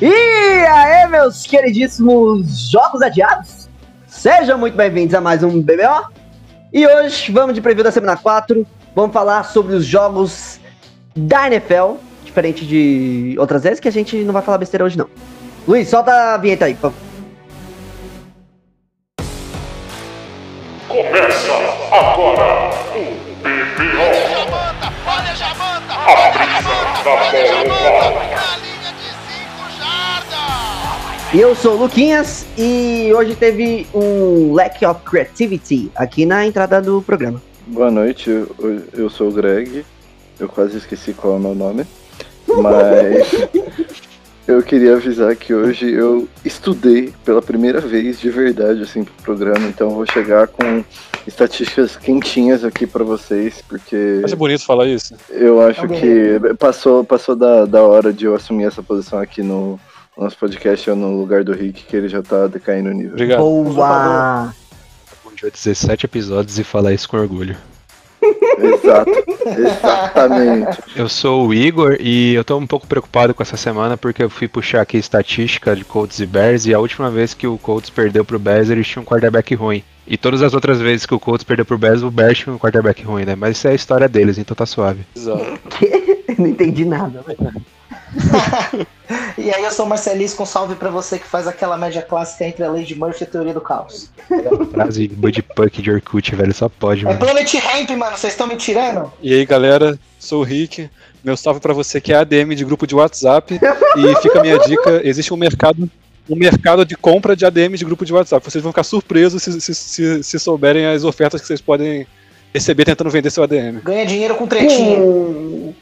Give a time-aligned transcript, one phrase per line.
[0.00, 0.06] E
[0.66, 3.68] aí, meus queridíssimos jogos adiados?
[4.06, 6.08] Sejam muito bem-vindos a mais um BBO.
[6.72, 8.66] E hoje vamos de preview da semana 4.
[8.94, 10.60] Vamos falar sobre os jogos
[11.16, 11.94] da NFL,
[12.24, 15.08] diferente de outras vezes que a gente não vai falar besteira hoje não.
[15.66, 16.98] Luiz, solta a vinheta aí, por favor.
[20.86, 21.52] Começa
[21.92, 23.02] agora o
[23.42, 24.14] BBO.
[24.30, 28.08] Jamanta, olha Jamanta, A olha Jamanta, da olha Jamanta, bola.
[28.14, 28.67] na linha de 5 jardas.
[31.34, 36.80] E eu sou o Luquinhas e hoje teve um lack of creativity aqui na entrada
[36.80, 37.42] do programa.
[37.66, 39.84] Boa noite, eu, eu sou o Greg.
[40.40, 41.84] Eu quase esqueci qual é o meu nome.
[42.46, 43.46] Mas
[44.48, 49.68] eu queria avisar que hoje eu estudei pela primeira vez de verdade assim pro programa,
[49.68, 50.82] então eu vou chegar com
[51.26, 55.14] estatísticas quentinhas aqui pra vocês, porque Acho bonito falar isso.
[55.28, 59.78] eu acho que passou, passou da, da hora de eu assumir essa posição aqui no
[60.18, 63.12] nosso podcast, eu no lugar do Rick, que ele já tá decaindo o nível.
[63.12, 63.38] Obrigado.
[63.38, 64.54] Boa!
[65.36, 67.56] De 17 episódios e falar isso com orgulho.
[68.60, 69.12] Exato,
[69.56, 70.78] exatamente.
[70.96, 74.28] Eu sou o Igor e eu tô um pouco preocupado com essa semana porque eu
[74.28, 77.88] fui puxar aqui estatística de Colts e Bears e a última vez que o Colts
[77.88, 79.84] perdeu pro Bears eles tinham um quarterback ruim.
[80.04, 82.58] E todas as outras vezes que o Colts perdeu pro Bears, o Bears tinha um
[82.58, 83.36] quarterback ruim, né?
[83.36, 85.02] Mas isso é a história deles, então tá suave.
[85.14, 85.60] Exato.
[86.36, 87.24] não entendi nada.
[89.38, 92.44] E aí eu sou o Marcelisco, um salve pra você que faz aquela média clássica
[92.44, 94.10] entre a lei de Murphy e a teoria do caos.
[94.72, 97.18] Frase Budpuck de Orkut, velho, só pode, É mano.
[97.18, 99.10] Planet Ramp, mano, vocês estão me tirando?
[99.22, 100.90] E aí, galera, sou o Rick.
[101.24, 103.54] Meu salve pra você que é ADM de grupo de WhatsApp.
[103.54, 105.90] E fica a minha dica: existe um mercado,
[106.28, 108.44] um mercado de compra de ADM de grupo de WhatsApp.
[108.44, 112.06] Vocês vão ficar surpresos se, se, se, se souberem as ofertas que vocês podem
[112.52, 113.80] receber tentando vender seu ADM.
[113.82, 114.98] Ganha dinheiro com tretinha.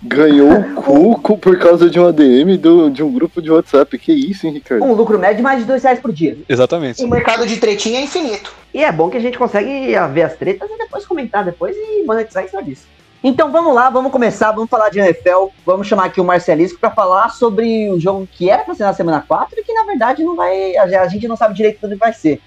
[0.03, 3.98] Ganhou o cu por causa de um ADM do, de um grupo de WhatsApp.
[3.98, 4.84] Que isso, hein, Ricardo?
[4.84, 6.37] Um lucro médio de mais de dois reais por dia.
[6.49, 7.03] Exatamente.
[7.04, 8.54] O mercado de tretinha é infinito.
[8.72, 12.04] E é bom que a gente consegue ver as tretas e depois comentar depois e
[12.04, 12.87] monetizar em cima disso.
[13.25, 16.91] Então vamos lá, vamos começar, vamos falar de NFL, vamos chamar aqui o Marcelisco para
[16.91, 20.22] falar sobre o jogo que era para ser na semana 4 e que na verdade
[20.22, 22.41] não vai, a a gente não sabe direito quando vai ser.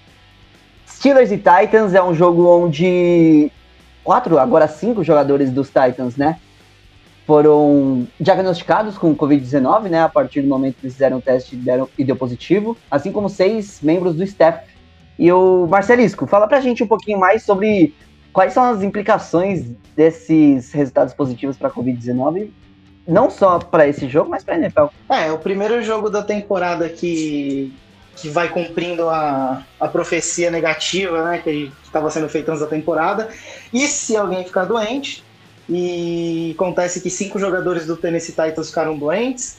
[0.88, 3.50] Steelers e Titans é um jogo onde
[4.10, 6.40] quatro, agora cinco jogadores dos Titans, né,
[7.24, 12.02] foram diagnosticados com Covid-19, né, a partir do momento que fizeram o teste deram, e
[12.02, 14.66] deu positivo, assim como seis membros do staff.
[15.16, 17.94] E o Marcelisco, fala pra gente um pouquinho mais sobre
[18.32, 22.50] quais são as implicações desses resultados positivos para a Covid-19,
[23.06, 24.86] não só para esse jogo, mas para NFL.
[25.08, 27.72] É, o primeiro jogo da temporada que,
[28.16, 33.28] que vai cumprindo a, a profecia negativa, né, que estava sendo feita antes da temporada.
[33.72, 35.24] E se alguém ficar doente,
[35.68, 39.58] e acontece que cinco jogadores do Tennessee Titans ficaram doentes,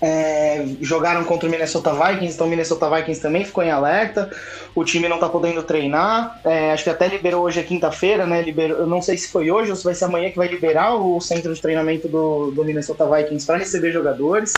[0.00, 4.30] é, jogaram contra o Minnesota Vikings, então o Minnesota Vikings também ficou em alerta.
[4.74, 6.40] O time não tá podendo treinar.
[6.44, 8.42] é, acho que até liberou hoje é quinta-feira, né?
[8.42, 10.94] Liberou, eu não sei se foi hoje ou se vai ser amanhã que vai liberar
[10.94, 14.52] o centro de treinamento do, do Minnesota Vikings para receber jogadores.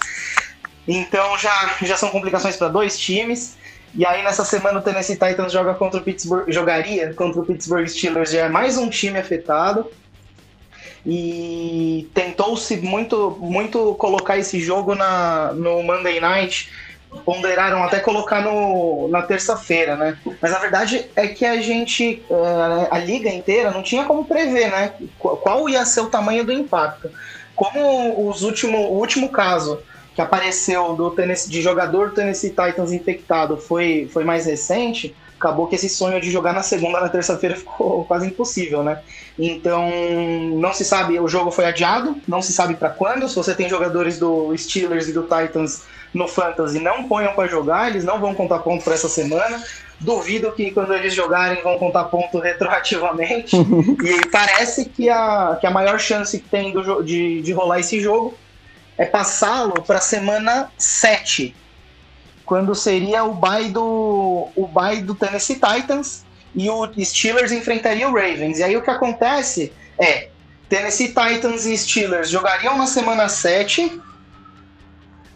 [0.86, 3.56] Então já, já são complicações para dois times.
[3.94, 7.86] E aí nessa semana o Tennessee Titans joga contra o Pittsburgh, jogaria contra o Pittsburgh
[7.86, 9.91] Steelers, já é mais um time afetado.
[11.04, 16.70] E tentou-se muito, muito colocar esse jogo na, no Monday Night.
[17.25, 20.19] Ponderaram até colocar no, na terça-feira, né?
[20.42, 24.69] Mas a verdade é que a gente, eh, a liga inteira, não tinha como prever,
[24.70, 24.92] né?
[25.19, 27.08] Qual ia ser o tamanho do impacto.
[27.54, 29.80] Como os último, o último caso
[30.16, 35.66] que apareceu do Tennessee, de jogador do Tennessee Titans infectado foi, foi mais recente, acabou
[35.66, 39.00] que esse sonho de jogar na segunda na terça-feira ficou quase impossível, né?
[39.38, 39.87] Então,
[40.55, 43.28] não se sabe, o jogo foi adiado, não se sabe para quando.
[43.28, 45.82] Se você tem jogadores do Steelers e do Titans
[46.15, 49.62] no Fantasy, não ponham para jogar, eles não vão contar ponto para essa semana.
[50.00, 53.55] Duvido que quando eles jogarem vão contar ponto retroativamente.
[54.03, 58.00] e parece que a, que a maior chance que tem do, de, de rolar esse
[58.00, 58.35] jogo
[58.98, 61.54] é passá-lo para semana 7,
[62.44, 68.14] quando seria o bye do o bye do Tennessee Titans e o Steelers enfrentaria o
[68.14, 68.58] Ravens.
[68.58, 70.28] E aí o que acontece é
[70.69, 74.00] Tennessee Titans e Steelers jogariam na semana 7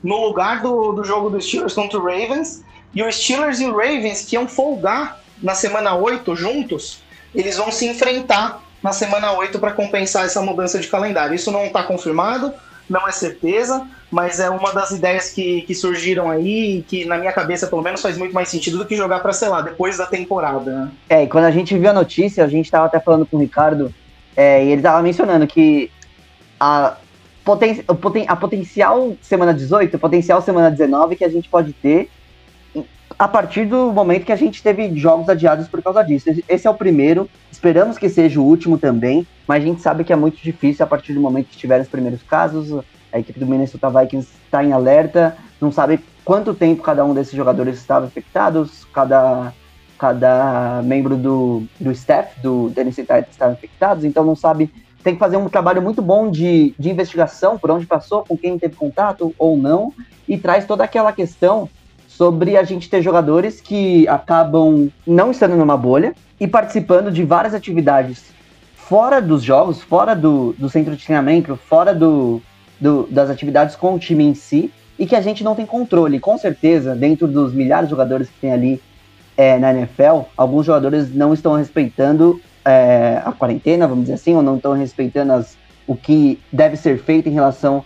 [0.02, 2.64] no lugar do, do jogo do Steelers contra o Ravens
[2.94, 7.02] e o Steelers e o Ravens que iam folgar na semana 8 juntos,
[7.34, 11.34] eles vão se enfrentar na semana 8 para compensar essa mudança de calendário.
[11.34, 12.52] Isso não está confirmado,
[12.90, 17.32] não é certeza, mas é uma das ideias que, que surgiram aí que na minha
[17.32, 20.06] cabeça pelo menos faz muito mais sentido do que jogar para sei lá, depois da
[20.06, 20.72] temporada.
[20.72, 20.90] né?
[21.08, 23.40] É, e quando a gente viu a notícia, a gente tava até falando com o
[23.40, 23.94] Ricardo,
[24.36, 25.88] é, e ele tava mencionando que
[26.58, 26.96] a
[27.44, 27.84] poten,
[28.26, 32.10] a potencial semana 18, potencial semana 19 que a gente pode ter
[33.18, 36.30] a partir do momento que a gente teve jogos adiados por causa disso.
[36.48, 40.12] Esse é o primeiro, esperamos que seja o último também, mas a gente sabe que
[40.12, 42.82] é muito difícil a partir do momento que tiver os primeiros casos.
[43.12, 47.34] A equipe do Minnesota Vikings está em alerta, não sabe quanto tempo cada um desses
[47.34, 49.52] jogadores estava infectados, cada,
[49.98, 54.72] cada membro do, do staff do Tennessee Titans estava infectados, então não sabe.
[55.02, 58.58] Tem que fazer um trabalho muito bom de, de investigação por onde passou, com quem
[58.58, 59.94] teve contato ou não,
[60.28, 61.70] e traz toda aquela questão
[62.20, 67.54] sobre a gente ter jogadores que acabam não estando numa bolha e participando de várias
[67.54, 68.24] atividades
[68.74, 72.42] fora dos jogos, fora do, do centro de treinamento, fora do,
[72.78, 76.20] do, das atividades com o time em si, e que a gente não tem controle.
[76.20, 78.82] Com certeza, dentro dos milhares de jogadores que tem ali
[79.34, 84.42] é, na NFL, alguns jogadores não estão respeitando é, a quarentena, vamos dizer assim, ou
[84.42, 85.56] não estão respeitando as,
[85.86, 87.82] o que deve ser feito em relação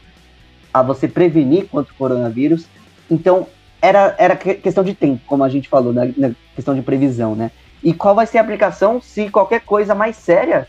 [0.73, 2.67] a você prevenir contra o coronavírus.
[3.09, 3.47] Então,
[3.85, 7.51] era, era questão de tempo, como a gente falou, na, na, questão de previsão, né?
[7.83, 10.67] E qual vai ser a aplicação se qualquer coisa mais séria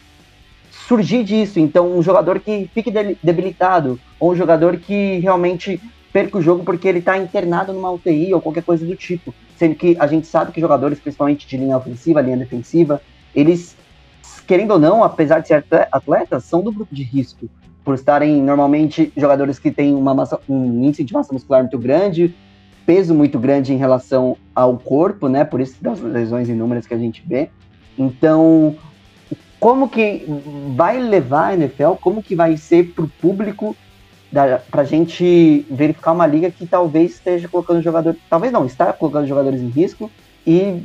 [0.70, 1.58] surgir disso?
[1.58, 2.92] Então, um jogador que fique
[3.24, 5.82] debilitado, ou um jogador que realmente
[6.12, 9.34] perca o jogo porque ele está internado numa UTI ou qualquer coisa do tipo.
[9.56, 13.02] Sendo que a gente sabe que jogadores, principalmente de linha ofensiva, linha defensiva,
[13.34, 13.78] eles,
[14.46, 17.50] querendo ou não, apesar de ser atletas, são do grupo de risco.
[17.82, 22.36] Por estarem normalmente jogadores que têm uma massa, um índice de massa muscular muito grande,
[22.86, 25.44] peso muito grande em relação ao corpo, né?
[25.44, 27.50] Por isso das lesões inúmeras que a gente vê.
[27.98, 28.76] Então,
[29.60, 30.26] como que
[30.76, 31.94] vai levar a NFL?
[32.02, 33.76] Como que vai ser para o público
[34.70, 39.28] para a gente verificar uma liga que talvez esteja colocando jogadores, talvez não, está colocando
[39.28, 40.12] jogadores em risco
[40.46, 40.84] e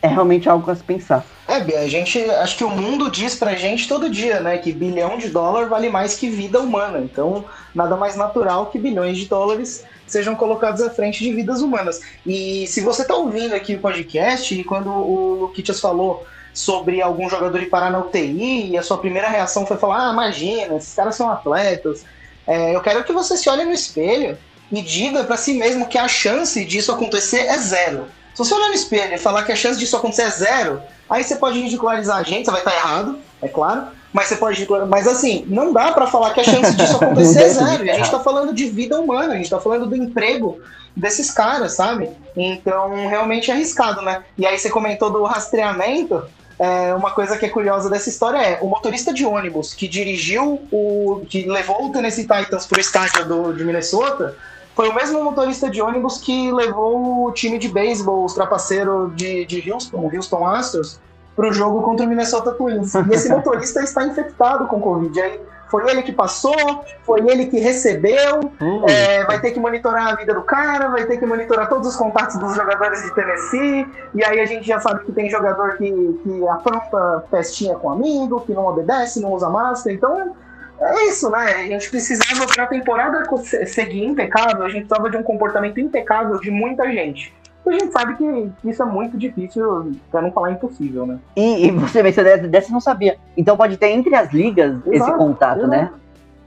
[0.00, 1.24] é realmente algo a se pensar.
[1.48, 5.18] É, a gente, acho que o mundo diz pra gente todo dia, né, que bilhão
[5.18, 7.00] de dólar vale mais que vida humana.
[7.00, 7.44] Então,
[7.74, 12.00] nada mais natural que bilhões de dólares sejam colocados à frente de vidas humanas.
[12.26, 17.28] E se você está ouvindo aqui o podcast, e quando o Kitias falou sobre algum
[17.28, 20.94] jogador ir parar na UTI, e a sua primeira reação foi falar: ah, imagina, esses
[20.94, 22.04] caras são atletas.
[22.46, 24.36] É, eu quero que você se olhe no espelho
[24.70, 28.06] e diga para si mesmo que a chance disso acontecer é zero.
[28.34, 31.22] Se você olhar no espelho e falar que a chance disso acontecer é zero, aí
[31.22, 33.86] você pode ridicularizar a gente, você vai estar errado, é claro.
[34.14, 34.66] Mas você pode.
[34.88, 37.82] Mas assim, não dá para falar que a chance disso acontecer é zero.
[37.82, 40.60] A gente tá falando de vida humana, a gente tá falando do emprego
[40.96, 42.08] desses caras, sabe?
[42.36, 44.22] Então, realmente é arriscado, né?
[44.38, 46.22] E aí você comentou do rastreamento.
[46.56, 50.62] É, uma coisa que é curiosa dessa história é o motorista de ônibus que dirigiu
[50.70, 51.26] o.
[51.28, 54.36] que levou o Tennessee Titans pro estádio do, de Minnesota
[54.74, 59.44] foi o mesmo motorista de ônibus que levou o time de beisebol, os trapaceiros de,
[59.46, 60.98] de Houston, o Houston Astros,
[61.34, 62.94] para o jogo contra o Minnesota Twins.
[62.94, 65.20] E esse motorista está infectado com Covid.
[65.20, 65.40] Aí
[65.74, 68.84] foi ele que passou, foi ele que recebeu, hum.
[68.88, 71.96] é, vai ter que monitorar a vida do cara, vai ter que monitorar todos os
[71.96, 75.90] contatos dos jogadores de Tennessee, e aí a gente já sabe que tem jogador que,
[76.22, 80.36] que apronta festinha com amigo, que não obedece, não usa máscara, então
[80.80, 81.44] é isso, né?
[81.44, 83.24] A gente precisava para a temporada
[83.66, 87.34] seguir impecável, a gente precisava de um comportamento impecável de muita gente
[87.66, 91.18] a gente sabe que isso é muito difícil, pra não falar impossível, né?
[91.34, 93.16] E, e você vê, você dessa não sabia.
[93.36, 95.70] Então pode ter entre as ligas exato, esse contato, exato.
[95.70, 95.90] né?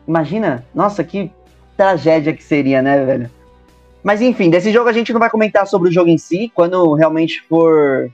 [0.08, 1.32] Imagina, nossa, que
[1.76, 3.32] tragédia que seria, né, velho?
[4.04, 6.52] Mas enfim, desse jogo a gente não vai comentar sobre o jogo em si.
[6.54, 8.10] Quando realmente for,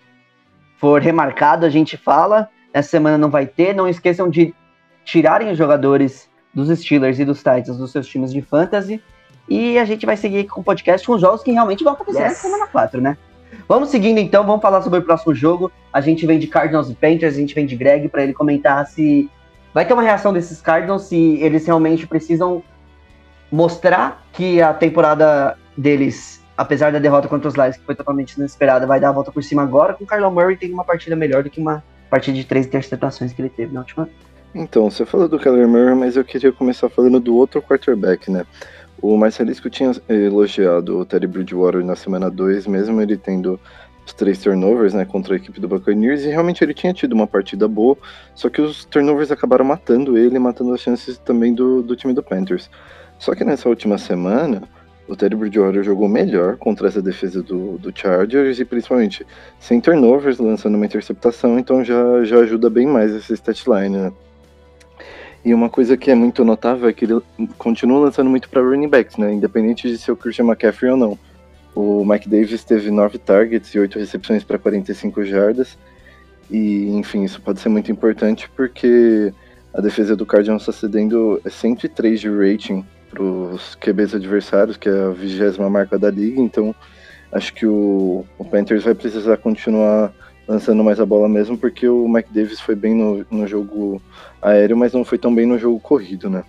[0.77, 2.49] for remarcado, a gente fala.
[2.73, 3.75] Essa semana não vai ter.
[3.75, 4.55] Não esqueçam de
[5.05, 9.01] tirarem os jogadores dos Steelers e dos Titans dos seus times de fantasy
[9.47, 12.23] e a gente vai seguir com o podcast com os jogos que realmente vão acontecer
[12.23, 12.29] yes.
[12.31, 13.17] na semana 4, né?
[13.67, 15.71] Vamos seguindo então, vamos falar sobre o próximo jogo.
[15.91, 18.85] A gente vem de Cardinals e Panthers, a gente vem de Greg para ele comentar
[18.87, 19.29] se
[19.73, 22.63] vai ter uma reação desses Cardinals, se eles realmente precisam
[23.51, 28.87] mostrar que a temporada deles, apesar da derrota contra os Lions, que foi totalmente inesperada,
[28.87, 31.43] vai dar a volta por cima agora, com o Carlão Murray tem uma partida melhor
[31.43, 34.09] do que uma partida de três interceptações que ele teve na última.
[34.53, 38.45] Então, você falou do Kyler Murray, mas eu queria começar falando do outro quarterback, né?
[39.03, 43.59] O Marcelisco tinha elogiado o Terry Bridgewater na semana 2, mesmo ele tendo
[44.05, 47.27] os três turnovers né, contra a equipe do Buccaneers, e realmente ele tinha tido uma
[47.27, 47.97] partida boa,
[48.33, 52.23] só que os turnovers acabaram matando ele, matando as chances também do, do time do
[52.23, 52.71] Panthers.
[53.19, 54.63] Só que nessa última semana,
[55.05, 59.27] o Terry Bridgewater jogou melhor contra essa defesa do, do Chargers, e principalmente
[59.59, 64.13] sem turnovers, lançando uma interceptação, então já, já ajuda bem mais essa statline, né?
[65.45, 67.21] E uma coisa que é muito notável é que ele
[67.57, 69.33] continua lançando muito para running backs, né?
[69.33, 71.19] Independente de ser o Christian McCaffrey ou não.
[71.75, 75.77] O Mike Davis teve 9 targets e 8 recepções para 45 jardas.
[76.49, 79.33] E, enfim, isso pode ser muito importante porque
[79.73, 85.05] a defesa do Cardinals está cedendo 103 de rating para os QBs adversários, que é
[85.05, 86.75] a vigésima marca da liga, então
[87.31, 90.13] acho que o, o Panthers vai precisar continuar
[90.47, 94.01] lançando mais a bola mesmo, porque o Mike Davis foi bem no, no jogo
[94.41, 96.43] aéreo, mas não foi tão bem no jogo corrido, né?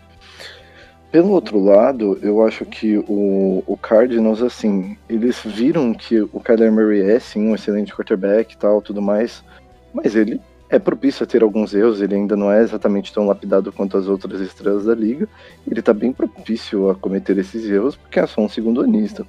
[1.13, 6.73] Pelo outro lado, eu acho que o, o Cardinals, assim, eles viram que o Kyler
[6.73, 9.45] Murray é, sim, um excelente quarterback e tal, tudo mais,
[9.93, 13.73] mas ele é propício a ter alguns erros, ele ainda não é exatamente tão lapidado
[13.73, 15.29] quanto as outras estrelas da liga,
[15.71, 19.25] ele tá bem propício a cometer esses erros, porque é só um segundo anista.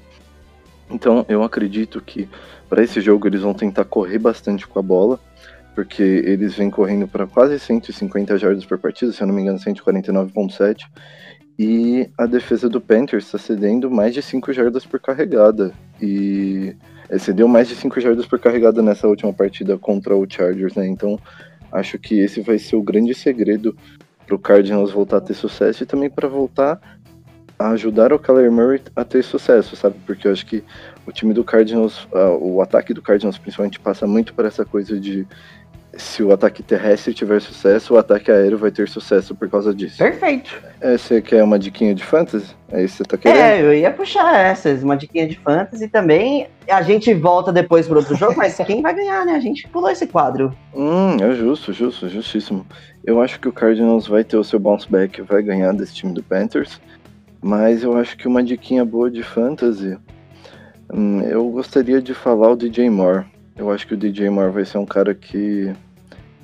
[0.89, 2.29] Então, eu acredito que
[2.69, 5.19] para esse jogo eles vão tentar correr bastante com a bola,
[5.73, 9.59] porque eles vêm correndo para quase 150 jardas por partida, se eu não me engano,
[9.59, 10.85] 149.7.
[11.57, 15.73] E a defesa do Panthers está cedendo mais de 5 jardas por carregada.
[16.01, 16.75] E
[17.09, 20.85] é, cedeu mais de 5 jardas por carregada nessa última partida contra o Chargers, né?
[20.85, 21.19] Então
[21.71, 23.75] acho que esse vai ser o grande segredo
[24.25, 26.79] para o Cardinals voltar a ter sucesso e também para voltar
[27.57, 29.95] a ajudar o Kyler Murray a ter sucesso, sabe?
[30.05, 30.63] Porque eu acho que
[31.05, 34.99] o time do Cardinals, uh, o ataque do Cardinals principalmente passa muito por essa coisa
[34.99, 35.25] de
[35.97, 39.97] se o ataque terrestre tiver sucesso, o ataque aéreo vai ter sucesso por causa disso.
[39.97, 40.61] Perfeito.
[40.81, 42.53] É, você quer uma diquinha de fantasy?
[42.71, 43.39] É isso que você tá querendo?
[43.39, 46.47] É, eu ia puxar essas, uma diquinha de fantasy também.
[46.67, 49.33] A gente volta depois pro outro jogo, mas quem vai ganhar, né?
[49.33, 50.53] A gente pulou esse quadro.
[50.73, 52.65] Hum, é justo, justo, justíssimo.
[53.05, 56.11] Eu acho que o Cardinals vai ter o seu bounce back, vai ganhar desse time
[56.11, 56.81] do Panthers.
[57.45, 59.95] Mas eu acho que uma diquinha boa de fantasy.
[60.91, 63.23] Hum, eu gostaria de falar o DJ Moore.
[63.55, 65.71] Eu acho que o DJ Moore vai ser um cara que,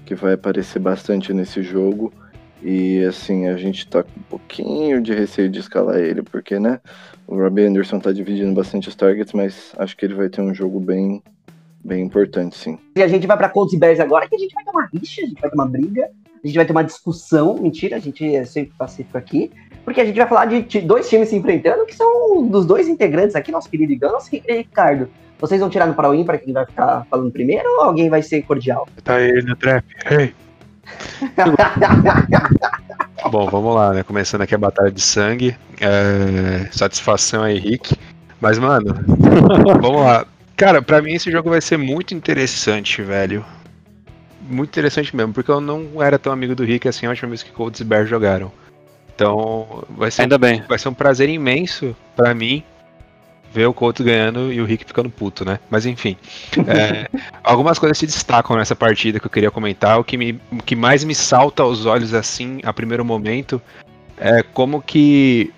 [0.06, 2.14] que vai aparecer bastante nesse jogo.
[2.62, 6.80] E assim, a gente tá com um pouquinho de receio de escalar ele, porque né?
[7.26, 10.54] O Robbie Anderson tá dividindo bastante os targets, mas acho que ele vai ter um
[10.54, 11.24] jogo bem,
[11.84, 12.78] bem importante, sim.
[12.96, 14.86] E a gente vai pra Colts e Bears agora, que a gente vai ter uma
[14.86, 16.12] rixa, a gente vai ter uma briga,
[16.44, 17.56] a gente vai ter uma discussão.
[17.56, 19.52] Mentira, a gente é sempre pacífico aqui.
[19.84, 23.36] Porque a gente vai falar de dois times se enfrentando, que são dos dois integrantes
[23.36, 25.10] aqui, nosso querido Gans e Ricardo.
[25.40, 28.22] Vocês vão tirar no para o ímpar quem vai ficar falando primeiro ou alguém vai
[28.22, 28.88] ser cordial?
[29.04, 29.84] Tá aí no trap.
[30.10, 30.34] Hey.
[33.32, 34.04] Bom, vamos lá, né?
[34.04, 35.56] Começando aqui a batalha de sangue.
[35.80, 37.96] É, Satisfação aí, Rick.
[38.40, 38.94] Mas, mano,
[39.82, 40.26] vamos lá.
[40.56, 43.44] Cara, pra mim esse jogo vai ser muito interessante, velho.
[44.52, 47.42] Muito interessante mesmo, porque eu não era tão amigo do Rick assim a última vez
[47.42, 48.52] que Colts e Bears jogaram.
[49.16, 50.64] Então, vai ser, Ainda bem.
[50.68, 52.64] vai ser um prazer imenso pra mim
[53.54, 55.60] ver o Colts ganhando e o Rick ficando puto, né?
[55.70, 56.16] Mas enfim.
[56.68, 57.08] É,
[57.44, 60.00] algumas coisas se destacam nessa partida que eu queria comentar.
[60.00, 63.62] O que, me, o que mais me salta aos olhos assim, a primeiro momento,
[64.18, 65.52] é como que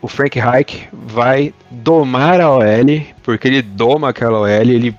[0.00, 4.94] o Frank Reich vai domar a OL, porque ele doma aquela OL, ele,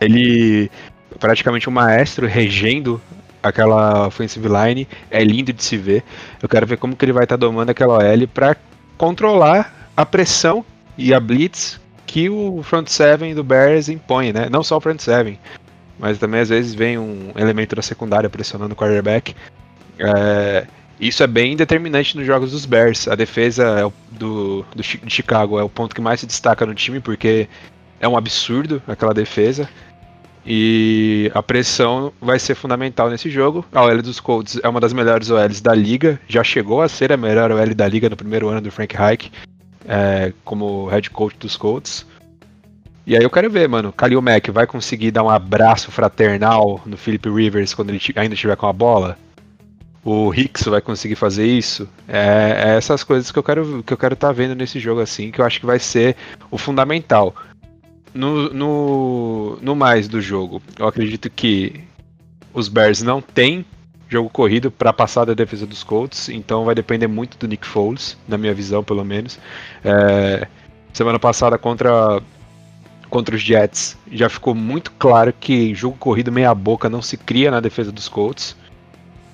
[0.00, 0.70] ele
[1.18, 3.00] praticamente um maestro regendo
[3.42, 6.02] aquela offensive line, é lindo de se ver.
[6.42, 8.56] Eu quero ver como que ele vai estar domando aquela OL para
[8.96, 10.64] controlar a pressão
[10.96, 14.48] e a blitz que o front seven do Bears impõe, né?
[14.50, 15.38] Não só o front seven,
[15.98, 19.34] mas também às vezes vem um elemento da secundária pressionando o quarterback.
[19.98, 20.66] É,
[21.00, 23.08] isso é bem determinante nos jogos dos Bears.
[23.08, 26.64] A defesa é o- do, do de Chicago é o ponto que mais se destaca
[26.64, 27.48] no time, porque
[28.00, 29.68] é um absurdo aquela defesa.
[30.46, 33.64] E a pressão vai ser fundamental nesse jogo.
[33.72, 37.12] A OL dos Colts é uma das melhores OLs da liga, já chegou a ser
[37.12, 39.32] a melhor OL da liga no primeiro ano do Frank Reich,
[39.86, 42.06] é, como head coach dos Colts.
[43.06, 46.96] E aí eu quero ver, mano, Kalil Mack vai conseguir dar um abraço fraternal no
[46.96, 49.18] Philip Rivers quando ele ainda estiver com a bola?
[50.02, 51.88] O Hicks vai conseguir fazer isso?
[52.08, 55.30] É, é essas coisas que eu quero que eu quero estar vendo nesse jogo assim,
[55.30, 56.16] que eu acho que vai ser
[56.50, 57.34] o fundamental.
[58.14, 61.82] No, no, no mais do jogo, eu acredito que
[62.52, 63.66] os Bears não têm
[64.08, 68.16] jogo corrido para passar da defesa dos Colts, então vai depender muito do Nick Foles,
[68.28, 69.38] na minha visão, pelo menos.
[69.84, 70.46] É,
[70.92, 72.22] semana passada contra
[73.10, 77.48] contra os Jets já ficou muito claro que jogo corrido meia boca não se cria
[77.50, 78.56] na defesa dos Colts.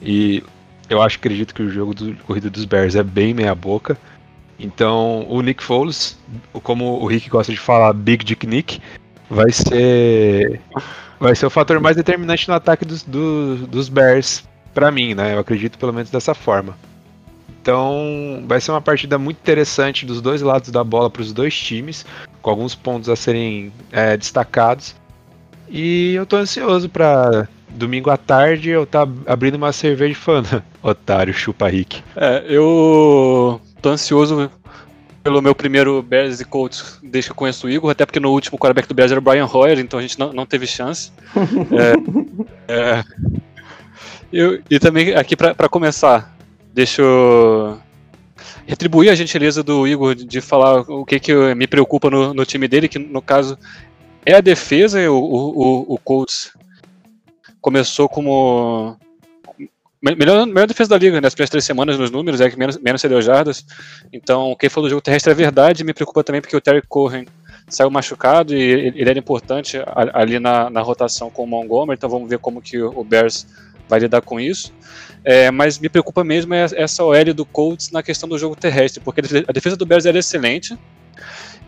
[0.03, 0.43] E
[0.89, 3.97] eu acho acredito que o jogo do corrido dos Bears é bem meia boca.
[4.63, 6.19] Então, o Nick Foles,
[6.63, 8.81] como o Rick gosta de falar, Big Dick Nick,
[9.29, 10.61] vai ser
[11.19, 14.43] vai ser o fator mais determinante no ataque dos, do- dos Bears
[14.75, 15.35] pra mim, né?
[15.35, 16.77] Eu acredito pelo menos dessa forma.
[17.63, 21.55] Então, vai ser uma partida muito interessante dos dois lados da bola para os dois
[21.59, 22.07] times,
[22.41, 24.95] com alguns pontos a serem é, destacados.
[25.69, 30.65] E eu tô ansioso pra domingo à tarde eu tá abrindo uma cerveja fana.
[30.83, 32.03] Otário, chupa Rick.
[32.17, 34.51] É, eu tô ansioso
[35.23, 38.31] pelo meu primeiro Bears e Colts desde que eu conheço o Igor, até porque no
[38.31, 41.13] último quarterback do Bears era o Brian Hoyer, então a gente não, não teve chance.
[42.69, 43.05] É, é,
[44.33, 46.35] eu- e também aqui pra começar,
[46.73, 47.79] deixa eu
[48.67, 52.47] retribuir a gentileza do Igor de, de falar o que, que me preocupa no, no
[52.47, 53.59] time dele, que no caso
[54.25, 55.01] é a defesa.
[55.11, 56.53] O, o, o Colts
[57.61, 58.97] começou como
[60.03, 63.01] melhor, melhor defesa da liga nas primeiras três semanas nos números, é que menos, menos
[63.01, 63.65] cedeu jardas.
[64.13, 65.85] Então, quem falou do jogo terrestre é verdade.
[65.85, 67.27] Me preocupa também porque o Terry Cohen
[67.69, 69.79] saiu machucado e ele era importante
[70.15, 71.97] ali na, na rotação com o Montgomery.
[71.97, 73.47] Então, vamos ver como que o Bears
[73.89, 74.73] vai lidar com isso.
[75.25, 79.03] É, mas me preocupa mesmo é essa OL do Colts na questão do jogo terrestre,
[79.03, 80.79] porque a defesa do Bears era excelente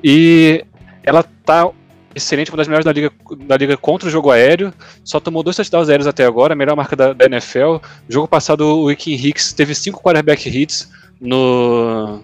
[0.03, 0.65] e
[1.03, 1.71] ela tá
[2.15, 3.11] excelente, uma das melhores da liga,
[3.47, 4.73] da liga contra o jogo aéreo.
[5.05, 7.77] Só tomou dois touchdowns aéreos até agora, a melhor marca da, da NFL.
[8.09, 10.91] Jogo passado, o Ikin Hicks teve cinco quarterback hits
[11.21, 12.21] no,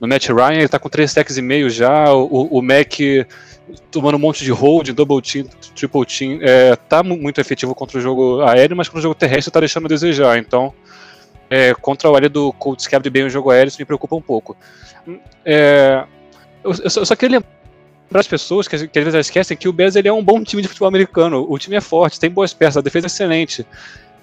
[0.00, 2.12] no Matt Ryan, ele tá com três sacks e meio já.
[2.12, 2.94] O, o Mac
[3.90, 6.38] tomando um monte de hold, double team, triple team.
[6.42, 9.60] É, tá mu- muito efetivo contra o jogo aéreo, mas contra o jogo terrestre tá
[9.60, 10.38] deixando a desejar.
[10.38, 10.72] Então,
[11.48, 14.16] é, contra o área do Colts que abre bem o jogo aéreo, isso me preocupa
[14.16, 14.56] um pouco.
[15.44, 16.04] É,
[16.62, 17.59] eu, eu só, eu só queria lembrar
[18.18, 20.62] as pessoas que, que às vezes esquecem que o Bears ele é um bom time
[20.62, 21.46] de futebol americano.
[21.48, 23.64] O time é forte, tem boas peças, a defesa é excelente.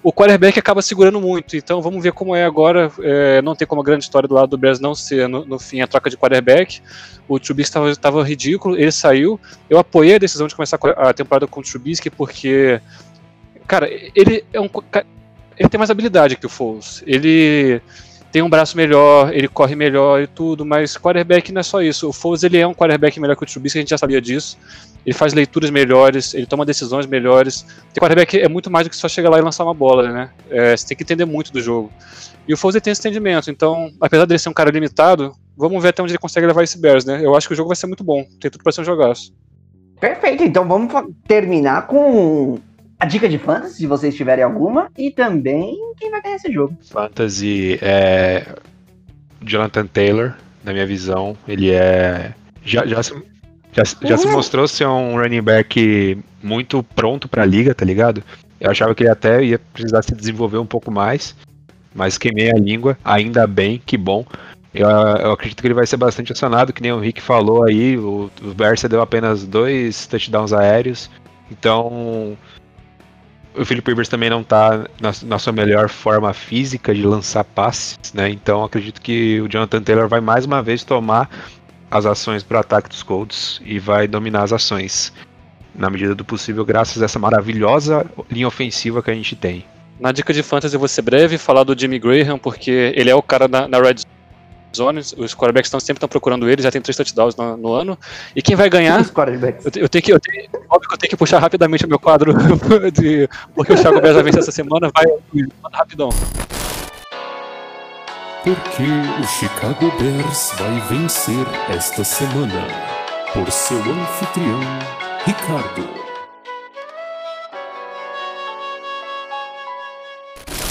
[0.02, 2.90] O quarterback acaba segurando muito, então vamos ver como é agora.
[3.00, 5.58] É, não tem como a grande história do lado do Bears não ser, no, no
[5.58, 6.80] fim, a troca de quarterback.
[7.26, 9.40] O Trubisky estava ridículo, ele saiu.
[9.68, 12.80] Eu apoiei a decisão de começar a temporada com o Trubisky porque,
[13.66, 14.70] cara, ele é um.
[15.56, 17.02] Ele tem mais habilidade que o Foles.
[17.04, 17.82] Ele
[18.30, 22.08] tem um braço melhor, ele corre melhor e tudo, mas quarterback não é só isso.
[22.08, 24.58] O Foles ele é um quarterback melhor que o Trubisky, a gente já sabia disso.
[25.06, 27.64] Ele faz leituras melhores, ele toma decisões melhores.
[27.92, 30.30] Ter quarterback é muito mais do que só chegar lá e lançar uma bola, né?
[30.50, 31.90] É, você tem que entender muito do jogo.
[32.46, 35.90] E o Foles tem esse entendimento, então, apesar dele ser um cara limitado, vamos ver
[35.90, 37.20] até onde ele consegue levar esse Bears, né?
[37.24, 39.32] Eu acho que o jogo vai ser muito bom, tem tudo pra ser um jogaço.
[40.00, 40.92] Perfeito, então vamos
[41.26, 42.58] terminar com
[42.98, 46.76] a dica de fantasy, se vocês tiverem alguma, e também quem vai ganhar esse jogo.
[46.90, 48.46] Fantasy é.
[49.40, 52.34] Jonathan Taylor, na minha visão, ele é.
[52.64, 53.14] Já, já, se,
[53.72, 58.22] já, já se mostrou ser um running back muito pronto pra liga, tá ligado?
[58.60, 61.36] Eu achava que ele até ia precisar se desenvolver um pouco mais,
[61.94, 64.26] mas queimei a língua, ainda bem, que bom.
[64.74, 67.96] Eu, eu acredito que ele vai ser bastante acionado, que nem o Rick falou aí,
[67.96, 71.08] o, o Bears deu apenas dois touchdowns aéreos,
[71.50, 72.36] então
[73.56, 77.98] o Philip Rivers também não tá na, na sua melhor forma física de lançar passes,
[78.14, 78.28] né?
[78.30, 81.28] Então acredito que o Jonathan Taylor vai mais uma vez tomar
[81.90, 85.12] as ações para o ataque dos Colts e vai dominar as ações
[85.74, 89.64] na medida do possível, graças a essa maravilhosa linha ofensiva que a gente tem.
[89.98, 93.14] Na dica de fantasy eu vou ser breve, falar do Jimmy Graham, porque ele é
[93.14, 93.96] o cara na, na red
[94.76, 97.98] zone, os quarterbacks estão, sempre estão procurando ele, já tem três touchdowns no, no ano.
[98.34, 99.64] E quem vai ganhar Os quarterbacks.
[99.64, 101.98] Eu, eu tenho que, eu tenho, óbvio que eu tenho que puxar rapidamente o meu
[101.98, 102.32] quadro,
[102.92, 105.06] de, porque o Thiago Bears vai vencer essa semana, vai
[105.62, 106.10] manda rapidão.
[108.44, 112.66] Porque o Chicago Bears vai vencer esta semana.
[113.32, 114.60] Por seu anfitrião,
[115.26, 115.88] Ricardo.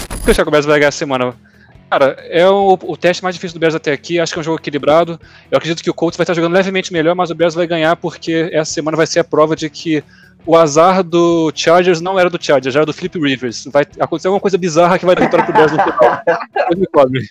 [0.07, 1.35] Porque o Thiago Bears vai ganhar essa semana.
[1.89, 4.43] Cara, é o, o teste mais difícil do Bears até aqui, acho que é um
[4.43, 5.19] jogo equilibrado.
[5.49, 7.95] Eu acredito que o Colts vai estar jogando levemente melhor, mas o Bears vai ganhar
[7.95, 10.03] porque essa semana vai ser a prova de que
[10.45, 13.67] o azar do Chargers não era do Chargers, era do Flip Rivers.
[13.71, 16.21] Vai acontecer alguma coisa bizarra que vai dar vitória pro Bears no final.
[16.77, 17.27] Me cobre.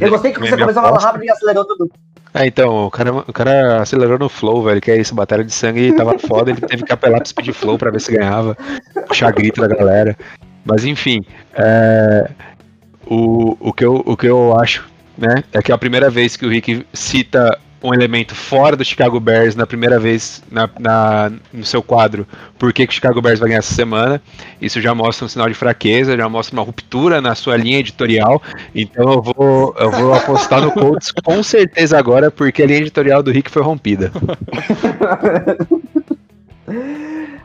[0.00, 1.90] Eu gostei que você começou a falar rápido e acelerou tudo.
[2.34, 5.52] É, então, o cara, o cara acelerou no flow, velho, que é isso, batalha de
[5.52, 8.56] sangue tava foda, ele teve que apelar pro speed flow pra ver se ganhava,
[9.06, 10.16] puxar grito da galera.
[10.64, 12.30] Mas enfim, é,
[13.06, 14.84] o, o, que eu, o que eu acho,
[15.16, 18.84] né, é que é a primeira vez que o Rick cita um elemento fora do
[18.84, 22.24] Chicago Bears na primeira vez na, na- no seu quadro
[22.56, 24.22] por que, que o Chicago Bears vai ganhar essa semana.
[24.60, 28.40] Isso já mostra um sinal de fraqueza, já mostra uma ruptura na sua linha editorial.
[28.72, 33.20] Então eu vou, eu vou apostar no Colts com certeza agora, porque a linha editorial
[33.20, 34.12] do Rick foi rompida.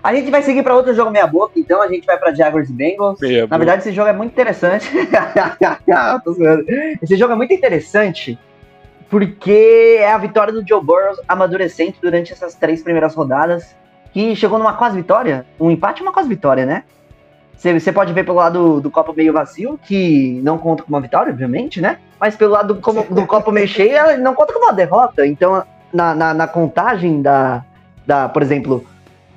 [0.03, 2.69] A gente vai seguir para outro jogo meia boca, então a gente vai para Jaguars
[2.69, 3.19] e Bengals.
[3.19, 3.57] Meia Na boca.
[3.57, 4.89] verdade, esse jogo é muito interessante.
[7.01, 8.37] Esse jogo é muito interessante
[9.09, 13.73] porque é a vitória do Joe Burrow amadurecendo durante essas três primeiras rodadas,
[14.11, 15.45] que chegou numa quase vitória.
[15.59, 16.83] Um empate e uma quase vitória, né?
[17.55, 21.01] Você você pode ver pelo lado do copo meio vazio, que não conta com uma
[21.01, 21.97] vitória, obviamente, né?
[22.19, 25.25] Mas pelo lado do, como- do copo meio cheio, ela não conta com uma derrota.
[25.25, 25.63] Então,
[25.93, 27.63] na, na, na contagem da,
[28.05, 28.85] da, por exemplo,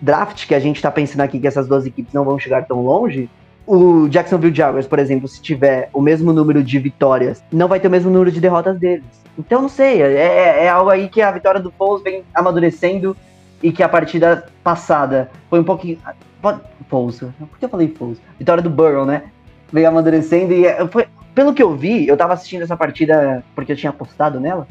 [0.01, 2.83] draft, que a gente tá pensando aqui que essas duas equipes não vão chegar tão
[2.83, 3.29] longe,
[3.67, 7.89] o Jacksonville Jaguars, por exemplo, se tiver o mesmo número de vitórias, não vai ter
[7.89, 9.05] o mesmo número de derrotas deles.
[9.39, 13.17] Então, não sei, é, é- é algo aí que a vitória do Foles vem amadurecendo
[13.63, 15.99] e que a partida passada foi um pouquinho...
[16.43, 18.19] Pode- Foles, por que eu falei Foles?
[18.39, 19.25] Vitória do Burrow, né?
[19.73, 23.71] Veio amadurecendo e é- foi, pelo que eu vi, eu tava assistindo essa partida porque
[23.71, 24.67] eu tinha apostado nela.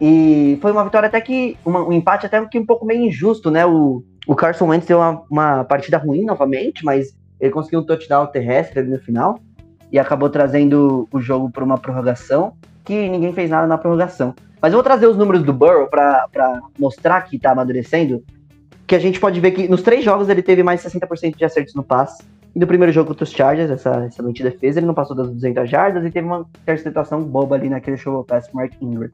[0.00, 1.56] E foi uma vitória até que.
[1.66, 3.66] uma- um empate até que um pouco meio injusto, né?
[3.66, 8.26] O, o Carson Wentz deu uma, uma partida ruim novamente, mas ele conseguiu um touchdown
[8.26, 9.40] terrestre ali no final.
[9.90, 12.52] E acabou trazendo o jogo para uma prorrogação,
[12.84, 14.34] que ninguém fez nada na prorrogação.
[14.60, 18.22] Mas eu vou trazer os números do Burrow para mostrar que tá amadurecendo.
[18.86, 21.74] Que a gente pode ver que nos três jogos ele teve mais 60% de acertos
[21.74, 22.22] no passe.
[22.54, 25.70] E no primeiro jogo contra os Chargers, essa excelente defesa, ele não passou das 200
[25.70, 29.10] jardas e teve uma interceptação boba ali naquele show pass Mark Ingram.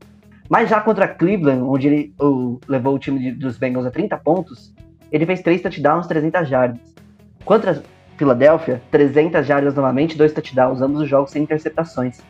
[0.48, 4.16] Mas já contra Cleveland, onde ele o- levou o time de- dos Bengals a 30
[4.16, 4.72] pontos,
[5.11, 6.81] ele fez três touchdowns, 300 jardas.
[7.45, 7.83] Contra
[8.17, 12.21] Filadélfia, 300 jardas novamente, dois touchdowns, ambos os jogos sem interceptações.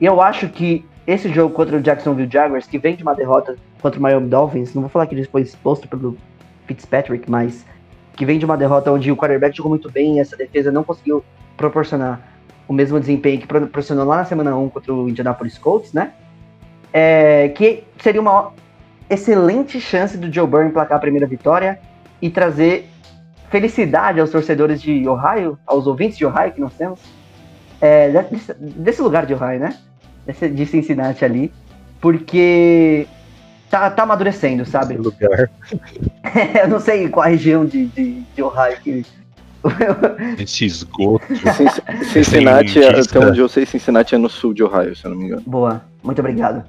[0.00, 3.56] E eu acho que esse jogo contra o Jacksonville Jaguars, que vem de uma derrota
[3.80, 6.16] contra o Miami Dolphins, não vou falar que ele foi exposto pelo
[6.66, 7.66] Fitzpatrick, mas
[8.16, 10.84] que vem de uma derrota onde o quarterback jogou muito bem e essa defesa não
[10.84, 11.24] conseguiu
[11.56, 12.20] proporcionar
[12.68, 16.12] o mesmo desempenho que proporcionou lá na semana 1 contra o Indianapolis Colts, né?
[16.92, 18.52] É, que seria uma
[19.08, 21.80] excelente chance do Joe Burrow emplacar a primeira vitória
[22.20, 22.88] e trazer
[23.50, 27.00] felicidade aos torcedores de Ohio, aos ouvintes de Ohio que nós temos,
[27.80, 29.76] é, desse, desse lugar de Ohio, né?
[30.26, 31.52] Desse, de Cincinnati ali,
[32.00, 33.06] porque
[33.68, 34.94] tá, tá amadurecendo, sabe?
[34.96, 35.50] lugar.
[36.62, 39.04] Eu não sei qual a região de, de, de Ohio que.
[40.38, 41.24] Esse esgoto.
[41.36, 45.10] Cin- Cincinnati, é- até onde eu sei, Cincinnati é no sul de Ohio, se eu
[45.10, 45.42] não me engano.
[45.46, 46.64] Boa, muito obrigado.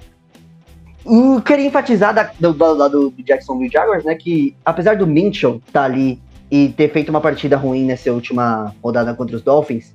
[1.05, 5.83] E queria enfatizar da- do, do do Jacksonville Jaguars, né, que apesar do Minchel estar
[5.83, 9.93] ali e ter feito uma partida ruim nessa última rodada contra os Dolphins,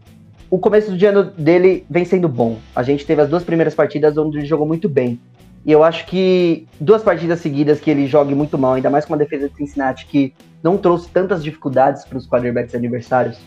[0.50, 2.58] o começo do ano dele vem sendo bom.
[2.74, 5.20] A gente teve as duas primeiras partidas onde ele jogou muito bem.
[5.64, 9.12] E eu acho que duas partidas seguidas que ele jogue muito mal, ainda mais com
[9.12, 13.38] uma defesa de Cincinnati que não trouxe tantas dificuldades para os quarterbacks adversários,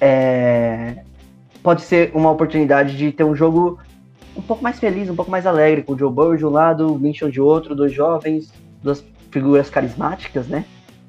[0.00, 0.96] é,
[1.62, 3.78] pode ser uma oportunidade de ter um jogo
[4.38, 6.94] um pouco mais feliz, um pouco mais alegre, com o Joe Burrow de um lado,
[6.94, 10.64] o Minchon de outro, dois jovens, duas figuras carismáticas, né?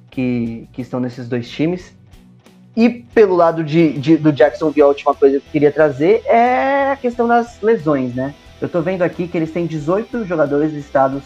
[0.10, 1.94] Que, que estão nesses dois times.
[2.76, 6.92] E pelo lado de, de- do Jacksonville, a última coisa que eu queria trazer é
[6.92, 8.34] a questão das lesões, né?
[8.60, 11.24] Eu tô vendo aqui que eles têm 18 jogadores listados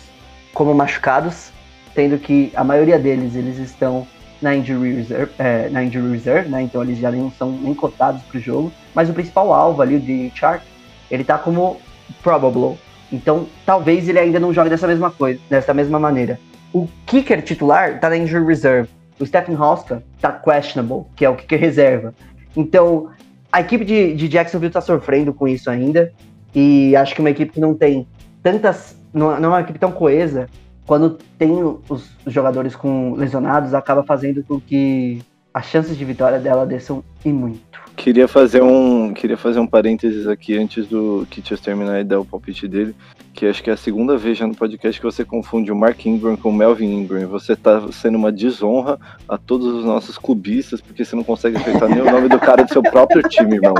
[0.53, 1.51] como machucados,
[1.95, 4.05] tendo que a maioria deles eles estão
[4.41, 6.61] na injury reserve, é, na injury reserve né?
[6.63, 8.71] Então eles já não são nem cotados pro jogo.
[8.93, 10.61] Mas o principal alvo ali, o de Chart,
[11.09, 11.77] ele tá como
[12.21, 12.77] probable.
[13.11, 16.39] Então, talvez ele ainda não jogue dessa mesma coisa, dessa mesma maneira.
[16.73, 18.89] O kicker titular tá na injury reserve.
[19.19, 22.13] O Stephen Hoska tá questionable, que é o kicker reserva.
[22.55, 23.09] Então,
[23.51, 26.11] a equipe de, de Jacksonville tá sofrendo com isso ainda.
[26.55, 28.07] E acho que uma equipe que não tem
[28.41, 28.95] tantas.
[29.13, 30.49] Não, é uma equipe tão coesa,
[30.85, 31.51] quando tem
[31.87, 35.21] os jogadores com lesionados, acaba fazendo com que
[35.53, 37.61] as chances de vitória dela desçam e muito.
[37.95, 42.25] Queria fazer um, queria fazer um parênteses aqui antes do Kitchers terminar e dar o
[42.25, 42.95] palpite dele,
[43.33, 46.03] que acho que é a segunda vez já no podcast que você confunde o Mark
[46.03, 47.27] Ingram com o Melvin Ingram.
[47.27, 48.97] Você tá sendo uma desonra
[49.29, 52.63] a todos os nossos clubistas, porque você não consegue acertar nem o nome do cara
[52.63, 53.75] do seu próprio time, irmão.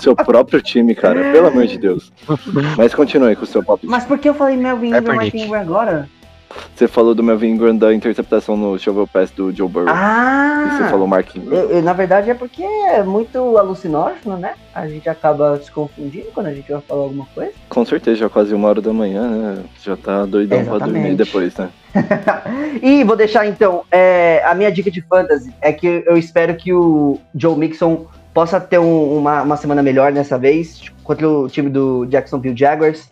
[0.00, 2.12] Seu próprio time, cara, pelo amor de Deus.
[2.76, 3.88] Mas continue com o seu palpite.
[3.88, 5.36] Mas por que eu falei Melvin Ingram, Kaepernick.
[5.36, 6.08] Mark Ingram agora?
[6.74, 9.88] Você falou do Melvin Ingram da interceptação no shovel pass do Joe Burrow.
[9.88, 10.64] Ah!
[10.66, 11.82] E você falou Mark Ingram.
[11.82, 14.54] Na verdade é porque é muito alucinógeno, né?
[14.74, 17.52] A gente acaba se confundindo quando a gente vai falar alguma coisa.
[17.68, 19.62] Com certeza, já quase uma hora da manhã, né?
[19.82, 21.16] Já tá doidão pra dormir Exatamente.
[21.16, 21.68] depois, né?
[22.82, 26.72] e vou deixar então, é, a minha dica de fantasy é que eu espero que
[26.72, 31.68] o Joe Mixon possa ter um- uma, uma semana melhor dessa vez contra o time
[31.68, 33.10] do Jacksonville Jaguars.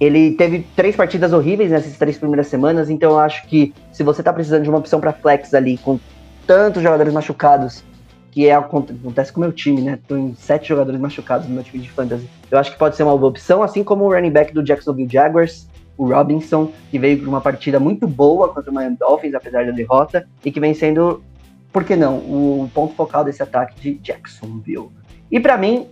[0.00, 4.22] Ele teve três partidas horríveis nessas três primeiras semanas, então eu acho que se você
[4.22, 6.00] tá precisando de uma opção para flex ali, com
[6.46, 7.84] tantos jogadores machucados,
[8.30, 9.98] que é acontece com o meu time, né?
[10.08, 12.26] Tem sete jogadores machucados no meu time de fantasy.
[12.50, 15.08] Eu acho que pode ser uma boa opção, assim como o running back do Jacksonville
[15.10, 19.66] Jaguars, o Robinson, que veio com uma partida muito boa contra o Miami Dolphins, apesar
[19.66, 21.22] da derrota, e que vem sendo,
[21.70, 24.88] por que não, o ponto focal desse ataque de Jacksonville.
[25.30, 25.88] E pra mim,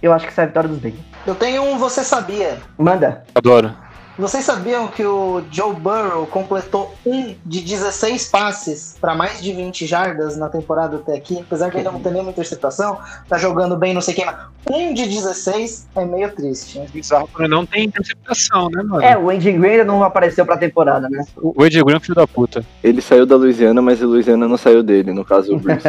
[0.00, 1.11] eu acho que essa é a vitória dos Bengals.
[1.26, 2.58] Eu tenho um Você Sabia.
[2.76, 3.22] Manda.
[3.34, 3.72] Adoro.
[4.18, 9.86] Vocês sabiam que o Joe Burrow completou um de 16 passes para mais de 20
[9.86, 11.38] jardas na temporada até aqui?
[11.40, 12.98] Apesar de ainda não ter nenhuma interceptação,
[13.28, 14.36] tá jogando bem, não sei quem, mas
[14.70, 16.78] um de 16 é meio triste.
[16.78, 16.86] né?
[16.92, 19.02] Bizarro quando não tem interceptação, né, mano?
[19.02, 21.24] É, o Andy Green ainda não apareceu pra temporada, né?
[21.36, 22.64] O Ed Graham, filho da puta.
[22.84, 25.82] Ele saiu da Louisiana, mas a Louisiana não saiu dele, no caso o Bruce.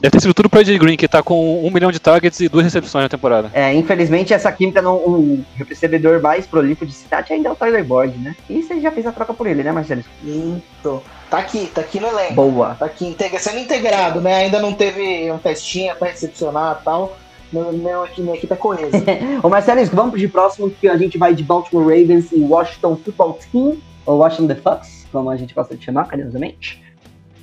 [0.00, 2.48] Deve ter sido tudo pro Ed Green, que tá com um milhão de targets e
[2.48, 3.50] duas recepções na temporada.
[3.54, 7.84] É, infelizmente, essa química, não, o recebedor mais prolífico de cidade ainda é o Tyler
[7.84, 8.34] Boyd, né?
[8.48, 10.02] E você já fez a troca por ele, né, Marcelo?
[10.24, 12.34] Então, tá aqui, tá aqui no elenco.
[12.34, 12.74] Boa.
[12.74, 14.34] Tá aqui sendo integrado, né?
[14.36, 17.16] Ainda não teve um testinho pra recepcionar e tal.
[17.52, 18.96] Meu, meu, minha equipe é coesa.
[19.42, 23.38] Ô Marcelo, vamos de próximo, que a gente vai de Baltimore Ravens e Washington Football
[23.52, 26.82] Team, ou Washington The Fox, como a gente gosta de chamar, carinhosamente.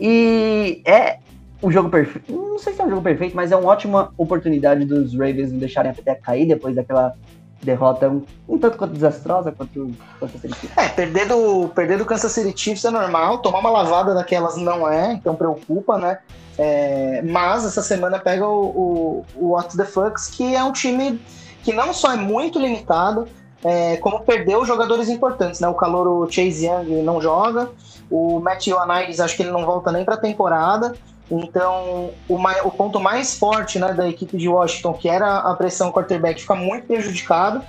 [0.01, 1.19] E é
[1.61, 2.33] um jogo perfeito.
[2.33, 5.59] Não sei se é um jogo perfeito, mas é uma ótima oportunidade dos Ravens não
[5.59, 7.15] deixarem a peteca cair depois daquela
[7.61, 10.77] derrota um, um tanto quanto desastrosa contra o Kansas City Chiefs.
[10.77, 14.89] É, perder do, perder do Kansas City Chiefs é normal, tomar uma lavada daquelas não
[14.89, 16.19] é, então preocupa, né?
[16.57, 21.21] É, mas essa semana pega o, o, o What the Fucks, que é um time
[21.63, 23.27] que não só é muito limitado,
[23.63, 25.67] é, como perdeu jogadores importantes, né?
[25.67, 27.69] O calor Chase Young não joga,
[28.09, 30.95] o Matt Ioannidis acho que ele não volta nem para a temporada.
[31.31, 35.53] Então, o, mai- o ponto mais forte né, da equipe de Washington, que era a
[35.53, 37.61] pressão quarterback, fica muito prejudicado.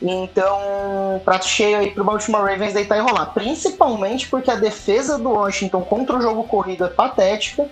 [0.00, 3.26] Então, prato cheio aí pro Baltimore Ravens deitar e rolar.
[3.26, 7.68] Principalmente porque a defesa do Washington contra o jogo corrido é patética.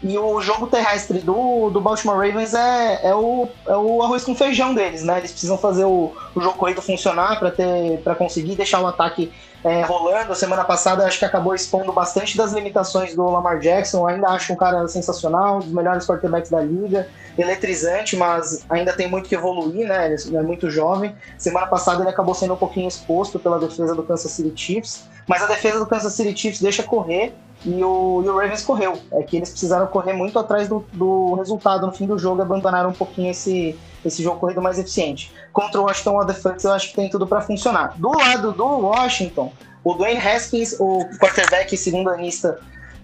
[0.00, 4.32] E o jogo terrestre do, do Baltimore Ravens é, é, o, é o arroz com
[4.32, 5.18] feijão deles, né?
[5.18, 9.32] Eles precisam fazer o, o jogo corrido funcionar para conseguir deixar o ataque
[9.64, 10.34] é, rolando.
[10.34, 14.06] Semana passada acho que acabou expondo bastante das limitações do Lamar Jackson.
[14.06, 17.08] Ainda acho um cara sensacional, um dos melhores quarterbacks da liga,
[17.40, 20.12] eletrizante, mas ainda tem muito que evoluir, né?
[20.12, 21.14] Ele é muito jovem.
[21.36, 25.42] Semana passada ele acabou sendo um pouquinho exposto pela defesa do Kansas City Chiefs, mas
[25.42, 28.98] a defesa do Kansas City Chiefs deixa correr e o, e o Ravens correu.
[29.12, 32.90] É que eles precisaram correr muito atrás do, do resultado no fim do jogo abandonaram
[32.90, 35.32] um pouquinho esse, esse jogo corrido mais eficiente.
[35.52, 37.94] Contra o Washington Wildcats eu acho que tem tudo para funcionar.
[37.96, 39.52] Do lado do Washington,
[39.84, 42.58] o Dwayne Haskins, o quarterback segundo anista,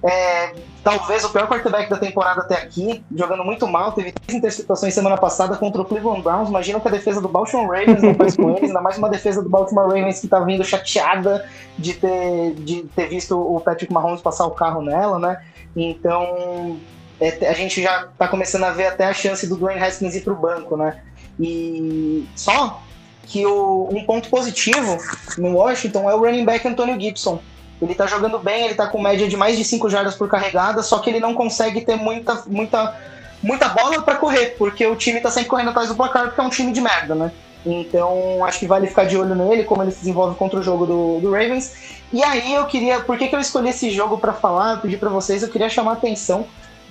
[0.07, 4.93] é, talvez o pior quarterback da temporada até aqui, jogando muito mal, teve três interceptações
[4.93, 6.51] semana passada contra o Cleveland Browns.
[6.51, 9.43] Imagina que a defesa do Baltimore Ravens não faz com eles, ainda mais uma defesa
[9.43, 14.21] do Baltimore Ravens que tá vindo chateada de ter, de ter visto o Patrick Mahomes
[14.21, 15.43] passar o carro nela, né?
[15.75, 16.79] Então
[17.19, 20.21] é, a gente já tá começando a ver até a chance do Dwayne Haskins ir
[20.21, 21.01] pro banco, né?
[21.41, 22.83] E só
[23.23, 24.99] que o, um ponto positivo
[25.39, 27.41] no Washington é o running back Antonio Gibson.
[27.85, 30.83] Ele tá jogando bem, ele tá com média de mais de 5 jardas por carregada,
[30.83, 32.97] só que ele não consegue ter muita, muita,
[33.43, 36.45] muita bola para correr, porque o time tá sempre correndo atrás do placar, porque é
[36.45, 37.33] um time de merda, né?
[37.67, 40.85] Então acho que vale ficar de olho nele, como ele se desenvolve contra o jogo
[40.87, 41.73] do, do Ravens.
[42.13, 44.73] E aí eu queria, por que, que eu escolhi esse jogo para falar?
[44.73, 46.47] Eu pedi para vocês, eu queria chamar a atenção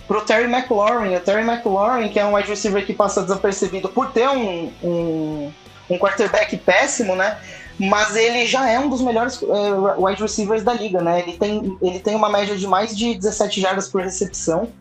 [0.07, 1.15] pro Terry McLaurin.
[1.15, 5.51] O Terry McLaurin, que é um wide receiver que passa desapercebido por ter um, um,
[5.89, 7.37] um quarterback péssimo, né?
[7.79, 11.19] Mas ele já é um dos melhores uh, wide receivers da liga, né?
[11.19, 14.71] Ele tem, ele tem uma média de mais de 17 jardas por recepção.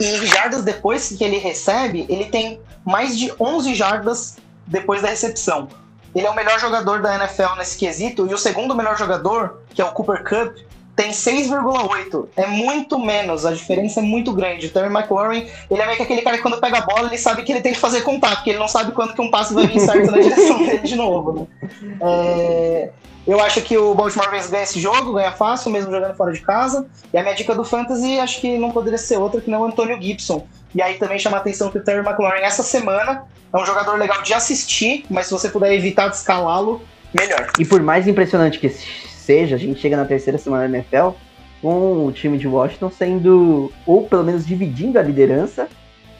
[0.00, 4.36] E jardas depois que ele recebe, ele tem mais de 11 jardas
[4.66, 5.68] depois da recepção.
[6.14, 9.80] Ele é o melhor jogador da NFL nesse quesito, e o segundo melhor jogador, que
[9.80, 10.58] é o Cooper Cup,
[10.98, 12.26] tem 6,8.
[12.36, 14.66] É muito menos, a diferença é muito grande.
[14.66, 17.16] O Terry McLaurin, ele é meio que aquele cara que quando pega a bola, ele
[17.16, 19.54] sabe que ele tem que fazer contato, porque ele não sabe quando que um passe
[19.54, 21.48] vai vir certo na direção dele de novo.
[21.80, 21.98] Né?
[22.00, 22.90] É,
[23.24, 26.40] eu acho que o Baltimore Ravens ganha esse jogo, ganha fácil, mesmo jogando fora de
[26.40, 26.84] casa.
[27.14, 29.66] E a minha dica do Fantasy, acho que não poderia ser outra que não o
[29.66, 30.48] Antônio Gibson.
[30.74, 33.96] E aí também chama a atenção que o Terry McLaurin, essa semana, é um jogador
[33.96, 36.82] legal de assistir, mas se você puder evitar de escalá-lo,
[37.14, 37.52] melhor.
[37.56, 38.74] E por mais impressionante que
[39.28, 41.10] seja, a gente chega na terceira semana da NFL
[41.60, 45.68] com o time de Washington sendo, ou pelo menos dividindo a liderança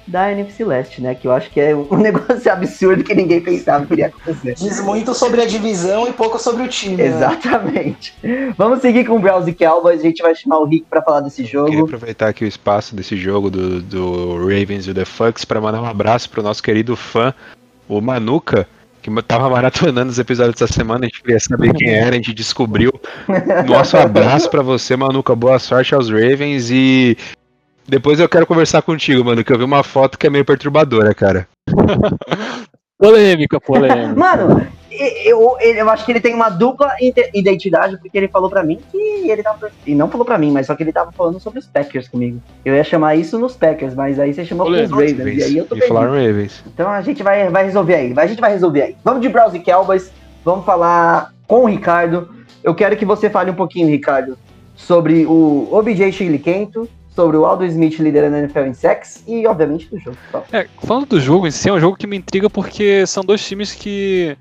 [0.06, 1.14] da NFC Leste, né?
[1.14, 4.54] Que eu acho que é um negócio absurdo que ninguém pensava que iria acontecer.
[4.54, 6.96] Diz muito sobre a divisão e pouco sobre o time.
[6.96, 7.06] né?
[7.06, 8.14] Exatamente.
[8.58, 10.00] Vamos seguir com o Browns e Cowboys.
[10.00, 11.84] A gente vai chamar o Rick para falar desse Queria jogo.
[11.84, 15.80] aproveitar aqui o espaço desse jogo do, do Ravens e o The Fucks para mandar
[15.80, 17.32] um abraço pro nosso querido fã,
[17.88, 18.66] o Manuka,
[19.08, 22.32] que tava maratonando os episódios dessa semana, a gente queria saber quem era, a gente
[22.32, 22.92] descobriu.
[23.66, 27.16] Nosso abraço para você, Manuka, boa sorte aos Ravens e
[27.88, 31.14] depois eu quero conversar contigo, mano, que eu vi uma foto que é meio perturbadora,
[31.14, 31.48] cara.
[32.98, 34.12] Polêmica, polêmica.
[34.18, 36.90] Mano, eu, eu, eu acho que ele tem uma dupla
[37.32, 39.70] identidade, porque ele falou pra mim que ele tava.
[39.86, 42.42] E não falou pra mim, mas só que ele tava falando sobre os Packers comigo.
[42.64, 45.18] Eu ia chamar isso nos Packers, mas aí você chamou com os Polêmico.
[45.18, 45.38] Ravens.
[45.38, 45.88] E aí eu tô E.
[45.88, 46.64] Ravens.
[46.66, 48.14] Então a gente vai, vai resolver aí.
[48.16, 48.96] A gente vai resolver aí.
[49.04, 50.10] Vamos de Browns e Cowboys.
[50.44, 52.28] Vamos falar com o Ricardo.
[52.64, 54.36] Eu quero que você fale um pouquinho, Ricardo,
[54.74, 59.44] sobre o OBJ Chile Quento, sobre o Aldo Smith liderando a NFL em sex e,
[59.44, 60.16] obviamente, do jogo.
[60.30, 60.44] Só.
[60.52, 63.44] É, falando do jogo em si, é um jogo que me intriga porque são dois
[63.44, 64.36] times que.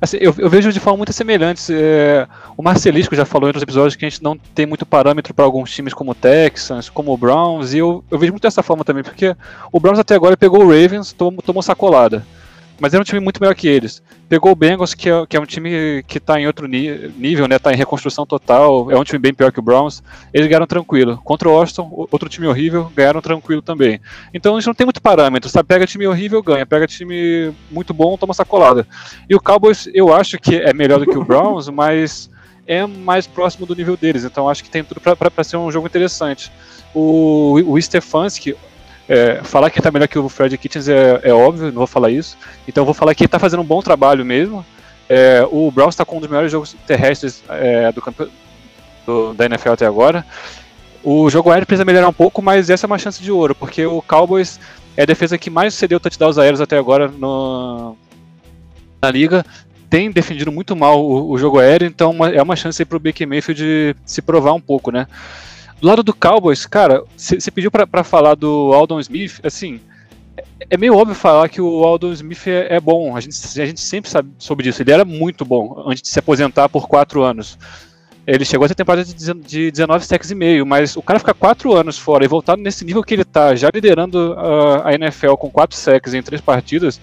[0.00, 1.68] Assim, eu, eu vejo de forma muito semelhantes.
[1.70, 5.34] É, o Marcelisco já falou em outros episódios que a gente não tem muito parâmetro
[5.34, 8.62] para alguns times como o Texans, como o Browns, e eu, eu vejo muito dessa
[8.62, 9.34] forma também, porque
[9.72, 12.24] o Browns até agora pegou o Ravens, tomou, tomou sacolada.
[12.80, 14.02] Mas era um time muito melhor que eles.
[14.28, 17.58] Pegou o Bengals, que é, que é um time que está em outro nível, né?
[17.58, 20.02] Tá em reconstrução total, é um time bem pior que o Browns.
[20.32, 21.18] Eles ganharam tranquilo.
[21.24, 24.00] Contra o o- outro time horrível, ganharam tranquilo também.
[24.32, 25.68] Então a gente não tem muito parâmetro, sabe?
[25.68, 26.66] Pega time horrível, ganha.
[26.66, 28.86] Pega time muito bom, toma sacolada.
[29.28, 32.30] E o Cowboys, eu acho que é melhor do que o Browns, mas
[32.66, 34.24] é mais próximo do nível deles.
[34.24, 36.50] Então acho que tem tudo para ser um jogo interessante.
[36.94, 38.56] O, o Stefanski,
[39.08, 42.10] é, falar que tá melhor que o Fred Kitchens é, é óbvio, não vou falar
[42.10, 42.36] isso.
[42.66, 44.64] Então eu vou falar que ele tá fazendo um bom trabalho mesmo.
[45.08, 48.28] É, o Browns está com um dos melhores jogos terrestres é, do, campe-
[49.06, 50.24] do- da NFL até agora.
[51.02, 53.84] O jogo aéreo precisa melhorar um pouco, mas essa é uma chance de ouro, porque
[53.84, 54.58] o Cowboys
[54.96, 57.94] é a defesa que mais cedeu touchdowns aéreos até agora no,
[59.02, 59.44] na liga.
[59.90, 63.00] Tem defendido muito mal o, o jogo aéreo, então uma- é uma chance para o
[63.00, 65.06] Baker Mayfield se provar um pouco, né?
[65.84, 69.78] Do lado do Cowboys, cara, você pediu pra falar do Aldon Smith, assim,
[70.34, 73.66] é- é meio óbvio falar que o Aldon Smith é, é bom, a gente, a
[73.66, 77.22] gente sempre sabe sobre disso, ele era muito bom antes de se aposentar por quatro
[77.22, 77.58] anos.
[78.26, 81.18] Ele chegou a ter temporada de dezen- de 19 sacks e meio, mas o cara
[81.18, 84.94] ficar quatro anos fora e voltar nesse nível que ele tá, já liderando a, a
[84.94, 86.98] NFL com quatro sacks em três partidas,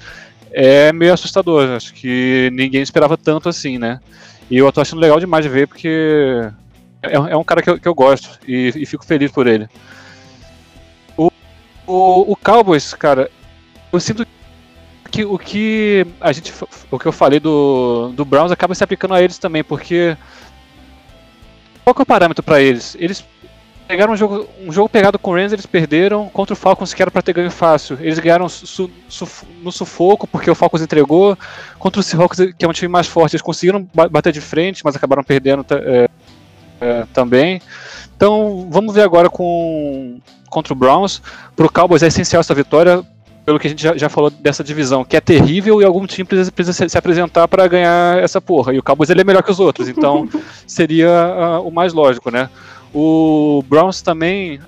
[0.52, 1.70] é meio assustador.
[1.70, 4.00] Acho que ninguém esperava tanto assim, né?
[4.50, 6.50] E eu tô achando legal demais de ver, porque
[7.04, 9.68] é, é um cara que eu, que eu gosto e, e fico feliz por ele.
[11.18, 11.32] O,
[11.88, 13.30] o, o Cowboys, cara,
[13.92, 14.26] eu sinto
[15.10, 16.54] que o que a gente,
[16.90, 20.16] o que eu falei do, do Browns acaba se aplicando a eles também, porque
[21.84, 22.96] qual que é o parâmetro pra eles?
[23.00, 23.26] Eles
[23.88, 27.02] pegaram um jogo, um jogo pegado com o Rams, eles perderam contra o Falcons que
[27.02, 27.98] era pra ter ganho fácil.
[28.00, 29.28] Eles ganharam su- su-
[29.62, 31.38] no sufoco porque o Falcons entregou.
[31.78, 34.82] Contra o Seahawks, que é um time mais forte, eles conseguiram ba- bater de frente,
[34.86, 36.10] mas acabaram perdendo é,
[36.82, 37.62] é, também.
[38.18, 41.22] Então, vamos ver agora com contra o Browns.
[41.56, 43.02] Pro Cowboys é essencial essa vitória,
[43.46, 46.26] pelo que a gente já, já falou dessa divisão, que é terrível e algum time
[46.26, 48.74] precisa, precisa se, se apresentar para ganhar essa porra.
[48.74, 50.28] E o Cowboys ele é melhor que os outros, então
[50.68, 52.50] seria ah, o mais lógico, né?
[52.94, 54.60] O Browns também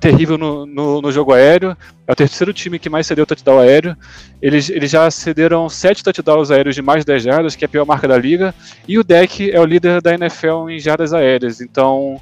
[0.00, 1.76] terrível no, no, no jogo aéreo.
[2.06, 3.96] É o terceiro time que mais cedeu touchdown aéreo.
[4.40, 7.68] Eles, eles já cederam sete touchdowns aéreos de mais de 10 jardas, que é a
[7.68, 8.54] pior marca da liga.
[8.86, 11.60] E o deck é o líder da NFL em jardas aéreas.
[11.60, 12.20] Então,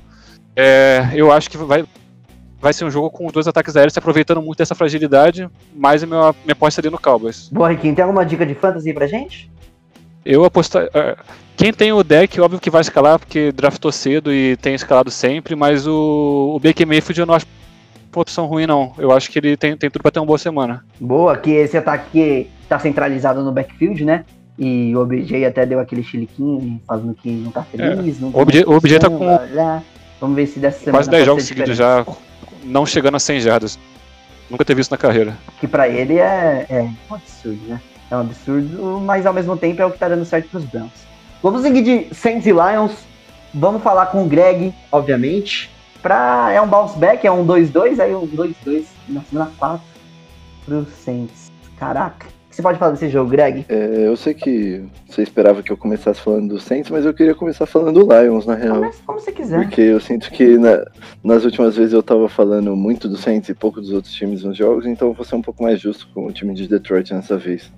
[0.55, 1.85] é, eu acho que vai,
[2.61, 5.49] vai ser um jogo com os dois ataques aéreos se aproveitando muito dessa fragilidade.
[5.75, 7.49] Mas a minha, minha aposta seria no Cowboys.
[7.51, 9.51] Boa, Riquinho, tem alguma dica de fantasy pra gente?
[10.25, 10.79] Eu aposto.
[11.57, 15.11] É, Quem tem o deck, óbvio que vai escalar, porque draftou cedo e tem escalado
[15.11, 17.47] sempre, mas o, o Baker Mayfield eu não acho
[18.14, 18.92] uma opção ruim, não.
[18.99, 20.85] Eu acho que ele tem, tem tudo pra ter uma boa semana.
[20.99, 24.25] Boa, que esse ataque tá centralizado no backfield, né?
[24.59, 28.19] E o OBJ até deu aquele chiliquinho, falando que não tá feliz.
[28.19, 29.83] não É, O OBJ o OBJ tá com blá.
[30.19, 32.07] Vamos ver se dessa semana quase 10 pode jogos seguidos já,
[32.64, 33.79] não chegando a 100 jardas.
[34.49, 35.37] Nunca teve isso na carreira.
[35.61, 37.81] Que pra ele é, é um absurdo, né?
[38.11, 41.06] É um absurdo, mas ao mesmo tempo é o que tá dando certo pros Browns.
[41.46, 43.06] Vamos seguir de Saints e Lions.
[43.54, 45.70] Vamos falar com o Greg, obviamente.
[46.02, 49.80] Pra, é um bounce back, é um 2-2, aí um 2-2 na semana 4
[50.64, 51.52] pro Saints.
[51.78, 52.26] Caraca.
[52.26, 53.64] O que você pode falar desse jogo, Greg?
[53.68, 57.32] É, eu sei que você esperava que eu começasse falando do Saints, mas eu queria
[57.32, 58.78] começar falando do Lions, na real.
[58.78, 59.61] Começa como você quiser.
[59.62, 60.85] Porque eu sinto que na-
[61.22, 64.56] nas últimas vezes eu tava falando muito do Saints e pouco dos outros times nos
[64.56, 67.38] jogos, então eu vou ser um pouco mais justo com o time de Detroit nessa
[67.38, 67.70] vez.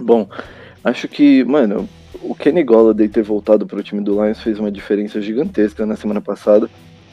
[0.00, 0.28] Bom,
[0.84, 1.88] acho que, mano,
[2.20, 6.20] o Kenny Golladay ter voltado pro time do Lions fez uma diferença gigantesca na semana
[6.20, 6.68] passada.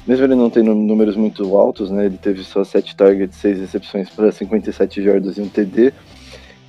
[0.08, 2.06] Mesmo ele não tendo números muito altos, né?
[2.06, 5.94] Ele teve só 7 targets, 6 recepções para 57 jardas e um TD.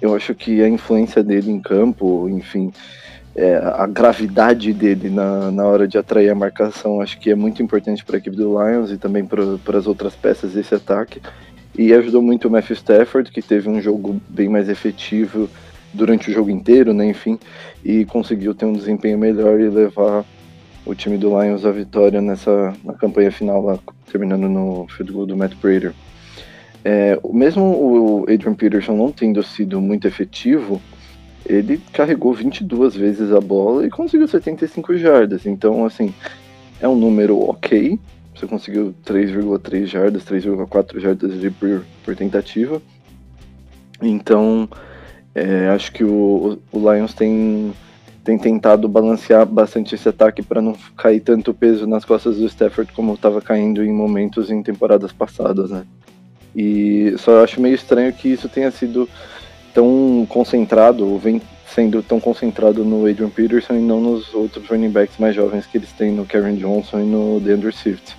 [0.00, 2.72] Eu acho que a influência dele em campo, enfim,
[3.34, 7.62] é, a gravidade dele na, na hora de atrair a marcação, acho que é muito
[7.62, 11.20] importante para a equipe do Lions e também para as outras peças desse ataque.
[11.78, 15.48] E ajudou muito o Matthew Stafford, que teve um jogo bem mais efetivo
[15.92, 17.06] durante o jogo inteiro, né?
[17.06, 17.38] Enfim,
[17.84, 20.24] e conseguiu ter um desempenho melhor e levar
[20.84, 23.78] o time do Lions à vitória nessa na campanha final lá,
[24.10, 25.94] terminando no field goal do Matt Prater.
[26.84, 30.80] É, mesmo o Adrian Peterson não tendo sido muito efetivo,
[31.44, 35.46] ele carregou 22 vezes a bola e conseguiu 75 jardas.
[35.46, 36.14] Então, assim,
[36.80, 37.98] é um número ok.
[38.34, 42.80] Você conseguiu 3,3 jardas, 3,4 jardas ali por, por tentativa.
[44.00, 44.68] Então,
[45.34, 47.72] é, acho que o, o Lions tem,
[48.24, 52.92] tem tentado balancear bastante esse ataque para não cair tanto peso nas costas do Stafford
[52.92, 55.84] como estava caindo em momentos em temporadas passadas, né?
[56.54, 59.08] E só acho meio estranho que isso tenha sido
[59.72, 64.90] tão concentrado, ou vem sendo tão concentrado no Adrian Peterson e não nos outros running
[64.90, 68.16] backs mais jovens que eles têm no Karen Johnson e no DeAndre Swift.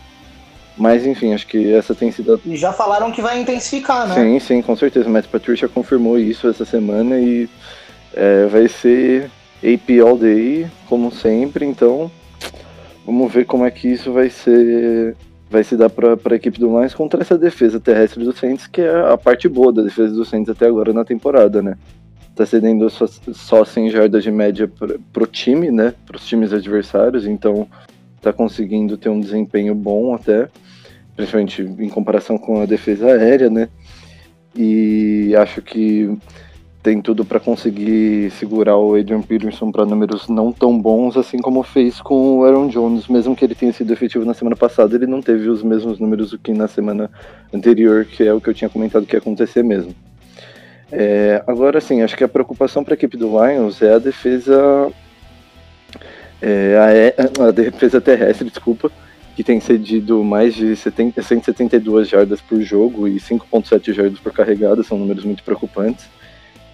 [0.77, 4.15] Mas enfim, acho que essa tem sido a E já falaram que vai intensificar, né?
[4.15, 5.09] Sim, sim, com certeza.
[5.09, 7.49] Matt Patricia confirmou isso essa semana e
[8.13, 9.29] é, vai ser
[9.63, 11.65] AP All Day, como sempre.
[11.65, 12.09] Então,
[13.05, 15.15] vamos ver como é que isso vai ser.
[15.49, 18.79] Vai se dar para a equipe do Lions contra essa defesa terrestre do Saints, que
[18.79, 21.77] é a parte boa da defesa do Saints até agora na temporada, né?
[22.33, 25.93] Tá cedendo só, só 100 jardas de média pra, pro time, né?
[26.05, 27.67] Para os times adversários, então
[28.21, 30.47] tá conseguindo ter um desempenho bom até
[31.15, 33.69] principalmente em comparação com a defesa aérea, né?
[34.55, 36.17] E acho que
[36.83, 41.61] tem tudo para conseguir segurar o Adrian Peterson para números não tão bons, assim como
[41.61, 45.05] fez com o Aaron Jones, mesmo que ele tenha sido efetivo na semana passada, ele
[45.05, 47.09] não teve os mesmos números do que na semana
[47.53, 49.93] anterior, que é o que eu tinha comentado que ia acontecer mesmo.
[50.91, 54.91] É, agora sim, acho que a preocupação para a equipe do Lions é a defesa
[56.41, 58.91] é, a, a defesa terrestre, desculpa,
[59.35, 64.83] que tem cedido mais de 70, 172 jardas por jogo e 5.7 jardas por carregada,
[64.83, 66.05] são números muito preocupantes,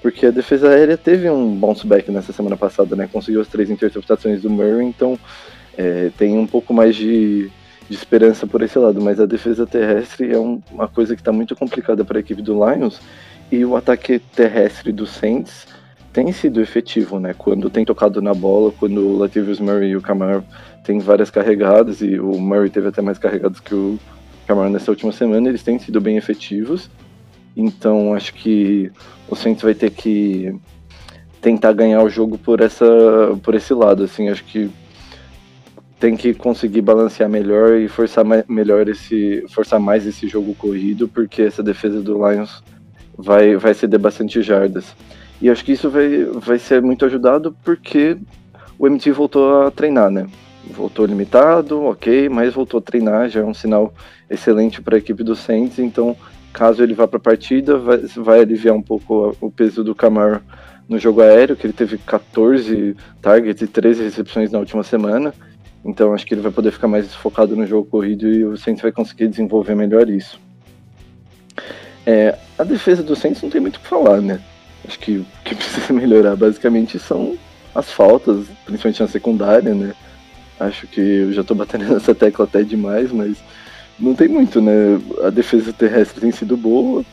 [0.01, 3.09] porque a defesa aérea teve um bounce back nessa semana passada, né?
[3.11, 5.19] Conseguiu as três interceptações do Murray, então
[5.77, 7.49] é, tem um pouco mais de,
[7.89, 11.31] de, esperança por esse lado, mas a defesa terrestre é um, uma coisa que está
[11.31, 12.99] muito complicada para a equipe do Lions
[13.51, 15.67] e o ataque terrestre do Saints
[16.13, 17.33] tem sido efetivo, né?
[17.37, 20.43] Quando tem tocado na bola, quando o Latavius Murray e o Camaro
[20.83, 23.99] tem várias carregadas e o Murray teve até mais carregadas que o
[24.47, 26.89] Camaro nessa última semana, eles têm sido bem efetivos.
[27.55, 28.91] Então acho que
[29.29, 30.55] o Saints vai ter que
[31.41, 32.85] tentar ganhar o jogo por essa
[33.43, 34.69] por esse lado, assim, acho que
[35.99, 41.41] tem que conseguir balancear melhor e forçar melhor esse forçar mais esse jogo corrido, porque
[41.41, 42.63] essa defesa do Lions
[43.17, 44.95] vai vai ceder bastante jardas.
[45.41, 48.17] E acho que isso vai, vai ser muito ajudado porque
[48.77, 50.27] o MT voltou a treinar, né?
[50.69, 53.93] Voltou limitado, ok, mas voltou a treinar, já é um sinal
[54.29, 55.79] excelente para a equipe do Saints.
[55.79, 56.15] Então,
[56.51, 60.41] caso ele vá para a partida, vai, vai aliviar um pouco o peso do Camaro
[60.89, 65.33] no jogo aéreo, que ele teve 14 targets e 13 recepções na última semana.
[65.85, 68.81] Então, acho que ele vai poder ficar mais focado no jogo corrido e o Saints
[68.81, 70.39] vai conseguir desenvolver melhor isso.
[72.05, 74.41] É, a defesa do Saints não tem muito o que falar, né?
[74.87, 77.37] Acho que o que precisa melhorar basicamente são
[77.75, 79.93] as faltas, principalmente na secundária, né?
[80.59, 83.37] Acho que eu já tô batendo nessa tecla até demais, mas
[83.99, 84.99] não tem muito, né?
[85.23, 87.03] A defesa terrestre tem sido boa,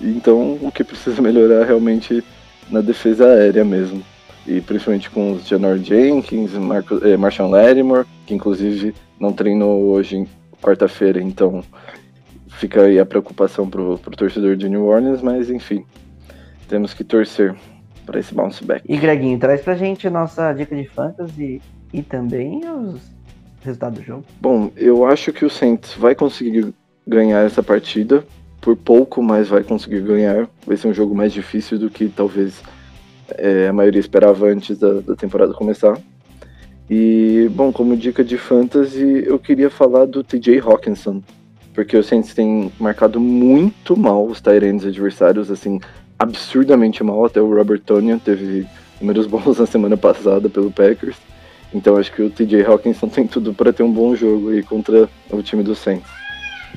[0.00, 2.22] então o que precisa melhorar realmente
[2.70, 4.02] na defesa aérea mesmo.
[4.46, 10.24] E principalmente com os Janor Jenkins, Marco, eh, Marshall Lattimore, que inclusive não treinou hoje,
[10.62, 11.64] quarta-feira, então
[12.50, 15.84] fica aí a preocupação pro, pro torcedor de New Orleans, mas enfim,
[16.68, 17.54] temos que torcer
[18.04, 18.84] para esse bounce back.
[18.88, 21.60] E Greginho, traz pra gente a nossa dica de fantasy
[21.92, 23.00] e também os
[23.62, 24.24] resultados do jogo.
[24.40, 26.72] Bom, eu acho que o Saints vai conseguir
[27.06, 28.24] ganhar essa partida.
[28.60, 30.48] Por pouco, mas vai conseguir ganhar.
[30.66, 32.62] Vai ser um jogo mais difícil do que talvez
[33.36, 35.96] é, a maioria esperava antes da, da temporada começar.
[36.88, 41.22] E, bom, como dica de fantasy, eu queria falar do TJ Hawkinson.
[41.74, 45.78] Porque o Saints tem marcado muito mal os Tyrants adversários, assim,
[46.18, 47.24] absurdamente mal.
[47.24, 48.66] Até o Robert Tonian teve
[49.00, 51.16] números bons na semana passada pelo Packers.
[51.74, 55.08] Então acho que o TJ Hawkinson tem tudo para ter um bom jogo aí contra
[55.30, 56.08] o time do Saints.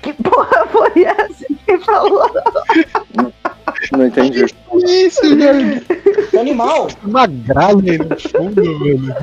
[0.01, 2.29] Que porra foi essa que falou?
[3.91, 4.45] Não entendi.
[4.85, 5.81] Isso, velho.
[6.39, 6.87] Animal!
[7.03, 9.15] Uma gralha aí no fundo, velho.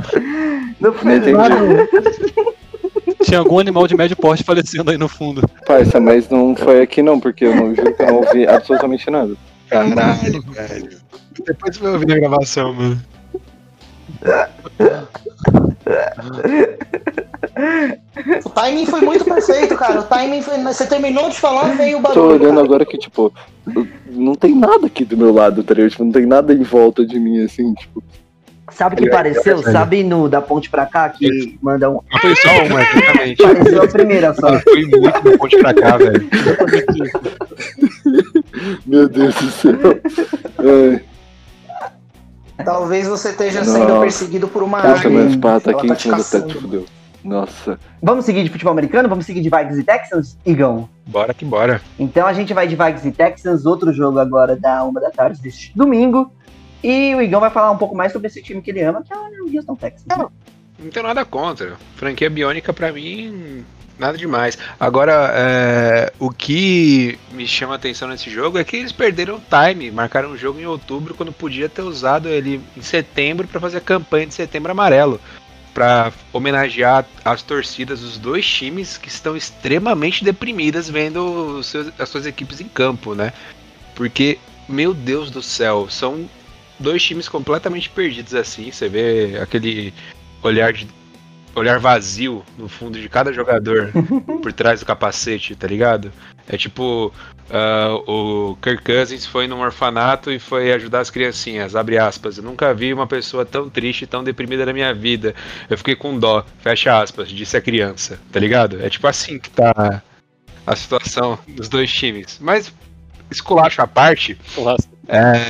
[0.81, 1.33] Não Não entendi.
[1.33, 1.89] nada.
[3.23, 5.43] Tinha algum animal de médio porte falecendo aí no fundo.
[5.67, 9.11] Parça, mas não foi aqui não, porque eu não juro que eu não ouvi absolutamente
[9.11, 9.35] nada.
[9.69, 10.99] Caralho, velho.
[11.45, 13.01] Depois vai ouvir a gravação, mano.
[18.45, 20.01] O timing foi muito perfeito, cara.
[20.01, 20.59] O timing foi.
[20.63, 22.29] Você terminou de falar, veio o Tô barulho.
[22.35, 22.65] olhando cara.
[22.67, 23.33] agora que, tipo,
[24.11, 25.91] não tem nada aqui do meu lado, tá ligado?
[25.91, 28.03] Tipo, não tem nada em volta de mim, assim, tipo.
[28.73, 29.63] Sabe o que pareceu?
[29.63, 32.01] Sabe no da ponte pra cá que manda um.
[32.13, 33.43] Não foi só uma, exatamente.
[33.43, 34.59] Pareceu a primeira só.
[34.61, 36.29] Fui muito do ponte pra cá, velho.
[38.87, 39.73] Meu Deus do céu.
[40.59, 41.05] Ai,
[42.65, 44.01] Talvez você esteja sendo Nossa.
[44.01, 45.11] perseguido por uma puxa, águia.
[45.11, 46.87] meu espada tá aqui tá em te cima do teto, fudeu.
[47.23, 47.79] Nossa.
[48.03, 49.09] Vamos seguir de futebol americano?
[49.09, 50.89] Vamos seguir de Vikings e Texans, Igão?
[51.07, 51.83] Bora que bora.
[51.99, 55.41] Então a gente vai de Vikings e Texans, outro jogo agora da uma da tarde
[55.43, 56.33] deste domingo.
[56.83, 59.13] E o Igão vai falar um pouco mais sobre esse time que ele ama, que
[59.13, 60.07] é o Houston Texans.
[60.07, 60.27] né?
[60.79, 61.75] Não tenho nada contra.
[61.97, 63.65] Franquia biônica pra mim,
[63.99, 64.59] nada demais.
[64.79, 69.43] Agora, é, o que me chama a atenção nesse jogo é que eles perderam o
[69.67, 73.79] time, marcaram o jogo em outubro quando podia ter usado ele em setembro pra fazer
[73.79, 75.21] a campanha de setembro amarelo.
[75.75, 82.25] pra homenagear as torcidas dos dois times que estão extremamente deprimidas vendo seus- as suas
[82.25, 83.31] equipes em campo, né?
[83.95, 86.31] Porque, meu Deus do céu, são
[86.79, 88.71] dois times completamente perdidos assim.
[88.73, 89.93] Você vê aquele
[90.43, 90.89] olhar de
[91.57, 93.91] olhar vazio no fundo de cada jogador
[94.43, 96.13] por trás do capacete, tá ligado?
[96.47, 97.13] É tipo,
[97.51, 102.39] ah, o Kirk Cousins foi num orfanato e foi ajudar as criancinhas, abre aspas.
[102.39, 105.35] Eu nunca vi uma pessoa tão triste tão deprimida na minha vida.
[105.69, 108.83] Eu fiquei com dó, fecha aspas, disse a criança, tá ligado?
[108.83, 110.03] É tipo assim que tá
[110.67, 112.39] a situação dos dois times.
[112.41, 112.73] Mas,
[113.31, 114.39] esculacho à parte,
[115.09, 115.41] é,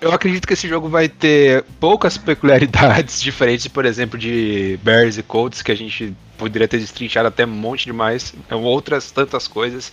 [0.00, 5.22] eu acredito que esse jogo vai ter poucas peculiaridades diferentes, por exemplo, de Bears e
[5.22, 8.34] Colts, que a gente poderia ter destrinchado até um monte demais.
[8.48, 9.92] É, Outras tantas coisas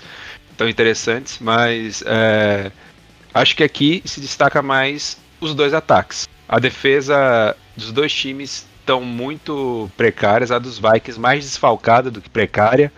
[0.58, 2.72] tão interessantes, mas é,
[3.34, 6.28] acho que aqui se destaca mais os dois ataques.
[6.50, 12.30] A defesa dos dois times estão muito precárias, a dos Vikings mais desfalcada do que
[12.30, 12.92] precária,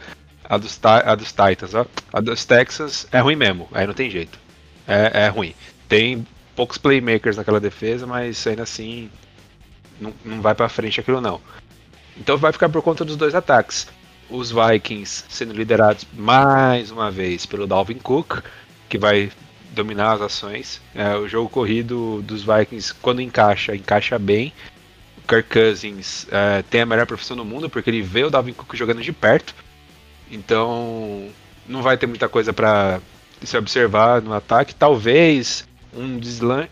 [0.50, 1.86] a dos, a dos Titans, ó.
[2.12, 4.40] A dos Texans é ruim mesmo, aí não tem jeito.
[4.88, 5.54] É, é ruim.
[5.88, 6.26] Tem
[6.56, 9.12] poucos playmakers naquela defesa, mas ainda assim
[10.02, 11.40] não, não vai pra frente aquilo não.
[12.18, 13.88] Então vai ficar por conta dos dois ataques.
[14.30, 18.44] Os Vikings sendo liderados mais uma vez pelo Dalvin Cook,
[18.90, 19.32] que vai
[19.72, 20.82] dominar as ações.
[20.96, 24.52] É, o jogo corrido dos Vikings, quando encaixa, encaixa bem.
[25.18, 28.54] O Kirk Cousins é, tem a melhor profissão do mundo, porque ele vê o Dalvin
[28.54, 29.56] Cook jogando de perto.
[30.30, 31.30] Então
[31.68, 33.00] não vai ter muita coisa para
[33.44, 34.76] se observar no ataque.
[34.76, 36.20] Talvez um,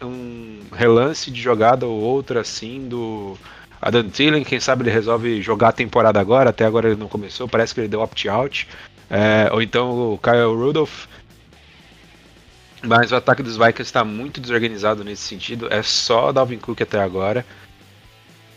[0.06, 3.38] um relance de jogada ou outra assim do
[3.82, 7.48] Adam Thielen, quem sabe ele resolve jogar a temporada agora, até agora ele não começou,
[7.48, 8.68] parece que ele deu opt-out.
[9.10, 11.06] É, ou então o Kyle Rudolph.
[12.84, 15.68] Mas o ataque dos Vikings está muito desorganizado nesse sentido.
[15.72, 17.46] É só Dalvin Cook até agora.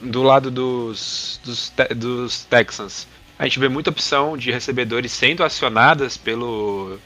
[0.00, 3.06] Do lado dos, dos, Te- dos Texans,
[3.40, 6.98] a gente vê muita opção de recebedores sendo acionadas pelo,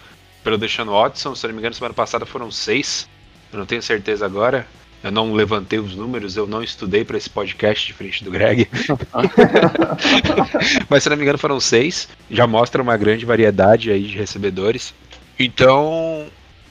[0.43, 1.33] pelo Deshaun Watson.
[1.33, 3.09] Se eu não me engano, semana passada foram seis.
[3.53, 4.67] Eu não tenho certeza agora.
[5.01, 8.67] Eu não levantei os números, eu não estudei para esse podcast diferente do Greg.
[10.91, 12.09] Mas se não me engano foram seis.
[12.29, 14.93] Já mostra uma grande variedade aí de recebedores.
[15.39, 16.27] Então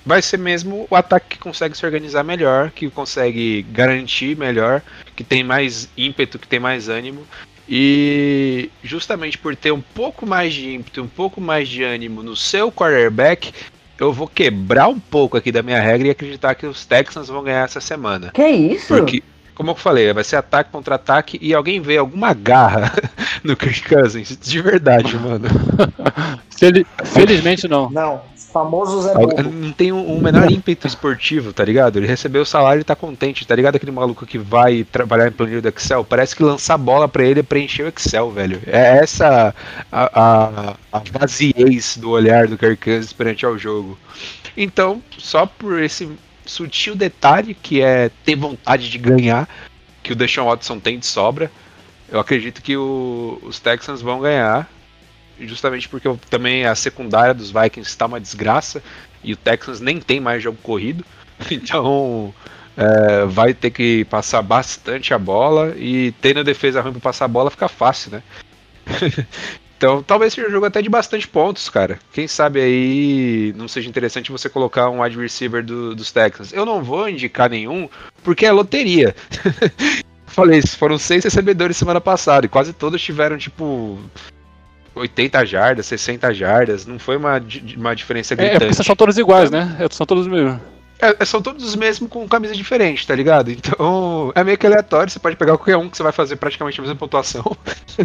[0.05, 4.81] vai ser mesmo o ataque que consegue se organizar melhor, que consegue garantir melhor,
[5.15, 7.25] que tem mais ímpeto, que tem mais ânimo.
[7.67, 12.35] E justamente por ter um pouco mais de ímpeto, um pouco mais de ânimo no
[12.35, 13.53] seu quarterback,
[13.99, 17.43] eu vou quebrar um pouco aqui da minha regra e acreditar que os Texans vão
[17.43, 18.31] ganhar essa semana.
[18.33, 18.87] Que isso?
[18.87, 19.23] Porque,
[19.55, 22.91] como eu falei, vai ser ataque contra ataque e alguém vê alguma garra
[23.43, 24.37] no Kirk Cousins.
[24.41, 25.47] De verdade, mano.
[26.57, 27.89] Fel- Felizmente não.
[27.89, 29.43] Não, famoso Zé Bobo.
[29.43, 31.97] Não tem um, um menor ímpeto esportivo, tá ligado?
[31.97, 33.75] Ele recebeu o salário e tá contente, tá ligado?
[33.75, 37.39] Aquele maluco que vai trabalhar em planilha do Excel, parece que lançar bola pra ele
[37.41, 38.61] é preencher o Excel, velho.
[38.67, 39.53] É essa
[39.91, 43.97] a, a, a vaziez do olhar do Kirk Cousins perante ao jogo.
[44.55, 46.09] Então, só por esse
[46.45, 49.47] sutil detalhe que é ter vontade de ganhar,
[50.01, 51.51] que o Deshaun Watson tem de sobra,
[52.09, 54.69] eu acredito que o- os Texans vão ganhar
[55.39, 58.83] justamente porque também a secundária dos Vikings está uma desgraça
[59.23, 61.03] e o Texans nem tem mais jogo corrido,
[61.49, 62.33] então
[62.77, 67.25] é, vai ter que passar bastante a bola e tendo a defesa ruim para passar
[67.25, 68.23] a bola fica fácil, né?
[69.83, 71.99] então talvez seja um jogo até de bastante pontos, cara.
[72.13, 76.53] Quem sabe aí não seja interessante você colocar um wide receiver do- dos Texans.
[76.53, 77.89] Eu não vou indicar nenhum
[78.23, 79.13] porque é loteria.
[80.25, 83.99] Falei, foram seis recebedores semana passada e quase todos tiveram tipo
[84.95, 87.41] 80 jardas, 60 jardas, não foi uma,
[87.77, 88.59] uma diferença É, é gritante.
[88.69, 89.75] porque são todos iguais, né?
[89.79, 90.59] É, São todos mesmo.
[91.03, 93.51] É, é, são todos os mesmos com camisa diferente, tá ligado?
[93.51, 96.79] Então é meio que aleatório, você pode pegar qualquer um que você vai fazer praticamente
[96.79, 97.43] a mesma pontuação.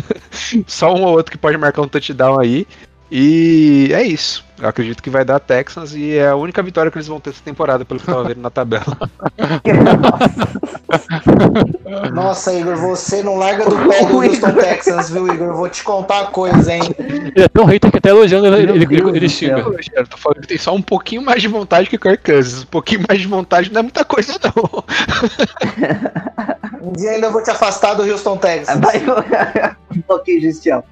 [0.67, 2.67] Só um ou outro que pode marcar um touchdown aí.
[3.11, 4.45] E é isso.
[4.61, 7.31] Eu acredito que vai dar Texans e é a única vitória que eles vão ter
[7.31, 8.85] essa temporada, pelo que eu tava vendo na tabela.
[12.13, 14.53] Nossa, Igor, você não larga do pé do Houston.
[14.53, 15.55] Texans, viu, Igor?
[15.55, 16.83] Vou te contar uma coisa, hein?
[16.99, 19.65] Ele é tão hater que até elogiando ele, ele, ele, ele xinga.
[19.93, 22.65] Eu tô falando que tem só um pouquinho mais de vontade que o Kirk Cousins.
[22.65, 24.85] Um pouquinho mais de vontade não é muita coisa, não.
[26.81, 28.81] Um dia ainda eu vou te afastar do Houston Texans.
[28.81, 29.03] Vai...
[30.09, 30.83] ok, Justião.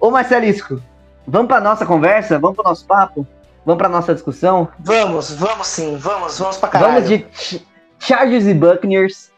[0.00, 0.80] Ô Marcelisco,
[1.28, 2.38] vamos pra nossa conversa?
[2.38, 3.26] Vamos pro nosso papo?
[3.64, 4.68] Vamos pra nossa discussão?
[4.80, 6.92] Vamos, vamos sim, vamos, vamos pra caralho.
[6.94, 7.62] Vamos de Ch-
[7.98, 9.30] Chargers e Buccaneers.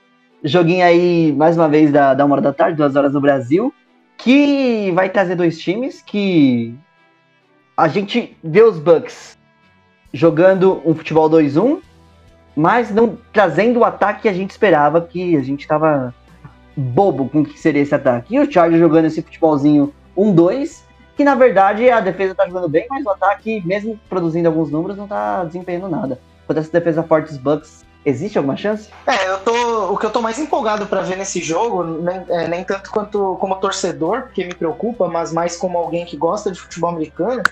[0.43, 3.75] Joguinho aí, mais uma vez, da, da uma hora da tarde, duas horas no Brasil.
[4.17, 6.75] Que vai trazer dois times que
[7.77, 9.37] a gente vê os Bucks
[10.13, 11.79] jogando um futebol 2-1,
[12.55, 16.15] mas não trazendo o ataque que a gente esperava, que a gente tava
[16.77, 18.35] bobo com o que seria esse ataque.
[18.35, 20.83] E o Chargers jogando esse futebolzinho 1-2,
[21.17, 24.97] que na verdade a defesa tá jogando bem, mas o ataque, mesmo produzindo alguns números,
[24.97, 26.19] não tá desempenhando nada.
[26.47, 28.89] Quanto essa defesa forte Bucks, existe alguma chance?
[29.07, 29.93] É, eu tô.
[29.93, 33.37] O que eu tô mais empolgado pra ver nesse jogo, nem, é, nem tanto quanto
[33.41, 37.43] como torcedor, porque me preocupa, mas mais como alguém que gosta de futebol americano,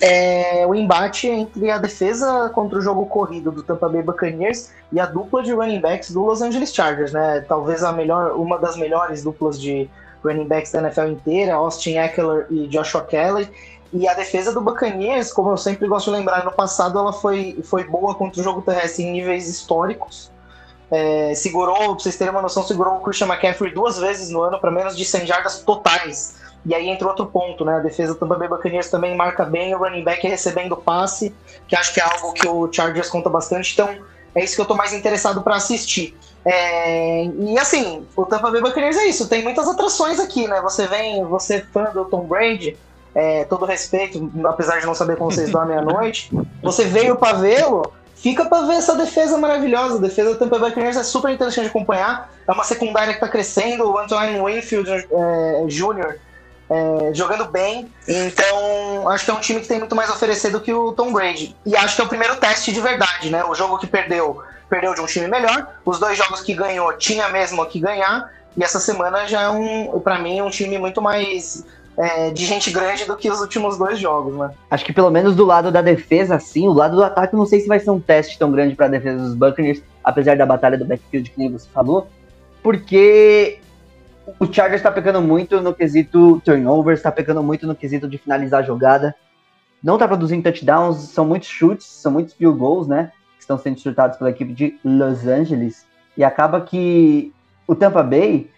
[0.00, 4.98] é o embate entre a defesa contra o jogo corrido do Tampa Bay Buccaneers e
[4.98, 7.44] a dupla de running backs do Los Angeles Chargers, né?
[7.48, 9.88] Talvez a melhor, uma das melhores duplas de
[10.24, 13.48] running backs da NFL inteira, Austin Eckler e Joshua Kelly.
[13.92, 17.58] E a defesa do Buccaneers, como eu sempre gosto de lembrar, no passado ela foi,
[17.62, 20.30] foi boa contra o jogo terrestre em níveis históricos.
[20.90, 24.58] É, segurou, pra vocês terem uma noção, segurou o Christian McCaffrey duas vezes no ano
[24.58, 26.40] para menos de 100 jardas totais.
[26.64, 27.76] E aí entra outro ponto, né?
[27.76, 31.34] A defesa do Tampa Bay Buccaneers também marca bem o running back recebendo passe,
[31.66, 33.72] que acho que é algo que o Chargers conta bastante.
[33.72, 33.98] Então,
[34.34, 36.16] é isso que eu tô mais interessado para assistir.
[36.44, 40.60] É, e assim, o Tampa Bay Buccaneers é isso, tem muitas atrações aqui, né?
[40.60, 42.76] Você vem, você é fã do Tom Brady,
[43.14, 46.30] é, todo respeito, apesar de não saber como vocês dormem à noite,
[46.62, 49.96] você veio para vê-lo, fica para ver essa defesa maravilhosa.
[49.96, 52.32] A defesa do Tampa Bay Buccaneers é super interessante de acompanhar.
[52.46, 56.16] É uma secundária que está crescendo, o Antoine Winfield é, Jr.
[56.70, 57.92] É, jogando bem.
[58.08, 60.92] Então, acho que é um time que tem muito mais a oferecer do que o
[60.92, 61.54] Tom Brady.
[61.66, 63.44] E acho que é o primeiro teste de verdade, né?
[63.44, 64.42] O jogo que perdeu,
[64.72, 65.68] perdeu de um time melhor.
[65.84, 68.32] Os dois jogos que ganhou, tinha mesmo que ganhar.
[68.56, 71.66] E essa semana já é um, para mim, um time muito mais
[71.98, 74.50] é, de gente grande do que os últimos dois jogos, né?
[74.70, 77.60] Acho que pelo menos do lado da defesa, sim, o lado do ataque, não sei
[77.60, 80.78] se vai ser um teste tão grande para a defesa dos Buccaneers, apesar da batalha
[80.78, 82.08] do backfield que você falou,
[82.62, 83.60] porque
[84.40, 88.60] o Chargers está pecando muito no quesito turnovers, está pecando muito no quesito de finalizar
[88.60, 89.14] a jogada.
[89.82, 93.12] Não está produzindo touchdowns, são muitos chutes, são muitos field goals, né?
[93.52, 95.86] Estão sendo chutados pela equipe de Los Angeles.
[96.16, 97.32] E acaba que
[97.66, 98.50] o Tampa Bay,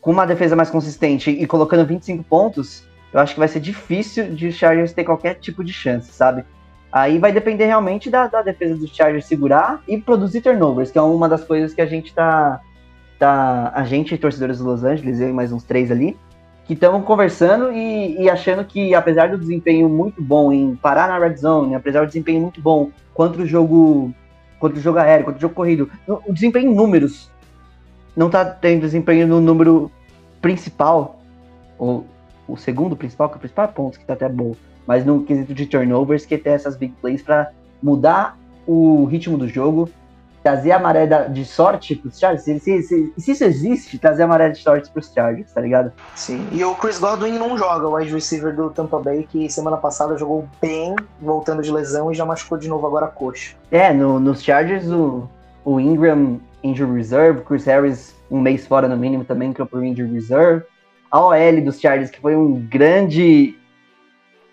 [0.00, 4.34] com uma defesa mais consistente e colocando 25 pontos, eu acho que vai ser difícil
[4.34, 6.44] de Chargers ter qualquer tipo de chance, sabe?
[6.90, 11.02] Aí vai depender realmente da, da defesa dos Chargers segurar e produzir turnovers, que é
[11.02, 12.60] uma das coisas que a gente está
[13.18, 16.16] tá a gente, torcedores do Los Angeles, eu e mais uns três ali,
[16.64, 21.18] que estão conversando e, e, achando que, apesar do desempenho muito bom em parar na
[21.18, 24.12] red zone, apesar do desempenho muito bom contra o jogo
[24.62, 27.28] contra o jogo aéreo, contra o jogo corrido, o desempenho em números.
[28.16, 29.90] Não tá tendo desempenho no número
[30.40, 31.20] principal,
[31.76, 32.06] ou
[32.46, 34.54] o segundo principal, que é o principal ponto, que tá até bom,
[34.86, 37.50] mas no quesito de turnovers, que ter essas big plays para
[37.82, 39.90] mudar o ritmo do jogo
[40.42, 44.26] trazer a maré de sorte pros Chargers, se, se, se, se, isso existe, trazer a
[44.26, 45.92] maré de sorte pros Chargers, tá ligado?
[46.14, 49.76] Sim, e o Chris Godwin não joga, o wide receiver do Tampa Bay, que semana
[49.76, 53.54] passada jogou bem, voltando de lesão e já machucou de novo agora a coxa.
[53.70, 55.28] É, no, nos Chargers o,
[55.64, 59.84] o Ingram injury reserve, Chris Harris um mês fora no mínimo também, que é por
[59.84, 60.64] injury reserve.
[61.10, 63.54] A OL dos Chargers, que foi um grande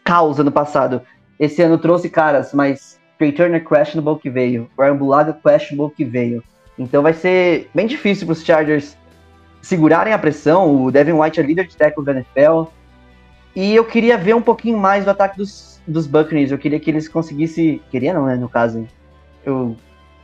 [0.03, 1.01] caos ano passado,
[1.39, 6.41] esse ano trouxe caras, mas Trey Turner questionable que veio, Brian Bulaga questionable que veio.
[6.77, 8.97] Então vai ser bem difícil para os Chargers
[9.61, 10.83] segurarem a pressão.
[10.85, 12.63] O Devin White é líder de tackle da NFL.
[13.53, 16.51] E eu queria ver um pouquinho mais do ataque dos, dos Buccaneers.
[16.51, 17.81] Eu queria que eles conseguissem.
[17.91, 18.35] Queria não, né?
[18.35, 18.87] No caso.
[19.45, 19.75] Eu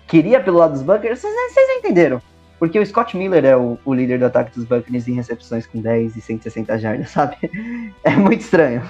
[0.08, 1.20] queria pelo lado dos Buccaneers.
[1.20, 2.22] Vocês, vocês entenderam.
[2.58, 5.82] Porque o Scott Miller é o, o, líder do ataque dos Buccaneers em recepções com
[5.82, 7.38] 10 e 160 jardas, sabe?
[8.03, 8.82] É muito estranho.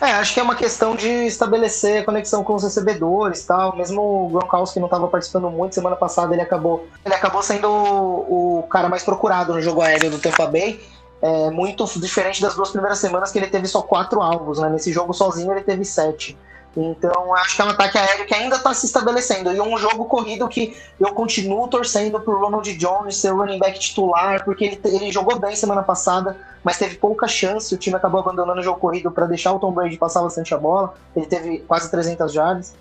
[0.00, 3.76] É, acho que é uma questão de estabelecer a conexão com os recebedores tal.
[3.76, 8.60] Mesmo o Gronkowski não estava participando muito, semana passada ele acabou, ele acabou sendo o,
[8.60, 10.80] o cara mais procurado no jogo aéreo do Tampa Bay.
[11.20, 14.68] É, muito diferente das duas primeiras semanas que ele teve só quatro alvos, né?
[14.68, 16.38] Nesse jogo sozinho ele teve sete.
[16.80, 19.52] Então, acho que é um ataque aéreo que ainda está se estabelecendo.
[19.52, 23.80] E um jogo corrido que eu continuo torcendo pro Ronald Jones ser o running back
[23.80, 27.74] titular, porque ele, ele jogou bem semana passada, mas teve pouca chance.
[27.74, 30.56] O time acabou abandonando o jogo corrido para deixar o Tom Brady passar bastante a
[30.56, 30.94] bola.
[31.16, 32.76] Ele teve quase 300 jardas.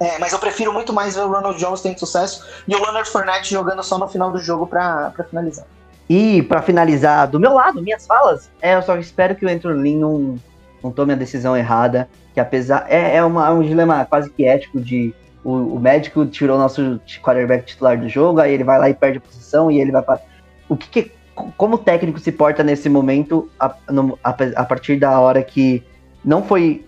[0.00, 3.08] É, mas eu prefiro muito mais ver o Ronald Jones tendo sucesso e o Leonard
[3.08, 5.66] Fournette jogando só no final do jogo para finalizar.
[6.08, 9.72] E para finalizar, do meu lado, minhas falas, é, eu só espero que o Andrew
[9.80, 10.36] Lin não,
[10.82, 12.86] não tome a decisão errada que apesar.
[12.88, 15.14] É, é, uma, é um dilema quase que ético de.
[15.42, 18.94] O, o, médico tirou o nosso quarterback titular do jogo, aí ele vai lá e
[18.94, 20.20] perde a posição e ele vai para.
[20.68, 21.12] O que, que,
[21.56, 25.82] Como o técnico se porta nesse momento, a, no, a, a, partir da hora que
[26.22, 26.84] não foi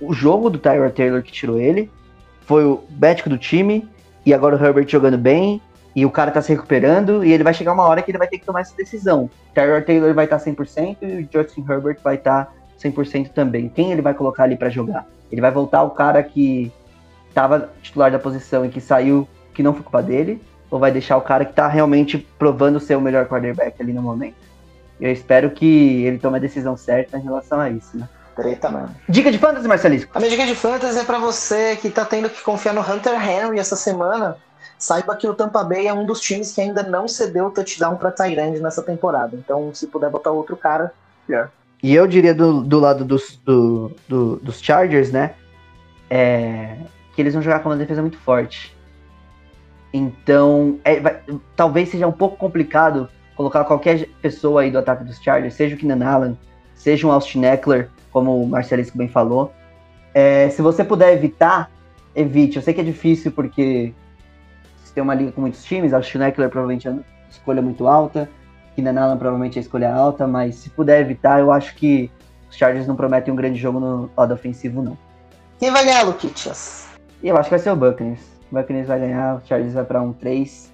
[0.00, 1.90] o jogo do Tyler Taylor que tirou ele,
[2.40, 3.86] foi o médico do time,
[4.24, 5.60] e agora o Herbert jogando bem,
[5.94, 8.28] e o cara tá se recuperando, e ele vai chegar uma hora que ele vai
[8.28, 9.28] ter que tomar essa decisão.
[9.52, 13.68] Tyler Taylor vai estar tá 100% e o Justin Herbert vai estar tá 100% também.
[13.68, 15.06] Quem ele vai colocar ali para jogar?
[15.30, 16.72] Ele vai voltar o cara que
[17.28, 21.16] estava titular da posição e que saiu, que não foi culpa dele, ou vai deixar
[21.16, 24.36] o cara que tá realmente provando ser o melhor quarterback ali no momento.
[25.00, 28.08] Eu espero que ele tome a decisão certa em relação a isso, né?
[28.34, 28.94] Treta, mano.
[29.08, 30.10] Dica de fantasy, Marcelisco.
[30.14, 33.14] A minha dica de fantasy é pra você que tá tendo que confiar no Hunter
[33.14, 34.36] Henry essa semana.
[34.78, 38.12] Saiba que o Tampa Bay é um dos times que ainda não cedeu touchdown pra
[38.12, 39.34] Tyrande nessa temporada.
[39.34, 40.92] Então, se puder botar outro cara,
[41.26, 41.50] pior.
[41.82, 45.34] E eu diria do, do lado dos, do- do- dos Chargers, né?
[46.10, 46.76] é,
[47.14, 48.74] que eles vão jogar com uma defesa muito forte.
[49.92, 51.20] Então, é, vai-
[51.56, 55.78] talvez seja um pouco complicado colocar qualquer pessoa aí do ataque dos Chargers, seja o
[55.78, 56.38] Keenan Allen,
[56.74, 59.52] seja um Austin Eckler, como o Marcelisco bem falou.
[60.14, 61.70] É, se você puder evitar,
[62.14, 62.56] evite.
[62.56, 63.92] Eu sei que é difícil porque
[64.84, 68.28] se tem uma liga com muitos times, Austin Eckler provavelmente é uma escolha muito alta,
[68.78, 72.08] Keenan Allen provavelmente é a escolha alta, mas se puder evitar, eu acho que
[72.48, 74.96] os Chargers não prometem um grande jogo no lado ofensivo, não.
[75.58, 76.86] Quem vai ganhar, Luquitas?
[77.20, 78.20] E eu acho que vai ser o Buccaneers.
[78.52, 80.68] O Buccaneers vai ganhar, o Chargers vai pra 1-3.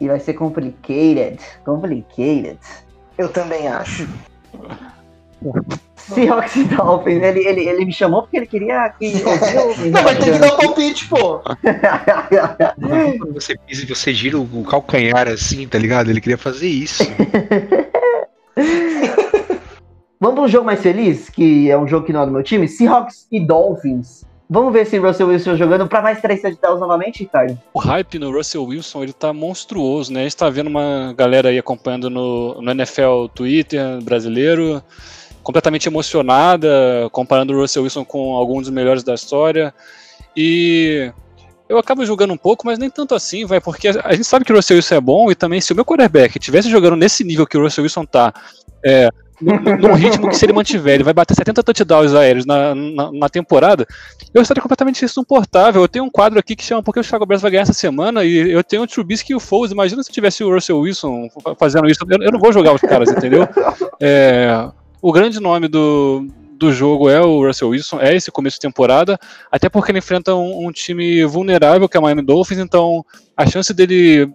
[0.00, 1.38] E vai ser complicated.
[1.66, 2.58] Complicated.
[3.18, 4.08] Eu também acho.
[5.96, 10.16] Seahawks e Dolphins, ele, ele, ele me chamou porque ele queria que o- Não, vai
[10.16, 11.38] ter que dar o palpite, pô.
[13.18, 16.10] Quando você pisa e você gira o calcanhar assim, tá ligado?
[16.10, 17.02] Ele queria fazer isso.
[20.20, 22.42] Vamos para um jogo mais feliz, que é um jogo que não é do meu
[22.42, 22.68] time.
[22.68, 24.22] Seahawks e Dolphins.
[24.52, 27.56] Vamos ver se Russell Wilson jogando para mais três touchdowns novamente, Ricardo?
[27.72, 30.20] O hype no Russell Wilson ele tá monstruoso, né?
[30.20, 34.82] A gente tá vendo uma galera aí acompanhando no, no NFL Twitter brasileiro,
[35.50, 39.74] completamente emocionada, comparando o Russell Wilson com alguns dos melhores da história.
[40.36, 41.12] E
[41.68, 44.52] eu acabo jogando um pouco, mas nem tanto assim, vai, porque a, gente sabe que
[44.52, 47.46] o Russell Wilson é bom e também se o meu quarterback estivesse jogando nesse nível
[47.46, 48.32] que o Russell Wilson tá,
[48.84, 53.10] é, no, ritmo que se ele mantiver, ele vai bater 70 touchdowns aéreos na, na,
[53.10, 53.86] na temporada,
[54.34, 55.82] eu estaria completamente insuportável.
[55.82, 58.22] Eu tenho um quadro aqui que chama Porque o Chicago Bears vai ganhar essa semana
[58.22, 59.72] e eu tenho o Trubisky e o Foles.
[59.72, 62.04] Imagina se tivesse o Russell Wilson fa- fazendo isso.
[62.08, 63.48] Eu, eu não vou jogar os caras, entendeu?
[63.98, 64.68] É,
[65.00, 69.18] o grande nome do, do jogo é o Russell Wilson, é esse começo de temporada,
[69.50, 73.04] até porque ele enfrenta um, um time vulnerável que é o Miami Dolphins, então
[73.36, 74.30] a chance dele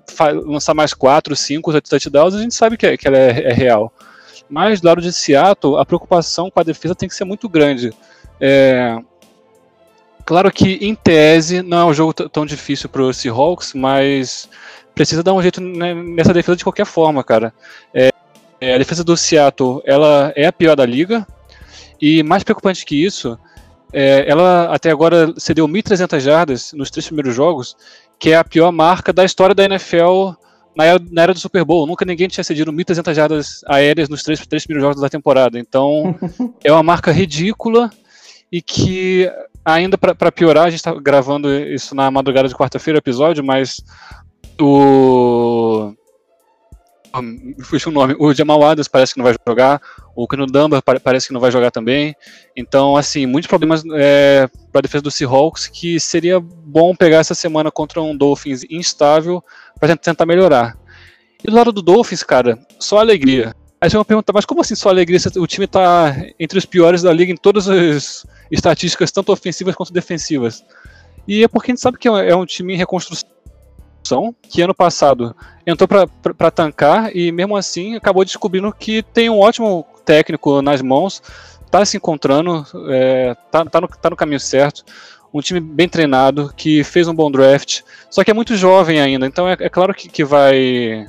[0.45, 3.93] lançar mais 4, 5 touchdowns a gente sabe que, é, que ela é, é real.
[4.49, 7.91] Mas do lado de Seattle, a preocupação com a defesa tem que ser muito grande.
[8.39, 8.99] É,
[10.25, 14.49] Claro que, em tese, não é um jogo tão difícil para os Seahawks, mas
[14.95, 17.53] precisa dar um jeito né, nessa defesa de qualquer forma, cara.
[17.93, 18.09] É,
[18.65, 21.25] é, a defesa do Seattle, ela é a pior da liga,
[22.01, 23.37] e mais preocupante que isso,
[23.93, 27.77] é, ela até agora cedeu 1.300 jardas nos três primeiros jogos,
[28.19, 30.31] que é a pior marca da história da NFL
[30.75, 31.85] na era, na era do Super Bowl.
[31.85, 35.59] Nunca ninguém tinha cedido 1.300 jardas aéreas nos três, três primeiros jogos da temporada.
[35.59, 36.15] Então,
[36.63, 37.89] é uma marca ridícula
[38.51, 39.31] e que
[39.63, 43.83] ainda para piorar, a gente está gravando isso na madrugada de quarta-feira, episódio, mas
[44.59, 45.93] o.
[47.21, 48.15] Me fugiu o nome.
[48.19, 49.81] O Jamal Adams parece que não vai jogar.
[50.15, 52.15] O Keno Dumba pa- parece que não vai jogar também.
[52.55, 57.35] Então, assim, muitos problemas é, para a defesa do Seahawks que seria bom pegar essa
[57.35, 59.43] semana contra um Dolphins instável
[59.79, 60.77] para tentar melhorar.
[61.43, 63.55] E do lado do Dolphins, cara, só alegria.
[63.79, 65.19] Aí você vai perguntar, mas como assim só alegria?
[65.37, 69.93] O time tá entre os piores da liga em todas as estatísticas, tanto ofensivas quanto
[69.93, 70.63] defensivas.
[71.27, 73.27] E é porque a gente sabe que é um- é um time em reconstrução,
[74.49, 75.35] que ano passado
[75.65, 81.21] entrou para tancar e mesmo assim acabou descobrindo que tem um ótimo técnico nas mãos,
[81.71, 84.83] tá se encontrando, é, tá, tá, no, tá no caminho certo.
[85.33, 89.25] Um time bem treinado, que fez um bom draft, só que é muito jovem ainda,
[89.25, 91.07] então é, é claro que, que vai,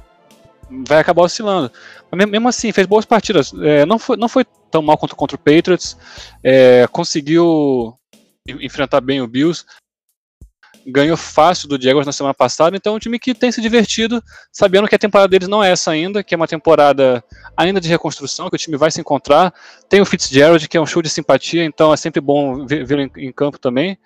[0.68, 1.70] vai acabar oscilando.
[2.10, 3.52] Mas mesmo- assim, fez boas partidas.
[3.62, 5.96] É, não, foi, não foi tão mal contra, contra o Patriots,
[6.42, 7.94] é, conseguiu
[8.48, 9.64] en- enfrentar bem o Bills,
[10.86, 14.22] ganhou fácil do Jaguars na semana passada, então é um time que tem se divertido,
[14.52, 17.22] sabendo que a temporada deles não é essa ainda, que é uma temporada
[17.56, 19.52] ainda de reconstrução, que o time vai se encontrar.
[19.88, 23.10] Tem o Fitzgerald, que é um show de simpatia, então é sempre bom vê-lo em,
[23.16, 23.98] em campo também.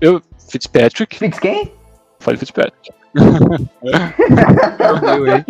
[0.00, 0.20] Eu,
[0.50, 1.72] Fitzpatrick, Fitz quem?
[2.20, 2.90] falei Fitzpatrick.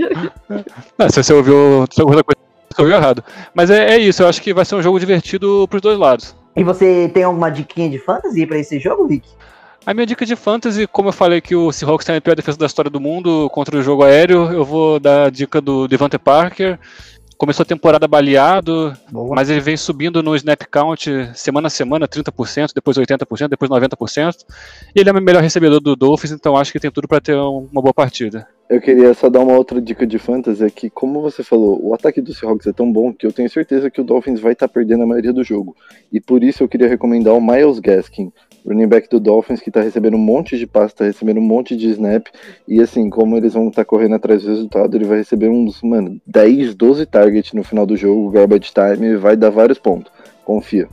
[0.96, 2.38] Não, se você ouviu outra coisa,
[2.70, 3.24] você ouviu errado.
[3.52, 6.36] Mas é, é isso, eu acho que vai ser um jogo divertido pros dois lados.
[6.54, 9.26] E você tem alguma diquinha de fantasy pra esse jogo, Vic?
[9.86, 12.58] A minha dica de fantasy, como eu falei que o Seahawks tem a pior defesa
[12.58, 16.18] da história do mundo contra o jogo aéreo, eu vou dar a dica do Devante
[16.18, 16.76] Parker.
[17.38, 19.36] Começou a temporada baleado, Boa.
[19.36, 24.38] mas ele vem subindo no snap count semana a semana, 30%, depois 80%, depois 90%.
[24.92, 27.36] E ele é o melhor recebedor do Dolphins, então acho que tem tudo para ter
[27.36, 28.48] um- uma boa partida.
[28.68, 31.94] Eu queria só dar uma outra dica de fantasy, é que, como você falou, o
[31.94, 34.66] ataque do Seahawks é tão bom que eu tenho certeza que o Dolphins vai estar
[34.66, 35.76] perdendo a maioria do jogo.
[36.12, 38.32] E por isso eu queria recomendar o Miles Gaskin.
[38.66, 41.76] Running back do Dolphins, que tá recebendo um monte de passe, tá recebendo um monte
[41.76, 42.26] de snap.
[42.66, 45.80] E assim, como eles vão estar tá correndo atrás do resultado, ele vai receber uns,
[45.82, 50.12] mano, 10, 12 targets no final do jogo, garbage time, e vai dar vários pontos.
[50.44, 50.88] Confia.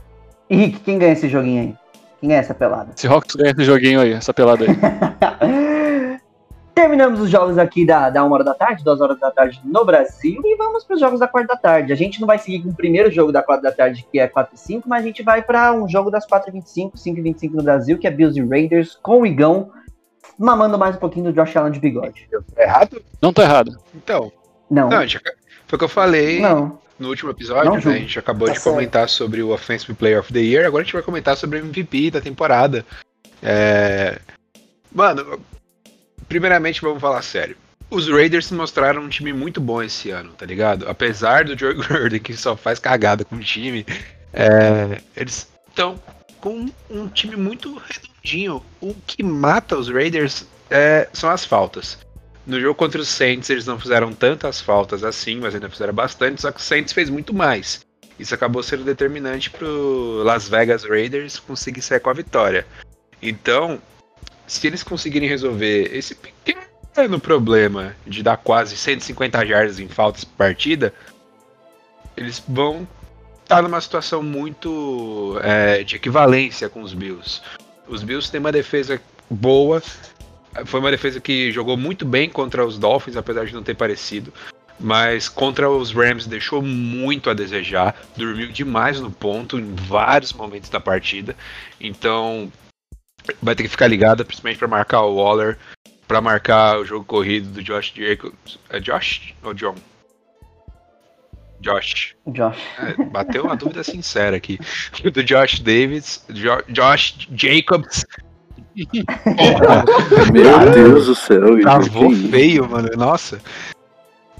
[0.48, 1.74] E Rick, quem ganha esse joguinho aí?
[2.20, 2.92] Quem ganha essa pelada?
[2.96, 4.70] Seahawks ganha esse joguinho aí, essa pelada aí.
[6.74, 9.84] Terminamos os jogos aqui da, da 1 hora da tarde, 2 horas da tarde no
[9.84, 11.92] Brasil, e vamos para os jogos da 4 da tarde.
[11.92, 14.26] A gente não vai seguir com o primeiro jogo da 4 da tarde, que é
[14.26, 17.18] 4 e 5, mas a gente vai para um jogo das 4 e 25, 5
[17.18, 19.70] e 25 no Brasil, que é Bills e Raiders, com o Igão,
[20.36, 22.28] mamando mais um pouquinho do Josh Allen de bigode.
[22.58, 23.00] Errado?
[23.22, 23.78] Não tô errado.
[23.94, 24.32] Então.
[24.68, 24.88] Não.
[24.88, 25.20] Não, já-
[25.68, 26.76] foi o que eu falei Não.
[26.98, 27.82] no último episódio, Não né?
[27.98, 30.84] A gente acabou Tá de comentar sobre o Offensive Player of the Year, agora a
[30.84, 32.84] gente vai comentar sobre o MVP da temporada.
[33.40, 34.18] É...
[34.92, 35.38] Mano,
[36.28, 37.56] primeiramente vamos falar sério.
[37.90, 40.88] Os Raiders mostraram um time muito bom esse ano, tá ligado?
[40.88, 43.86] Apesar do Joe Gordon, que só faz cagada com o time,
[44.32, 46.00] é, eles estão
[46.40, 48.62] com um time muito redondinho.
[48.80, 51.98] O que mata os Raiders é, são as faltas.
[52.46, 56.42] No jogo contra os Saints, eles não fizeram tantas faltas assim, mas ainda fizeram bastante,
[56.42, 57.80] só que o Saints fez muito mais.
[58.18, 62.66] Isso acabou sendo determinante pro Las Vegas Raiders conseguir sair com a vitória.
[63.20, 63.80] Então,
[64.46, 70.36] se eles conseguirem resolver esse pequeno problema de dar quase 150 jardas em faltas por
[70.36, 70.92] partida,
[72.16, 72.86] eles vão
[73.42, 77.42] estar numa situação muito é, de equivalência com os Bills.
[77.86, 79.82] Os Bills têm uma defesa boa,
[80.64, 84.32] foi uma defesa que jogou muito bem contra os Dolphins, apesar de não ter parecido.
[84.78, 90.68] Mas contra os Rams deixou muito a desejar, dormiu demais no ponto em vários momentos
[90.68, 91.36] da partida.
[91.80, 92.50] Então
[93.42, 95.58] vai ter que ficar ligada, principalmente para marcar o Waller,
[96.06, 98.58] para marcar o jogo corrido do Josh Jacobs.
[98.68, 99.74] É Josh ou John?
[101.60, 102.14] Josh.
[102.26, 102.58] Josh.
[102.78, 104.58] É, bateu uma dúvida sincera aqui.
[105.10, 108.04] Do Josh Davis, Jo- Josh Jacobs.
[110.32, 112.90] Meu Deus do céu, Travou feio, mano.
[112.96, 113.40] Nossa.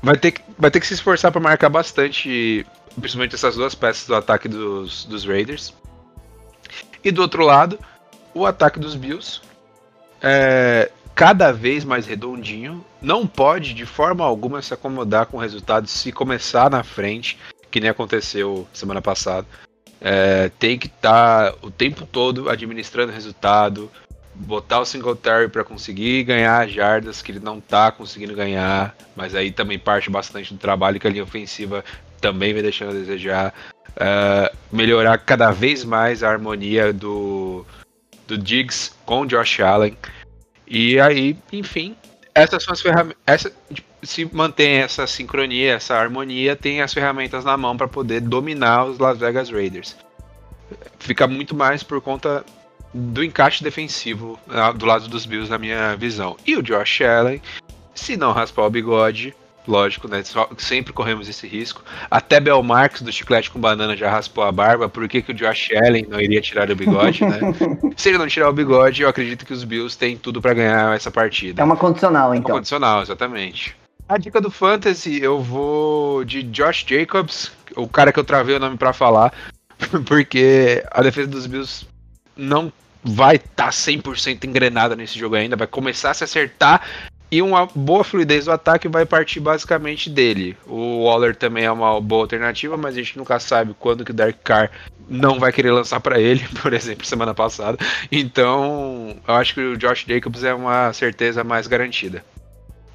[0.03, 2.67] Vai ter, que, vai ter que se esforçar pra marcar bastante,
[3.01, 5.73] principalmente essas duas peças do ataque dos, dos Raiders.
[7.03, 7.79] E do outro lado,
[8.35, 9.41] o ataque dos Bills.
[10.21, 12.85] É, cada vez mais redondinho.
[13.01, 17.39] Não pode, de forma alguma, se acomodar com o resultado se começar na frente,
[17.71, 19.47] que nem aconteceu semana passada.
[20.01, 23.91] É, tem que estar o tempo todo administrando resultado,
[24.35, 29.35] botar o Singletary para conseguir ganhar as jardas que ele não tá conseguindo ganhar, mas
[29.35, 31.85] aí também parte bastante do trabalho que a linha ofensiva
[32.21, 33.55] também vem deixando a desejar.
[33.97, 37.65] É, melhorar cada vez mais a harmonia do,
[38.27, 39.97] do Diggs com o Josh Allen.
[40.67, 41.97] E aí, enfim,
[42.35, 43.19] essas são as ferramentas.
[43.27, 43.53] Essa,
[44.03, 48.99] se mantém essa sincronia, essa harmonia, tem as ferramentas na mão para poder dominar os
[48.99, 49.97] Las Vegas Raiders.
[50.99, 52.45] Fica muito mais por conta
[52.93, 56.37] do encaixe defensivo ah, do lado dos Bills, na minha visão.
[56.47, 57.43] E o Josh Allen,
[57.95, 59.35] se não raspar o bigode,
[59.67, 60.23] lógico, né?
[60.23, 61.83] só- Sempre corremos esse risco.
[62.11, 64.89] Até Bel Marx do Chiclete com Banana já raspou a barba.
[64.89, 67.39] Por que, que o Josh Allen não iria tirar o bigode, né?
[67.97, 70.95] se ele não tirar o bigode, eu acredito que os Bills têm tudo para ganhar
[70.95, 71.61] essa partida.
[71.63, 72.55] É uma condicional, Uma então.
[72.57, 73.75] condicional, exatamente.
[74.09, 78.61] A dica do Fantasy, eu vou de Josh Jacobs, o cara que eu travei o
[78.61, 79.33] nome pra falar,
[80.07, 81.87] porque a defesa dos Bills
[82.37, 86.83] não vai estar 100% engrenada nesse jogo ainda, vai começar a se acertar
[87.35, 90.57] e uma boa fluidez do ataque vai partir basicamente dele.
[90.69, 94.15] O Waller também é uma boa alternativa, mas a gente nunca sabe quando que o
[94.15, 94.71] Dark Carr
[95.09, 97.77] não vai querer lançar pra ele, por exemplo, semana passada.
[98.13, 102.25] Então, eu acho que o Josh Jacobs é uma certeza mais garantida.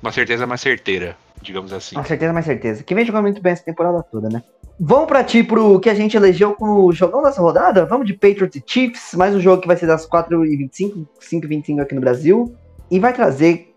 [0.02, 1.98] Uma certeza mais certeira, digamos assim.
[1.98, 2.82] Com certeza, mais certeza.
[2.82, 4.42] Que vem jogando muito bem essa temporada toda, né?
[4.80, 7.86] Vamos pra ti pro que a gente elegeu com o jogão dessa rodada?
[7.86, 11.94] Vamos de Patriots e Chiefs, mais um jogo que vai ser das 4h25, 5h25 aqui
[11.94, 12.56] no Brasil.
[12.90, 13.69] E vai trazer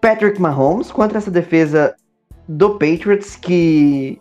[0.00, 1.94] Patrick Mahomes contra essa defesa
[2.48, 4.20] do Patriots, que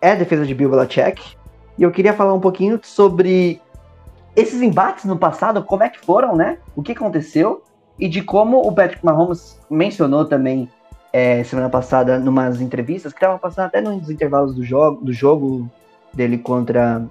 [0.00, 1.36] é a defesa de Bill Belichick.
[1.78, 3.60] E eu queria falar um pouquinho sobre
[4.36, 6.58] esses embates no passado, como é que foram, né?
[6.76, 7.62] O que aconteceu
[7.98, 10.68] e de como o Patrick Mahomes mencionou também
[11.12, 15.70] é, semana passada numas entrevistas que estavam passando até nos intervalos do jogo, do jogo
[16.12, 17.06] dele contra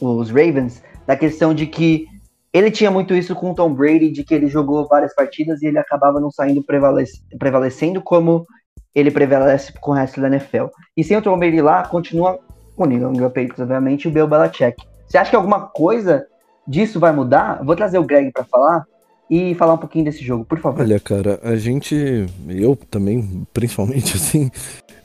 [0.00, 2.08] os Ravens, da questão de que
[2.54, 5.66] ele tinha muito isso com o Tom Brady, de que ele jogou várias partidas e
[5.66, 8.46] ele acabava não saindo prevalece- prevalecendo como
[8.94, 10.66] ele prevalece com o resto da NFL.
[10.96, 12.38] E sem o Tom Brady lá, continua
[12.76, 14.76] o New England Patriots, obviamente, e o Bill Belichick.
[15.08, 16.24] Você acha que alguma coisa
[16.66, 17.60] disso vai mudar?
[17.64, 18.84] Vou trazer o Greg para falar,
[19.28, 20.80] e falar um pouquinho desse jogo, por favor.
[20.80, 24.50] Olha, cara, a gente, eu também, principalmente assim,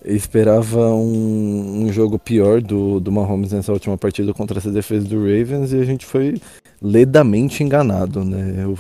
[0.04, 5.20] esperava um, um jogo pior do, do Mahomes nessa última partida contra essa defesa do
[5.20, 6.40] Ravens e a gente foi
[6.82, 8.64] ledamente enganado, né?
[8.64, 8.78] Eu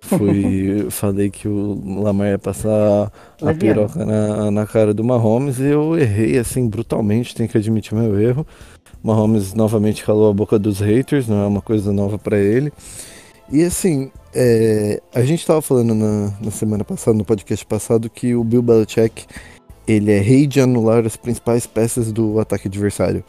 [0.00, 3.12] fui, falei que o Lamar ia passar
[3.42, 7.94] a piroca na, na cara do Mahomes e eu errei assim brutalmente, tenho que admitir
[7.94, 8.46] meu erro.
[9.02, 12.72] Mahomes novamente calou a boca dos haters, não é uma coisa nova pra ele.
[13.50, 18.34] E assim, é, a gente tava falando na, na semana passada, no podcast passado, que
[18.34, 19.26] o Bill Belichick
[19.86, 23.24] ele é rei de anular as principais peças do ataque adversário.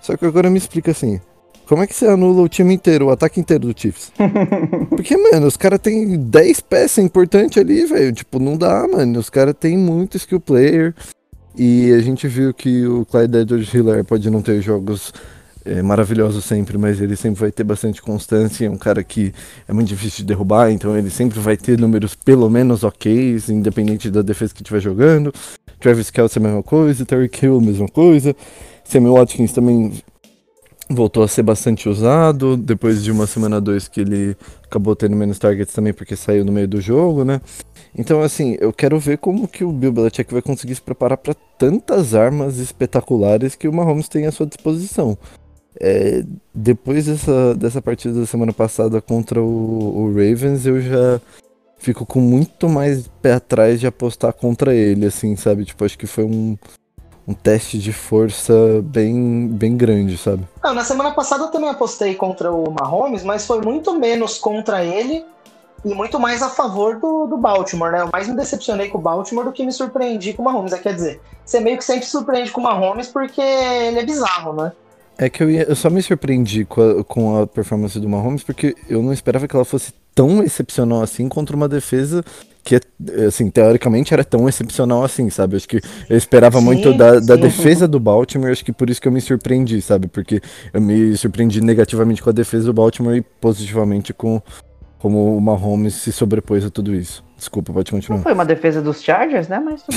[0.00, 1.20] Só que agora me explica assim,
[1.66, 4.10] como é que você anula o time inteiro, o ataque inteiro do Chiefs?
[4.88, 8.10] Porque, mano, os caras têm 10 peças importantes ali, velho.
[8.12, 9.18] Tipo, não dá, mano.
[9.18, 10.94] Os caras têm muito skill player.
[11.54, 15.12] E a gente viu que o Clyde Edwards Hiller pode não ter jogos
[15.68, 18.66] é, maravilhosos sempre, mas ele sempre vai ter bastante constância.
[18.66, 19.32] É um cara que
[19.66, 24.10] é muito difícil de derrubar, então ele sempre vai ter números pelo menos ok, independente
[24.10, 25.32] da defesa que estiver jogando.
[25.78, 28.34] Travis Kelce a mesma coisa, Terry Hill mesma coisa.
[28.84, 29.92] Samuel Watkins também
[30.90, 35.38] voltou a ser bastante usado, depois de uma semana 2 que ele acabou tendo menos
[35.38, 37.40] targets também porque saiu no meio do jogo, né?
[37.96, 41.34] Então, assim, eu quero ver como que o Bill Belichick vai conseguir se preparar para
[41.58, 45.18] tantas armas espetaculares que o Mahomes tem à sua disposição.
[45.80, 51.20] É, depois dessa, dessa partida da semana passada contra o, o Ravens, eu já
[51.78, 55.64] fico com muito mais pé atrás de apostar contra ele, assim, sabe?
[55.64, 56.58] Tipo, acho que foi um,
[57.26, 58.52] um teste de força
[58.82, 60.44] bem, bem grande, sabe?
[60.62, 64.84] Não, na semana passada eu também apostei contra o Mahomes, mas foi muito menos contra
[64.84, 65.24] ele
[65.84, 68.00] e muito mais a favor do, do Baltimore, né?
[68.00, 70.72] Eu mais me decepcionei com o Baltimore do que me surpreendi com o Mahomes.
[70.72, 74.52] É, quer dizer, você meio que sempre surpreende com o Mahomes porque ele é bizarro,
[74.52, 74.72] né?
[75.18, 78.42] É que eu, ia- eu só me surpreendi com a, com a performance do Mahomes
[78.44, 82.24] porque eu não esperava que ela fosse tão excepcional assim contra uma defesa
[82.62, 82.78] que,
[83.26, 85.56] assim, teoricamente era tão excepcional assim, sabe?
[85.56, 89.00] Acho que eu esperava Sim, muito da, da defesa do Baltimore, acho que por isso
[89.00, 90.06] que eu me surpreendi, sabe?
[90.06, 90.40] Porque
[90.72, 94.42] eu me surpreendi negativamente com a defesa do Baltimore e positivamente com
[94.98, 97.24] como o Mahomes se sobrepôs a tudo isso.
[97.36, 98.20] Desculpa, pode Não continuar.
[98.22, 99.60] foi uma defesa dos Chargers, né?
[99.60, 99.96] Mas tudo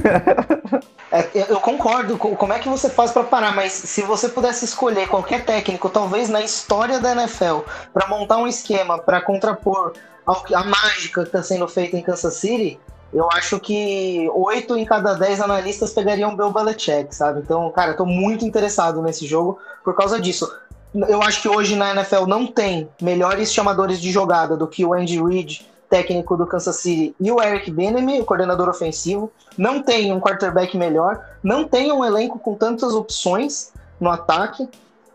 [0.00, 0.80] bem.
[1.12, 4.28] É, eu- eu concordo com como é que você faz pra parar, mas se você
[4.28, 7.60] pudesse escolher qualquer técnico, talvez na história da NFL,
[7.94, 9.92] pra montar um esquema pra contrapor
[10.26, 12.78] ao que- a mágica que tá sendo feita em Kansas City,
[13.14, 17.40] eu acho que oito em cada dez analistas pegariam o Bill Belichick, sabe?
[17.40, 20.52] Então, cara, eu tô muito interessado nesse jogo por causa disso.
[21.08, 24.94] Eu acho que hoje na NFL não tem melhores chamadores de jogada do que o
[24.94, 29.30] Andy Reid, técnico do Kansas City, e o Eric Bieniemy, o coordenador ofensivo.
[29.58, 34.68] Não tem um quarterback melhor, não tem um elenco com tantas opções no ataque.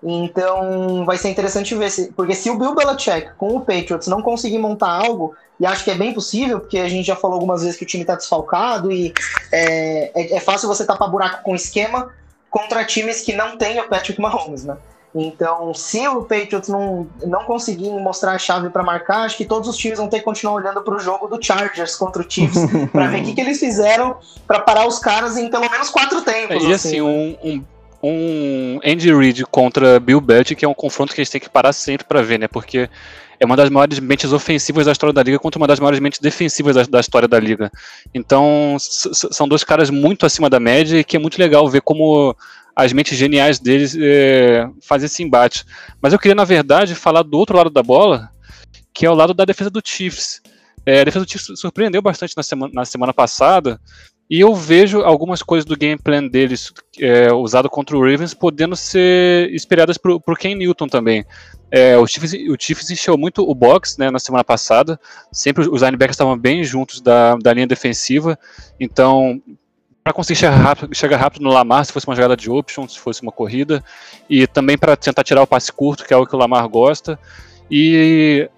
[0.04, 4.22] Então vai ser interessante ver, se, porque se o Bill Belichick com o Patriots não
[4.22, 7.62] conseguir montar algo, e acho que é bem possível, porque a gente já falou algumas
[7.62, 9.14] vezes que o time está desfalcado e
[9.52, 12.10] é, é, é fácil você tapar buraco com esquema
[12.50, 14.76] contra times que não têm o Patrick Mahomes, né?
[15.14, 19.68] Então, se o Patriots não, não conseguir mostrar a chave para marcar, acho que todos
[19.68, 22.66] os times vão ter que continuar olhando para o jogo do Chargers contra o Chiefs
[22.94, 24.16] para ver o que, que eles fizeram
[24.48, 26.64] para parar os caras em pelo menos quatro tempos.
[26.64, 27.64] E assim, um, um,
[28.02, 31.74] um Andy Reid contra Bill Belichick é um confronto que a gente tem que parar
[31.74, 32.48] sempre pra ver, né?
[32.48, 32.90] Porque
[33.38, 36.20] é uma das maiores mentes ofensivas da história da liga contra uma das maiores mentes
[36.20, 37.72] defensivas da, da história da liga.
[38.14, 42.36] Então, são dois caras muito acima da média e que é muito legal ver como
[42.76, 45.66] as mentes geniais deles é, fazem esse embate.
[46.02, 48.30] Mas eu queria, na verdade, falar do outro lado da bola,
[48.94, 50.42] que é o lado da defesa do Chiefs.
[50.86, 53.80] É, a defesa do Chiefs surpreendeu bastante na semana, na semana passada,
[54.32, 58.78] e eu vejo algumas coisas do game plan deles é, usado contra o Ravens podendo
[58.78, 61.26] ser espelhadas para o Ken Newton também.
[61.70, 64.98] É, o, Chiefs, o Chiefs encheu muito o box né, na semana passada,
[65.34, 68.40] sempre os linebackers estavam bem juntos da, da linha defensiva,
[68.80, 69.42] então
[70.04, 73.00] para conseguir chegar rápido, chegar rápido no Lamar, se fosse uma jogada de option, se
[73.00, 73.84] fosse uma corrida,
[74.30, 77.20] e também para tentar tirar o passe curto, que é o que o Lamar gosta.
[77.70, 78.50] E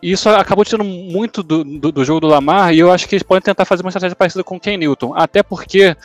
[0.00, 3.24] isso acabou tirando muito do, do, do jogo do Lamar, e eu acho que eles
[3.24, 5.96] podem tentar fazer uma estratégia parecida com o Ken Newton, até porque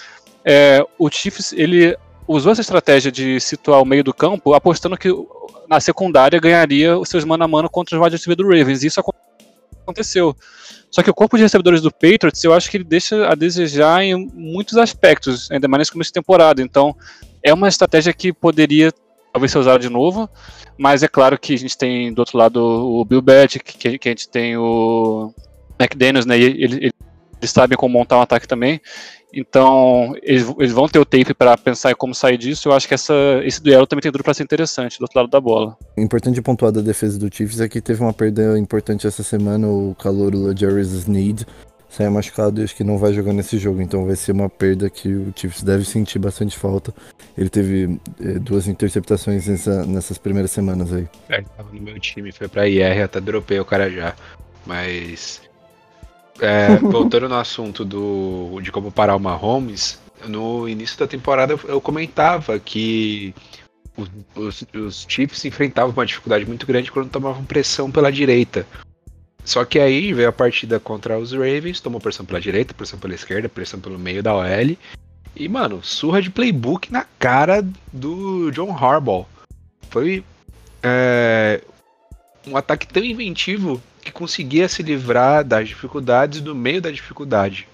[0.43, 1.95] é, o Chiefs ele
[2.27, 5.09] usou essa estratégia de situar o meio do campo, apostando que
[5.69, 8.83] na secundária ganharia os seus mano a mano contra os wide do Ravens.
[8.83, 9.20] E isso aconteceu.
[10.89, 14.03] Só que o corpo de recebedores do Patriots, eu acho que ele deixa a desejar
[14.03, 16.61] em muitos aspectos, ainda mais nesse começo de temporada.
[16.61, 16.95] Então,
[17.43, 18.91] é uma estratégia que poderia
[19.31, 20.29] talvez ser usada de novo,
[20.77, 24.09] mas é claro que a gente tem do outro lado o Bill Belichick, que, que
[24.09, 25.33] a gente tem o
[25.79, 26.37] McDaniels, né?
[26.37, 26.93] E ele, ele
[27.41, 28.79] eles sabem como montar um ataque também.
[29.33, 32.67] Então, eles, eles vão ter o tape para pensar em como sair disso.
[32.67, 33.13] Eu acho que essa,
[33.43, 35.77] esse duelo também tem tudo para ser interessante do outro lado da bola.
[35.97, 39.95] Importante pontuar da defesa do Chiefs é que teve uma perda importante essa semana, o
[39.97, 41.45] calor Jerry's Sneed
[41.89, 44.89] saiu machucado e acho que não vai jogar nesse jogo, então vai ser uma perda
[44.89, 46.93] que o Chiefs deve sentir bastante falta.
[47.37, 51.05] Ele teve eh, duas interceptações nessa- nessas primeiras semanas aí.
[51.29, 54.13] É, ele tava no meu time, foi pra IR, até dropei o cara já.
[54.65, 55.41] Mas.
[56.41, 61.59] É, voltando no assunto do, de como parar o Mahomes, no início da temporada eu-
[61.69, 63.33] eu comentava que
[63.95, 68.65] os, os, os Chiefs enfrentavam uma dificuldade muito grande quando tomavam pressão pela direita.
[69.43, 73.15] Só que aí veio a partida contra os Ravens, tomou pressão pela direita, pressão pela
[73.15, 74.77] esquerda, pressão pelo meio da OL.
[75.35, 79.25] E, mano, surra de playbook na cara do John Harbaugh.
[79.89, 80.23] Foi
[80.83, 81.61] é,
[82.45, 87.67] um ataque tão inventivo que conseguia se livrar das dificuldades do meio da dificuldade.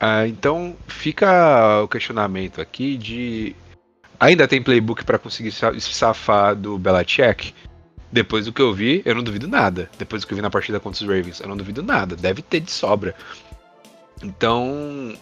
[0.00, 3.54] Ah, então fica o questionamento aqui de
[4.18, 7.54] ainda tem playbook para conseguir se safar do Belichick?
[8.10, 9.88] Depois do que eu vi, eu não duvido nada.
[9.98, 12.14] Depois do que eu vi na partida contra os Ravens, eu não duvido nada.
[12.14, 13.14] Deve ter de sobra.
[14.22, 15.16] Então,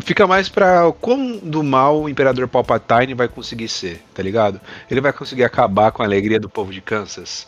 [0.00, 4.60] fica mais pra o quão do mal o Imperador Palpatine vai conseguir ser, tá ligado?
[4.90, 7.46] Ele vai conseguir acabar com a alegria do povo de Kansas.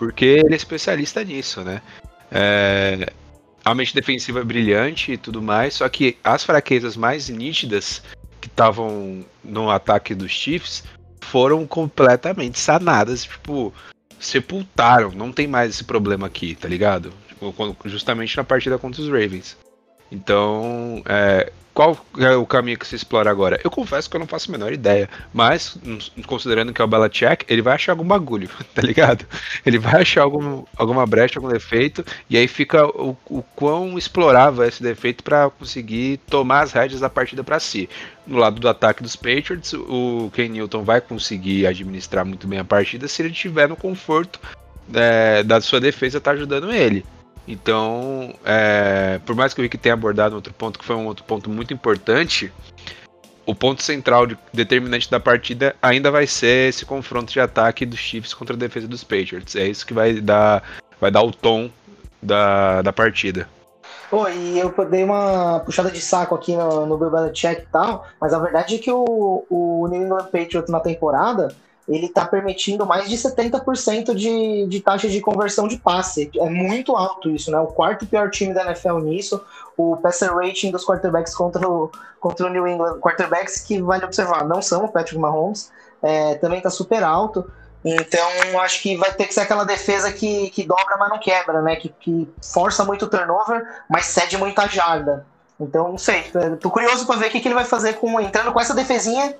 [0.00, 1.82] Porque ele é especialista nisso, né?
[2.32, 3.12] É,
[3.62, 8.02] a mente defensiva é brilhante e tudo mais, só que as fraquezas mais nítidas
[8.40, 10.84] que estavam no ataque dos Chiefs
[11.20, 13.74] foram completamente sanadas, tipo,
[14.18, 17.12] sepultaram, não tem mais esse problema aqui, tá ligado?
[17.28, 19.54] Tipo, Justamente na partida contra os Ravens.
[20.10, 23.58] Então, é, qual é o caminho que se explora agora?
[23.64, 25.78] Eu confesso que eu não faço a menor ideia, mas
[26.26, 29.24] considerando que é o Belichick, ele vai achar algum bagulho, tá ligado?
[29.64, 34.62] Ele vai achar algum, alguma brecha, algum defeito, e aí fica o, o quão explorável
[34.62, 37.88] é esse defeito pra conseguir tomar as rédeas da partida pra si.
[38.26, 42.64] No lado do ataque dos Patriots, o Ken Newton vai conseguir administrar muito bem a
[42.64, 44.38] partida se ele tiver no conforto
[44.92, 47.06] é, da sua defesa tá ajudando ele.
[47.46, 51.24] Então, é, por mais que o Rick tenha abordado outro ponto, que foi um outro
[51.24, 52.52] ponto muito importante,
[53.44, 57.98] o ponto central de- determinante da partida ainda vai ser esse confronto de ataque dos
[57.98, 59.56] Chiefs contra a defesa dos Patriots.
[59.56, 60.62] É isso que vai dar,
[61.00, 61.70] vai dar o tom
[62.22, 63.48] da, da partida.
[64.08, 68.06] Pô, e eu dei uma puxada de saco aqui no, no Bill Belichick e tal,
[68.20, 71.54] mas a verdade é que o, o New England Patriots na temporada,
[71.90, 76.30] ele tá permitindo mais de 70% de, de taxa de conversão de passe.
[76.36, 77.58] É muito alto isso, né?
[77.58, 79.44] O quarto pior time da NFL nisso.
[79.76, 84.44] O passer rating dos quarterbacks contra o, contra o New England, quarterbacks que vale observar,
[84.44, 87.50] não são o Patrick Mahomes, é, também tá super alto.
[87.84, 88.28] Então,
[88.60, 91.74] acho que vai ter que ser aquela defesa que, que dobra, mas não quebra, né?
[91.74, 95.26] Que, que força muito o turnover, mas cede muita jarda.
[95.58, 96.30] Então, não sei.
[96.60, 99.34] Tô curioso pra ver o que, que ele vai fazer com entrando com essa defesinha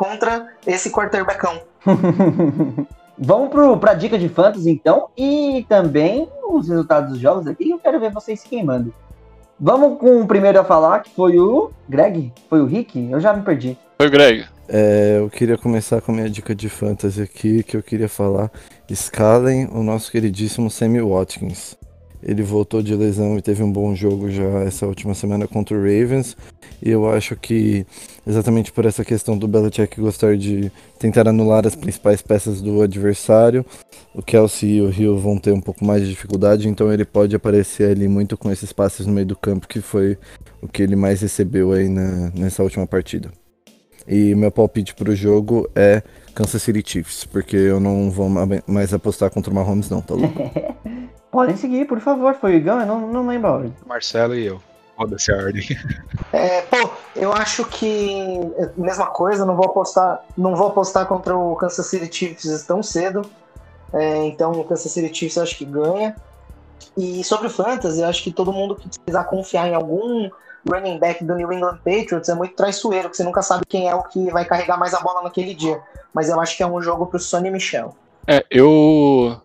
[0.00, 1.60] contra esse quarterbackão.
[3.18, 7.78] Vamos pro, pra dica de fantasy, então, e também os resultados dos jogos aqui, eu
[7.78, 8.94] quero ver vocês se queimando.
[9.58, 12.32] Vamos com o primeiro a falar, que foi o Greg?
[12.48, 13.10] Foi o Rick?
[13.10, 13.76] Eu já me perdi.
[13.98, 14.46] Oi, Greg.
[14.66, 18.50] É, eu queria começar com a minha dica de fantasy aqui, que eu queria falar.
[18.88, 21.76] Escalem o nosso queridíssimo Sammy Watkins.
[22.22, 25.80] Ele voltou de lesão e teve um bom jogo já essa última semana contra o
[25.80, 26.36] Ravens.
[26.82, 27.86] E eu acho que,
[28.26, 33.64] exatamente por essa questão do Belichick gostar de tentar anular as principais peças do adversário,
[34.14, 37.34] o Kelsey e o Hill vão ter um pouco mais de dificuldade, então ele pode
[37.36, 40.16] aparecer ali muito com esses passes no meio do campo, que foi
[40.62, 43.30] o que ele mais recebeu aí na- nessa última partida.
[44.08, 46.02] E meu palpite pro jogo é
[46.34, 50.14] Kansas City Chiefs, porque eu não vou ma- mais apostar contra o Mahomes não, tá
[50.14, 50.38] louco?
[51.30, 52.34] Podem seguir, por favor.
[52.34, 52.80] Foi o Igão?
[52.80, 53.74] Eu não, não lembro a ordem.
[53.86, 54.60] Marcelo e eu.
[54.96, 55.64] Foda-se a ordem.
[56.32, 61.06] É, pô, eu acho que é a mesma coisa, não vou apostar, não vou apostar
[61.06, 63.22] contra o Kansas City Chiefs tão cedo.
[63.92, 66.14] É, então o Kansas City Chiefs eu acho que ganha.
[66.96, 70.30] E sobre o Fantasy, eu acho que todo mundo que precisar confiar em algum
[70.68, 73.94] running back do New England Patriots é muito traiçoeiro, porque você nunca sabe quem é
[73.94, 75.80] o que vai carregar mais a bola naquele dia.
[76.12, 77.94] Mas eu acho que é um jogo pro Sonny Michel.
[78.26, 79.40] É, eu.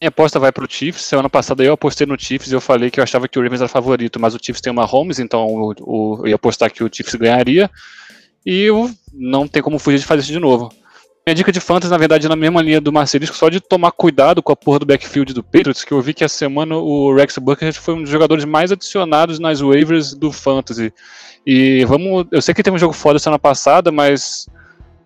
[0.00, 1.04] Minha aposta vai pro Chiefs.
[1.04, 3.60] Semana passada eu apostei no Chiefs e eu falei que eu achava que o Ravens
[3.60, 6.84] era favorito, mas o Chiefs tem uma Holmes, então o, o- eu ia apostar que
[6.84, 7.70] o Chiefs ganharia.
[8.46, 10.72] E eu não tem como fugir de fazer isso de novo.
[11.26, 13.90] Minha dica de fantasy, na verdade, é na mesma linha do Marcelisco, só de tomar
[13.90, 17.14] cuidado com a porra do backfield do Patriots, que eu vi que essa semana o
[17.14, 20.90] Rex Bucket foi um dos jogadores mais adicionados nas waivers do fantasy.
[21.46, 22.26] E vamos.
[22.32, 24.48] Eu sei que teve um jogo foda semana passada, mas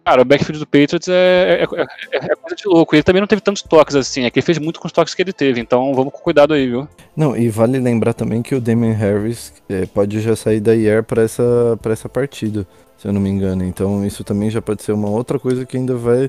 [0.04, 2.94] Cara, o backfield do Patriots é, é, é- é coisa de louco.
[2.94, 5.14] Ele também não teve tantos toques assim, é que ele fez muito com os toques
[5.14, 6.88] que ele teve, então vamos com cuidado aí, viu?
[7.16, 11.04] Não, e vale lembrar também que o Damien Harris é, pode já sair da IR
[11.04, 12.66] para essa, pra essa partida,
[12.98, 13.62] se eu não me engano.
[13.64, 16.28] Então isso também já pode ser uma outra coisa que ainda vai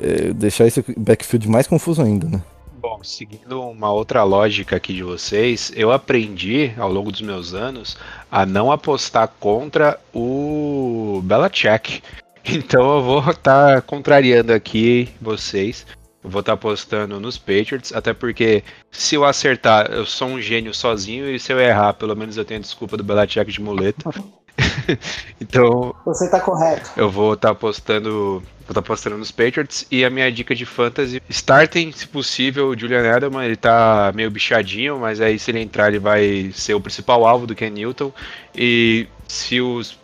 [0.00, 2.42] é, deixar esse backfield mais confuso ainda, né?
[2.78, 7.96] Bom, seguindo uma outra lógica aqui de vocês, eu aprendi ao longo dos meus anos
[8.30, 12.02] a não apostar contra o Belichick.
[12.48, 15.86] Então eu vou estar contrariando aqui vocês.
[16.22, 20.74] Eu vou estar apostando nos Patriots, até porque se eu acertar, eu sou um gênio
[20.74, 24.10] sozinho, e se eu errar, pelo menos eu tenho a desculpa do Belichick de muleta.
[25.40, 26.90] então Você tá correto.
[26.96, 28.42] eu vou estar apostando.
[28.66, 29.86] Vou estar apostando nos Patriots.
[29.90, 31.22] E a minha dica de fantasy.
[31.28, 33.44] Startem, se possível, o Julian Edelman.
[33.44, 37.46] Ele tá meio bichadinho, mas aí se ele entrar, ele vai ser o principal alvo
[37.46, 38.12] do Ken Newton.
[38.52, 39.96] E se os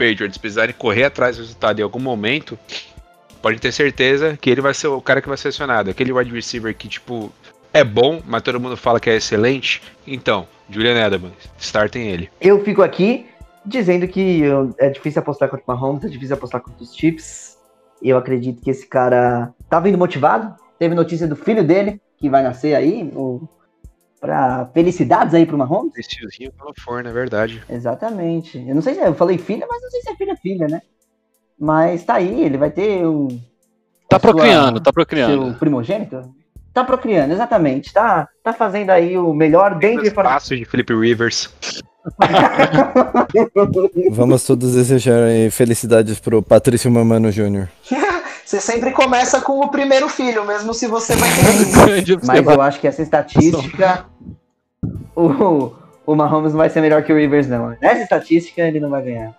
[0.00, 2.58] Patriots precisarem correr atrás do resultado em algum momento,
[3.42, 5.90] pode ter certeza que ele vai ser o cara que vai ser acionado.
[5.90, 7.30] Aquele wide receiver que, tipo,
[7.72, 9.82] é bom, mas todo mundo fala que é excelente.
[10.06, 12.30] Então, Julian Edelman, startem ele.
[12.40, 13.26] Eu fico aqui
[13.64, 17.58] dizendo que eu- é difícil apostar contra o Mahomes, é difícil apostar contra os Chips.
[18.02, 20.54] Eu acredito que esse cara tá vindo motivado.
[20.78, 23.12] Teve notícia do filho dele, que vai nascer aí.
[23.14, 23.46] O...
[24.20, 25.96] Pra felicidades aí pro Mahomes.
[25.96, 27.62] Esse tiozinho pelo forno, é verdade.
[27.70, 28.62] Exatamente.
[28.68, 30.82] Eu não sei se eu falei filha, mas não sei se é filha filha, né?
[31.58, 33.28] Mas tá aí, ele vai ter um.
[34.08, 35.54] Tá sua- procriando, tá Seu procriando.
[35.58, 36.34] primogênito?
[36.74, 37.92] Tá procriando, exatamente.
[37.92, 40.36] Tá, tá fazendo aí o melhor dentro de fora.
[40.38, 41.50] De Felipe Rivers.
[44.10, 47.68] Vamos todos desejar felicidades pro Patrício Mamano Jr.
[48.50, 52.80] Você sempre começa com o primeiro filho, mesmo se você vai ter Mas eu acho
[52.80, 54.06] que essa estatística.
[55.14, 55.72] O,
[56.04, 57.76] o Mahomes não vai ser melhor que o Rivers, não.
[57.80, 59.36] Nessa estatística, ele não vai ganhar.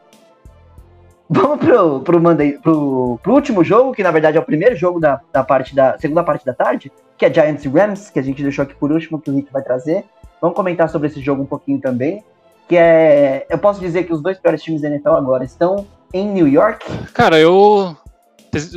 [1.30, 4.98] Vamos pro, pro, Monday, pro, pro último jogo, que na verdade é o primeiro jogo
[4.98, 8.24] da, da parte da segunda parte da tarde, que é Giants e Rams, que a
[8.24, 10.06] gente deixou aqui por último, que o Rick vai trazer.
[10.40, 12.24] Vamos comentar sobre esse jogo um pouquinho também.
[12.66, 13.46] Que é.
[13.50, 16.86] Eu posso dizer que os dois piores times da NFL agora estão em New York.
[17.14, 17.98] Cara, eu.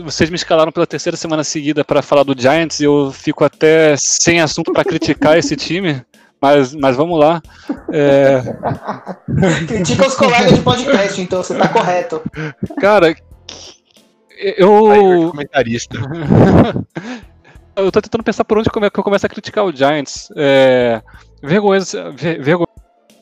[0.04, 3.96] Vocês me escalaram pela terceira semana seguida pra falar do Giants e eu fico até
[3.96, 6.02] sem assunto pra criticar esse time.
[6.40, 7.40] Mas, mas vamos lá.
[7.90, 8.42] É,
[9.66, 12.20] Critica os colegas de podcast, então você tá correto.
[12.78, 13.14] cara,
[14.38, 15.30] eu.
[15.30, 15.96] comentarista.
[17.76, 20.28] Eu tô tentando pensar por onde que eu começo a criticar o Giants.
[20.36, 21.02] É,
[21.42, 22.40] vergonhosa, ver-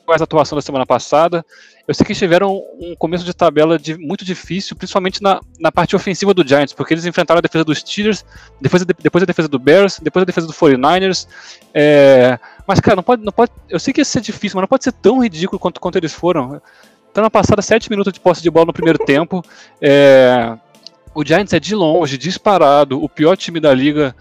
[0.02, 1.44] vergonhosa a atuação da semana passada.
[1.86, 5.72] Eu sei que eles tiveram um começo de tabela de- muito difícil, principalmente na, na
[5.72, 8.24] parte ofensiva do Giants, porque eles enfrentaram a defesa dos Steelers,
[8.60, 11.26] depois depois a defesa do Bears, depois a defesa do 49ers.
[11.74, 13.50] é, mas, cara, não pode, não pode.
[13.68, 16.12] Eu sei que ia ser difícil, mas não pode ser tão ridículo quanto, quanto eles
[16.12, 16.60] foram.
[17.12, 19.44] Semana passada, 7 minutos de posse de bola no primeiro tempo.
[19.80, 20.56] É,
[21.14, 24.14] o Giants é de longe, disparado, o pior time da liga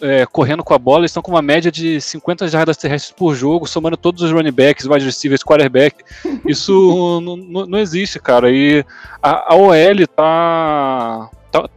[0.00, 1.00] é, correndo com a bola.
[1.00, 4.52] Eles estão com uma média de 50 jardas terrestres por jogo, somando todos os running
[4.52, 6.04] backs, wide receivers, quarterback.
[6.46, 8.50] Isso não, existe, cara.
[8.50, 8.84] E
[9.22, 11.68] a, a OL tá, tá,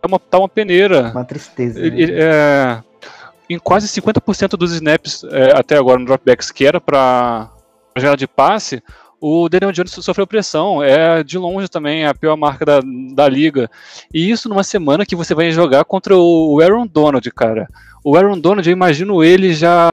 [0.00, 1.10] tá, uma, tá uma peneira.
[1.10, 1.80] Uma tristeza.
[1.80, 1.96] né?
[2.00, 2.82] É,
[3.48, 7.50] em quase 50% dos snaps é, até agora no dropbacks que era para
[7.96, 8.82] jogada de passe,
[9.24, 10.82] o Daniel Jones sofreu pressão.
[10.82, 12.80] É de longe também a pior marca da,
[13.14, 13.70] da liga.
[14.12, 17.68] E isso numa semana que você vai jogar contra o Aaron Donald, cara.
[18.02, 19.90] O Aaron Donald, eu imagino ele já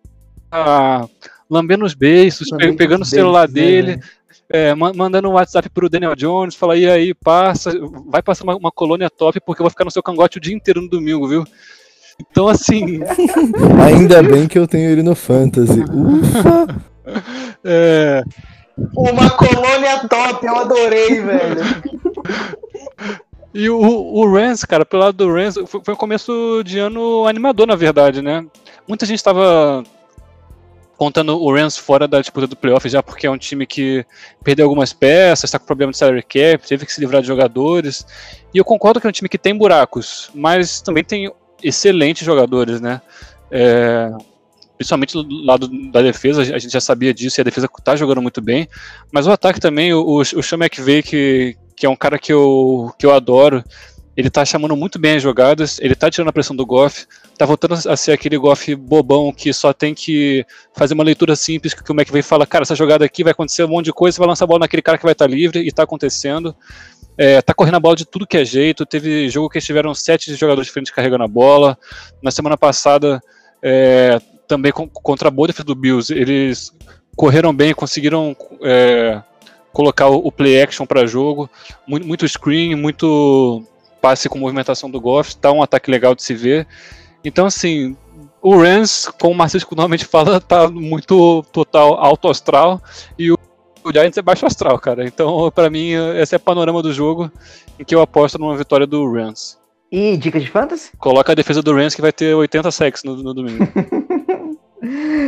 [0.51, 1.07] ah,
[1.47, 4.03] lambendo os beiços, Lambendo pegando o os celular beiços, né, dele,
[4.49, 7.71] é, ma- mandando um WhatsApp pro Daniel Jones, fala, e aí, passa,
[8.07, 10.55] vai passar uma, uma colônia top, porque eu vou ficar no seu cangote o dia
[10.55, 11.43] inteiro no domingo, viu?
[12.19, 12.99] Então, assim,
[13.85, 15.81] Ainda bem que eu tenho ele no Fantasy.
[15.81, 16.81] Ufa!
[17.63, 18.23] é,
[18.95, 21.61] Uma colônia top, eu adorei, velho.
[23.53, 27.25] e o, o Rams, cara, pelo lado do Rams, foi, foi um começo de ano
[27.27, 28.45] animador, na verdade, né?
[28.87, 29.83] Muita gente estava
[30.99, 34.05] contando o Rams fora da disputa do playoff já porque é um time que
[34.43, 38.05] perdeu algumas peças, está com problema de salary cap, teve que se livrar de jogadores.
[38.53, 41.31] E eu concordo que é um time que tem buracos, mas também tem
[41.63, 43.01] excelentes jogadores, né?
[43.49, 44.11] É,
[44.79, 48.21] principalmente do lado da defesa, a gente já sabia disso e a defesa está jogando
[48.21, 48.65] muito bem.
[49.11, 52.89] Mas o ataque também, o, o Sean McVay, que, que é um cara que eu,
[52.97, 53.61] que eu adoro,
[54.15, 57.05] ele tá chamando muito bem as jogadas, ele tá tirando a pressão do Goff,
[57.37, 61.73] tá voltando a ser aquele Goff bobão que só tem que fazer uma leitura simples,
[61.73, 64.19] que o McVay fala, cara, essa jogada aqui vai acontecer um monte de coisa, você
[64.19, 66.55] vai lançar a bola naquele cara que vai estar livre, e tá acontecendo.
[67.17, 69.93] É, tá correndo a bola de tudo que é jeito, teve jogo que eles tiveram
[69.93, 71.77] sete jogadores diferentes carregando a bola,
[72.23, 73.21] na semana passada,
[73.61, 76.73] é, também contra a boa defesa do Bills, eles
[77.15, 79.21] correram bem, conseguiram é,
[79.71, 81.47] colocar o, play action para jogo,
[81.87, 83.63] muito, muito screen, muito
[84.01, 86.65] passe com movimentação do Goff, tá um ataque legal de se ver.
[87.23, 87.95] Então, assim,
[88.41, 92.81] o Rams, como o Marcelo normalmente fala, tá muito total alto astral
[93.19, 93.37] e o,
[93.83, 95.05] o Giants é baixo astral, cara.
[95.05, 97.31] Então, pra mim, esse é o panorama do jogo
[97.77, 99.59] em que eu aposto numa vitória do Rams.
[99.91, 100.91] E dica de fantasy?
[100.97, 103.67] Coloca a defesa do Rams que vai ter 80 sacks no, no domingo.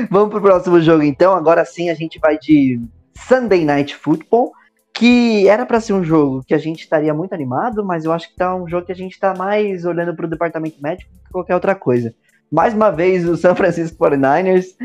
[0.09, 1.33] Vamos pro próximo jogo então.
[1.33, 2.79] Agora sim a gente vai de
[3.27, 4.51] Sunday Night Football,
[4.93, 8.29] que era para ser um jogo que a gente estaria muito animado, mas eu acho
[8.29, 11.55] que tá um jogo que a gente tá mais olhando pro departamento médico que qualquer
[11.55, 12.13] outra coisa.
[12.51, 14.75] Mais uma vez o San Francisco 49ers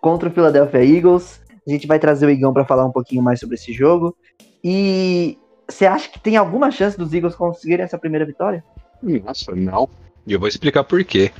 [0.00, 1.40] contra o Philadelphia Eagles.
[1.66, 4.16] A gente vai trazer o Igão para falar um pouquinho mais sobre esse jogo.
[4.64, 8.64] E você acha que tem alguma chance dos Eagles conseguirem essa primeira vitória?
[9.02, 9.88] Nossa, não.
[10.26, 11.30] E eu vou explicar por quê.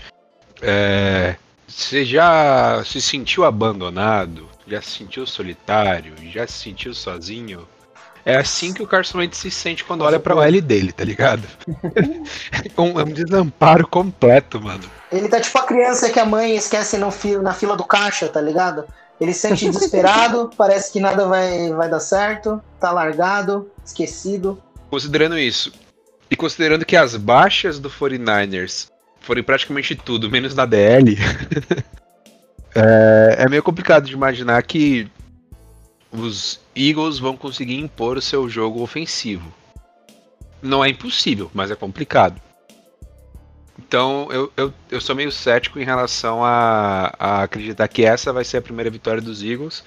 [0.61, 1.37] É,
[1.73, 4.49] você já se sentiu abandonado?
[4.67, 6.15] Já se sentiu solitário?
[6.31, 7.67] Já se sentiu sozinho?
[8.25, 11.43] É assim que o Carson Wentz se sente quando olha pra L dele, tá ligado?
[11.97, 14.85] é, um, é um desamparo completo, mano.
[15.11, 18.29] Ele tá tipo a criança que a mãe esquece no fi- na fila do caixa,
[18.29, 18.85] tá ligado?
[19.21, 24.63] Ele se sente desesperado, parece que nada vai, vai dar certo, tá largado, esquecido.
[24.89, 25.73] Considerando isso,
[26.31, 28.92] e considerando que as baixas do 49ers
[29.23, 31.17] foram praticamente tudo, menos na DL,
[32.75, 35.09] é, é meio complicado de imaginar que
[36.11, 39.53] os Eagles vão conseguir impor o seu jogo ofensivo.
[40.61, 42.41] Não é impossível, mas é complicado.
[43.79, 48.45] Então eu, eu, eu sou meio cético em relação a, a acreditar que essa vai
[48.45, 49.83] ser a primeira vitória dos Eagles.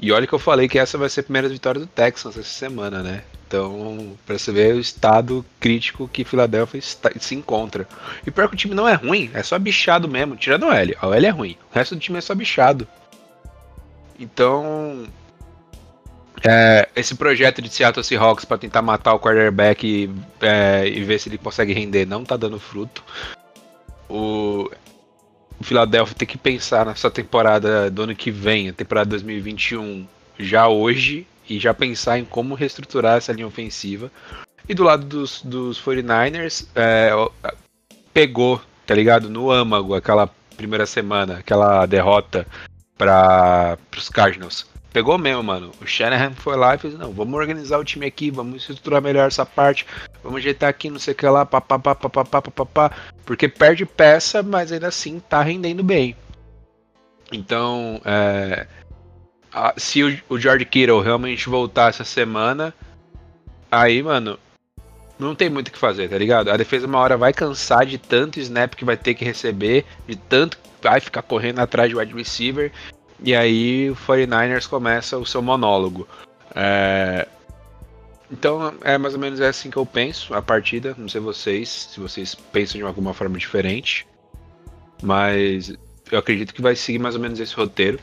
[0.00, 2.48] E olha que eu falei que essa vai ser a primeira vitória do Texans essa
[2.48, 3.22] semana, né?
[3.48, 7.88] Então, pra você ver o estado crítico que Philadelphia está- se encontra.
[8.26, 10.36] E pior que o time não é ruim, é só bichado mesmo.
[10.36, 10.94] Tirando o L.
[11.02, 11.56] O L é ruim.
[11.72, 12.86] O resto do time é só bichado.
[14.20, 15.06] Então.
[16.46, 20.10] é, esse projeto de Seattle Seahawks pra tentar matar o quarterback e,
[20.40, 23.02] é, e ver se ele consegue render não tá dando fruto.
[24.08, 24.70] O,
[25.58, 30.06] o Philadelphia tem que pensar nessa temporada do ano que vem, a temporada 2021,
[30.38, 34.10] já hoje, e já pensar em como reestruturar essa linha ofensiva.
[34.68, 37.10] E do lado dos, dos 49ers, é,
[38.12, 39.30] pegou, tá ligado?
[39.30, 42.46] No âmago aquela primeira semana, aquela derrota
[42.96, 44.66] para os Cardinals.
[44.92, 45.70] Pegou mesmo, mano.
[45.80, 49.28] O Shanahan foi lá e fez: não, vamos organizar o time aqui, vamos estruturar melhor
[49.28, 49.86] essa parte,
[50.22, 52.90] vamos ajeitar aqui, não sei o que lá, papapá, papapá, papapá.
[53.24, 56.16] Porque perde peça, mas ainda assim tá rendendo bem.
[57.30, 58.66] Então, é,
[59.52, 62.74] a- se o, o George Kittle realmente voltar essa semana,
[63.70, 64.38] aí, mano,
[65.18, 66.50] não tem muito o que fazer, tá ligado?
[66.50, 70.16] A defesa uma hora vai cansar de tanto snap que vai ter que receber, de
[70.16, 72.70] tanto vai ficar correndo atrás de wide receiver,
[73.20, 76.06] e aí o 49ers começa o seu monólogo.
[76.54, 77.26] É,
[78.30, 80.94] Então é mais ou menos assim que eu penso a partida.
[80.96, 84.06] Não sei vocês, se vocês pensam de alguma forma diferente.
[85.02, 85.72] Mas
[86.10, 87.98] eu acredito que vai seguir mais ou menos esse roteiro.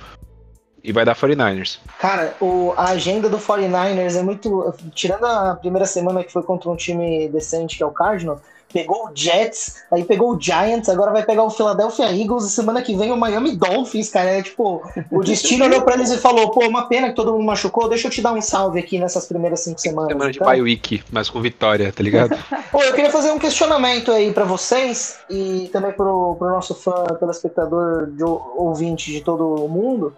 [0.88, 1.80] E vai dar 49ers.
[1.99, 4.74] Cara, o, a agenda do 49ers é muito.
[4.94, 8.40] Tirando a primeira semana que foi contra um time decente, que é o Cardinals,
[8.72, 12.82] pegou o Jets, aí pegou o Giants, agora vai pegar o Philadelphia Eagles e semana
[12.82, 14.30] que vem o Miami Dolphins, cara.
[14.30, 17.45] É tipo, o destino olhou pra eles e falou: pô, uma pena que todo mundo
[17.45, 20.12] machucou, deixa eu te dar um salve aqui nessas primeiras cinco semanas.
[20.12, 20.48] Semana de então.
[20.48, 22.38] bye week, mas com vitória, tá ligado?
[22.70, 27.06] Pô, eu queria fazer um questionamento aí pra vocês e também pro, pro nosso fã,
[27.18, 30.14] telespectador, de, ou- ouvinte de todo o mundo.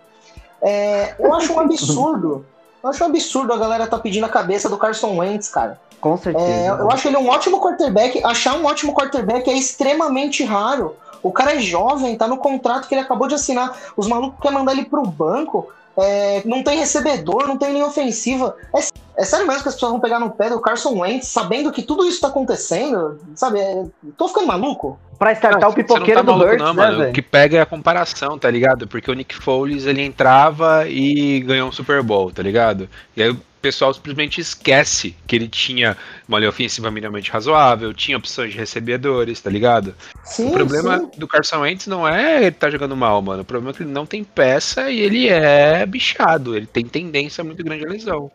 [0.62, 2.46] É, eu acho um absurdo.
[2.84, 5.80] Eu acho um absurdo a galera tá pedindo a cabeça do Carson Wentz, cara.
[6.00, 6.46] Com certeza.
[6.46, 8.24] É, eu acho ele um ótimo quarterback.
[8.24, 10.96] Achar um ótimo quarterback é extremamente raro.
[11.24, 13.76] O cara é jovem, tá no contrato que ele acabou de assinar.
[13.98, 15.70] Os malucos querem mandar ele pro banco.
[15.98, 18.56] é, não tem recebedor, não tem linha ofensiva.
[18.76, 18.80] É,
[19.18, 21.81] é sério mesmo que as pessoas vão pegar no pé do Carson Wentz, sabendo que
[21.81, 23.19] tudo isso tá acontecendo?
[23.35, 23.60] Sabe?
[23.60, 23.85] é,
[24.15, 24.99] tô ficando maluco.
[25.18, 26.95] Pra startar o Você pipoqueiro não tá do Hurts, não, né, mano.
[26.95, 27.14] O velho?
[27.14, 28.88] que pega é a comparação, tá ligado?
[28.88, 32.88] Porque o Nick Foles ele entrava e ganhou um Super Bowl, tá ligado?
[33.15, 38.15] E aí o pessoal simplesmente esquece que ele tinha uma linha ofensiva minimamente razoável, tinha
[38.15, 39.95] opções de recebedores, tá ligado?
[40.23, 41.10] Sim, o problema sim.
[41.18, 43.41] do Carson Wentz não é ele tá jogando mal, mano.
[43.41, 46.56] O problema é que ele não tem peça e ele é bichado.
[46.56, 48.31] Ele tem tendência muito grande à lesão.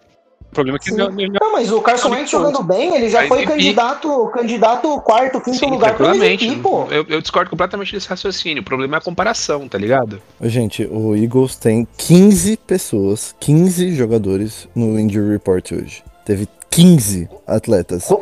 [0.52, 3.46] O problema é que ele- Não, mas o Carson Wentz jogando bem, ele já foi
[3.46, 6.14] candidato, candidato quarto, quinto Sim, lugar pro.
[6.14, 6.84] MVP, pô.
[6.90, 8.60] Eu, eu discordo completamente desse raciocínio.
[8.60, 10.20] O problema é a comparação, tá ligado?
[10.42, 16.04] Gente, o Eagles tem 15 pessoas, 15 jogadores no Injury Report hoje.
[16.22, 18.12] Teve 15 atletas.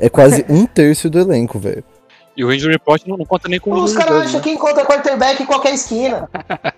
[0.00, 1.84] É quase um terço do elenco, velho.
[2.34, 4.40] e o Injury Report não, não conta nem com Os os caras acham né?
[4.40, 6.30] que encontra quarterback em qualquer esquina.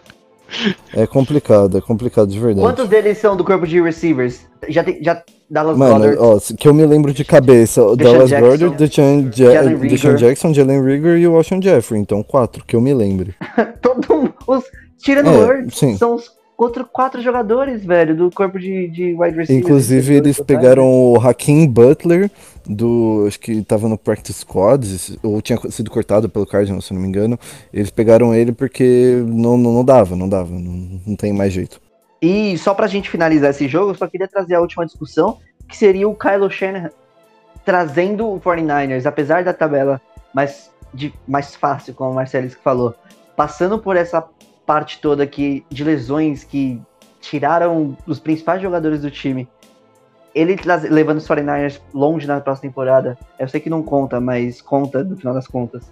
[0.94, 2.60] É complicado, é complicado de verdade.
[2.66, 4.47] Quantos deles são do corpo de receivers?
[4.68, 5.02] Já tem.
[5.02, 6.18] Já, Dallas Mano, Goddard.
[6.18, 9.62] ó, que eu me lembro de cabeça, Deshaun Dallas Jackson, Goddard, Deshaun, Ja-.
[9.62, 12.01] Deshaun Jackson, Jalen Rigger e o Washington Jeffrey.
[12.01, 13.35] Então, quatro, que eu me lembre.
[13.81, 14.64] Todo mundo- os,
[14.98, 15.97] tirando É, sim.
[15.97, 19.62] são os outros quatro jogadores, velho, do corpo de, de wide receiver.
[19.62, 22.30] Inclusive, eles pegaram o Hakeem Butler,
[22.64, 23.24] do.
[23.26, 27.08] Acho que tava no Practice Squad, ou tinha sido cortado pelo Cardinals, se não me
[27.08, 27.38] engano.
[27.72, 31.80] Eles pegaram ele porque não, não, não dava, não dava, não, não tem mais jeito.
[32.20, 35.38] E só pra gente finalizar esse jogo, eu só queria trazer a última discussão,
[35.68, 36.90] que seria o Kylo Shanahan
[37.66, 40.00] trazendo o 49ers, apesar da tabela
[40.32, 42.94] mais, de, mais fácil, como o Marcelis falou,
[43.36, 44.24] passando por essa
[44.66, 46.80] parte toda aqui de lesões que
[47.20, 49.48] tiraram os principais jogadores do time.
[50.34, 54.60] Ele traz- levando os 49ers longe na próxima temporada, eu sei que não conta, mas
[54.60, 55.84] conta no final das contas.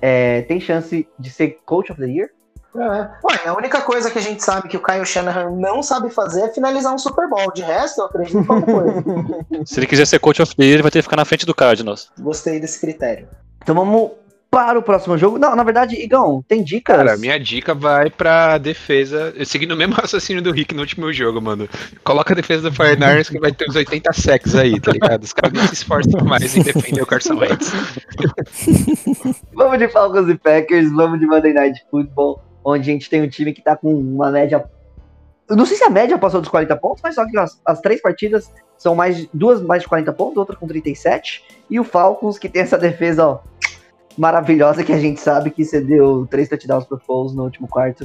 [0.00, 2.30] É, tem chance de ser Coach of the Year?
[2.76, 2.80] É.
[2.80, 6.40] Ué, a única coisa que a gente sabe que o Kyle Shanahan não sabe fazer
[6.42, 7.52] é finalizar um Super Bowl.
[7.52, 9.04] De resto, eu acredito em qualquer coisa.
[9.64, 11.46] Se ele quiser ser coach of the year, ele vai ter que ficar na frente
[11.46, 12.10] do Cardinals.
[12.18, 13.28] Gostei desse critério.
[13.62, 14.10] Então vamos
[14.54, 15.36] para o próximo jogo.
[15.36, 16.96] Não, na verdade, Igão, tem dicas?
[16.96, 21.42] Cara, minha dica vai pra defesa, seguindo o mesmo raciocínio do Rick no último jogo,
[21.42, 21.68] mano.
[22.04, 25.24] Coloca a defesa do 49ers que vai ter uns 80 sacks aí, tá ligado?
[25.24, 27.72] Os caras nem se esforçam mais em defender o Carson Wentz.
[29.54, 33.28] Vamos de Falcons e Packers, vamos de Monday Night Football, onde a gente tem um
[33.28, 34.64] time que tá com uma média.
[35.48, 37.80] Eu não sei se a média passou dos 40 pontos, mas só que as, as
[37.80, 41.44] três partidas são mais duas mais de 40 pontos, outra com 37.
[41.68, 43.38] E o Falcons, que tem essa defesa, ó,
[44.16, 48.04] maravilhosa, que a gente sabe que cedeu três touchdowns pro Foles no último quarto.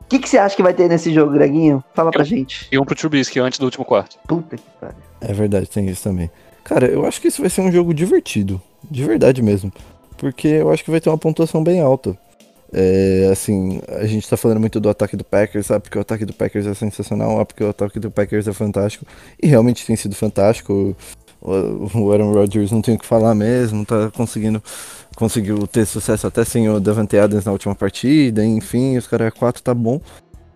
[0.00, 1.84] O que, que você acha que vai ter nesse jogo, Greginho?
[1.94, 2.66] Fala pra gente.
[2.72, 4.18] E um pro Trubisky antes do último quarto.
[4.26, 4.96] Puta que pariu.
[5.20, 6.30] É verdade, tem isso também.
[6.64, 8.60] Cara, eu acho que isso vai ser um jogo divertido.
[8.90, 9.72] De verdade mesmo.
[10.16, 12.16] Porque eu acho que vai ter uma pontuação bem alta.
[12.72, 15.82] É, assim, a gente tá falando muito do ataque do Packers, sabe?
[15.82, 19.06] Porque o ataque do Packers é sensacional, ah, porque o ataque do Packers é fantástico.
[19.42, 20.96] E realmente tem sido fantástico.
[21.40, 24.62] O, Aaron Rodgers não tem o que falar mesmo, tá conseguindo
[25.14, 29.60] conseguiu ter sucesso até sem o Davante Adams na última partida, enfim, os caras 4
[29.62, 30.00] tá bom.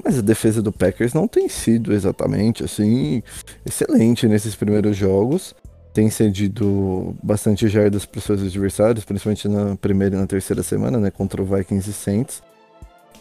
[0.04, 3.22] Mas a defesa do Packers não tem sido exatamente assim
[3.64, 5.54] excelente nesses primeiros jogos.
[5.92, 11.10] Tem cedido bastante jardas para seus adversários, principalmente na primeira e na terceira semana, né,
[11.10, 12.42] contra o Vikings e Saints.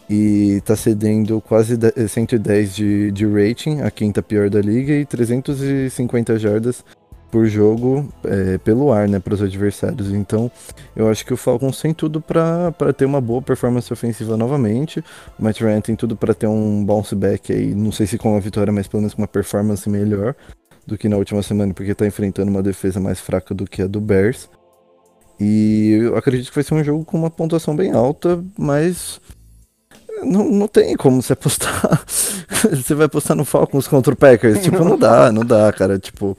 [0.08, 5.04] E tá cedendo quase de- 110 de, de rating, a quinta pior da liga, e
[5.04, 6.84] 350 jardas
[7.32, 10.12] por jogo é, pelo ar, né, para os adversários.
[10.12, 10.50] Então,
[10.94, 15.02] eu acho que o Falcons tem tudo para ter uma boa performance ofensiva novamente.
[15.38, 18.32] O Matt Ryan tem tudo para ter um bounce back aí, não sei se com
[18.32, 20.36] uma vitória, mas pelo menos com uma performance melhor
[20.86, 23.86] do que na última semana, porque tá enfrentando uma defesa mais fraca do que a
[23.86, 24.50] do Bears.
[25.40, 29.18] E eu acredito que vai ser um jogo com uma pontuação bem alta, mas
[30.24, 32.02] não, não tem como você apostar.
[32.70, 34.62] você vai apostar no Falcons contra o Packers.
[34.62, 35.98] Tipo, não dá, não dá, cara.
[35.98, 36.36] Tipo,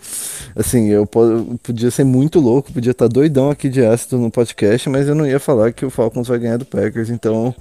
[0.56, 4.90] assim, eu, eu podia ser muito louco, podia estar doidão aqui de ácido no podcast,
[4.90, 7.10] mas eu não ia falar que o Falcons vai ganhar do Packers.
[7.10, 7.54] Então,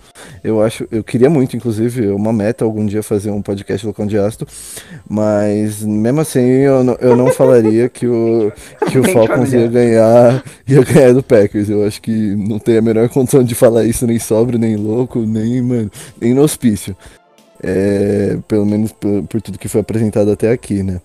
[0.42, 4.18] eu acho, eu queria muito, inclusive, uma meta algum dia fazer um podcast loucão de
[4.18, 4.46] ácido,
[5.08, 8.52] mas mesmo assim eu não, eu não falaria que o,
[8.90, 11.68] que o Falcons ia ganhar, ia ganhar do Packers.
[11.68, 15.20] Eu acho que não tem a menor condição de falar isso, nem sobre, nem louco,
[15.20, 15.90] nem, mano,
[16.40, 16.96] hospício.
[17.62, 21.00] É, pelo menos por, por tudo que foi apresentado até aqui, né?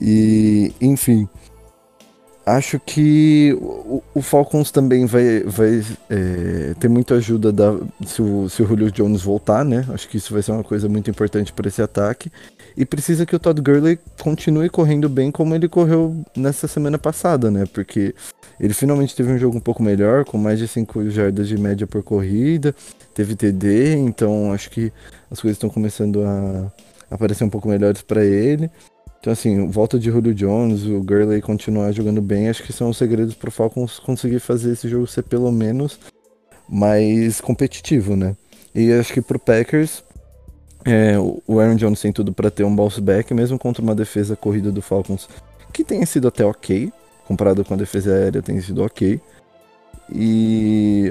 [0.00, 1.28] E, enfim,
[2.44, 8.48] acho que o, o Falcons também vai, vai é, ter muita ajuda da, se, o,
[8.48, 9.86] se o Julio Jones voltar, né?
[9.90, 12.30] Acho que isso vai ser uma coisa muito importante para esse ataque.
[12.76, 17.50] E precisa que o Todd Gurley continue correndo bem como ele correu nessa semana passada,
[17.50, 17.64] né?
[17.72, 18.14] Porque
[18.58, 21.86] ele finalmente teve um jogo um pouco melhor, com mais de 5 jardas de média
[21.86, 22.74] por corrida,
[23.14, 24.92] teve TD, então acho que
[25.30, 26.72] as coisas estão começando a
[27.10, 28.70] aparecer um pouco melhores para ele.
[29.20, 32.96] Então, assim, volta de Julio Jones, o Gurley continuar jogando bem, acho que são os
[32.96, 35.98] segredos pro Falcons conseguir fazer esse jogo ser pelo menos
[36.68, 38.36] mais competitivo, né?
[38.74, 40.02] E acho que pro Packers,
[40.84, 44.34] é, o Aaron Jones tem tudo para ter um bounce back, mesmo contra uma defesa
[44.34, 45.28] corrida do Falcons
[45.72, 46.92] que tenha sido até ok,
[47.26, 49.20] comparado com a defesa aérea, tem sido ok.
[50.14, 51.10] E.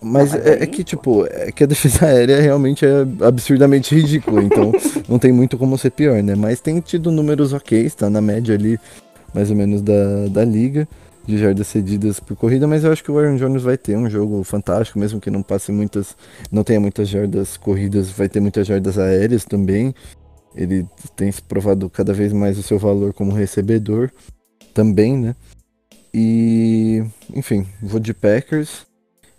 [0.00, 4.72] Mas é, é que, tipo, é que a defesa aérea realmente é absurdamente ridícula, então
[5.08, 6.34] não tem muito como ser pior, né?
[6.34, 8.78] Mas tem tido números ok, está na média ali,
[9.34, 10.86] mais ou menos, da, da liga,
[11.26, 14.08] de jardas cedidas por corrida, mas eu acho que o Aaron Jones vai ter um
[14.08, 16.16] jogo fantástico, mesmo que não passe muitas.
[16.50, 19.94] não tenha muitas jardas corridas, vai ter muitas jardas aéreas também.
[20.54, 24.10] Ele tem se provado cada vez mais o seu valor como recebedor
[24.72, 25.36] também, né?
[26.12, 27.02] E,
[27.34, 28.86] enfim, vou de Packers.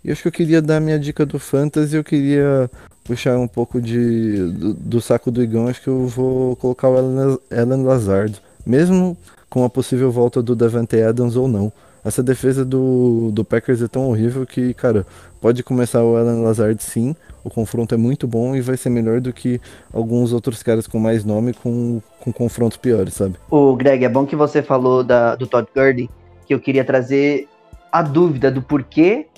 [0.02, 2.70] E acho que eu queria dar minha dica do Fantasy, eu queria
[3.04, 6.96] puxar um pouco de, do, do saco do Igão, acho que eu vou colocar o
[6.96, 8.40] Alan, Lazard.
[8.64, 9.16] Mesmo
[9.48, 11.72] com a possível volta do Davante Adams ou não.
[12.04, 15.04] Essa defesa do, do Packers é tão horrível que, cara,
[15.40, 17.14] pode começar o Alan Lazard sim.
[17.44, 19.60] O confronto é muito bom e vai ser melhor do que
[19.92, 23.34] alguns outros caras com mais nome com, com confrontos piores, sabe?
[23.50, 26.08] O Greg, é bom que você falou da, do Todd Gurley,
[26.50, 27.48] que eu queria trazer
[27.92, 29.28] a dúvida do porquê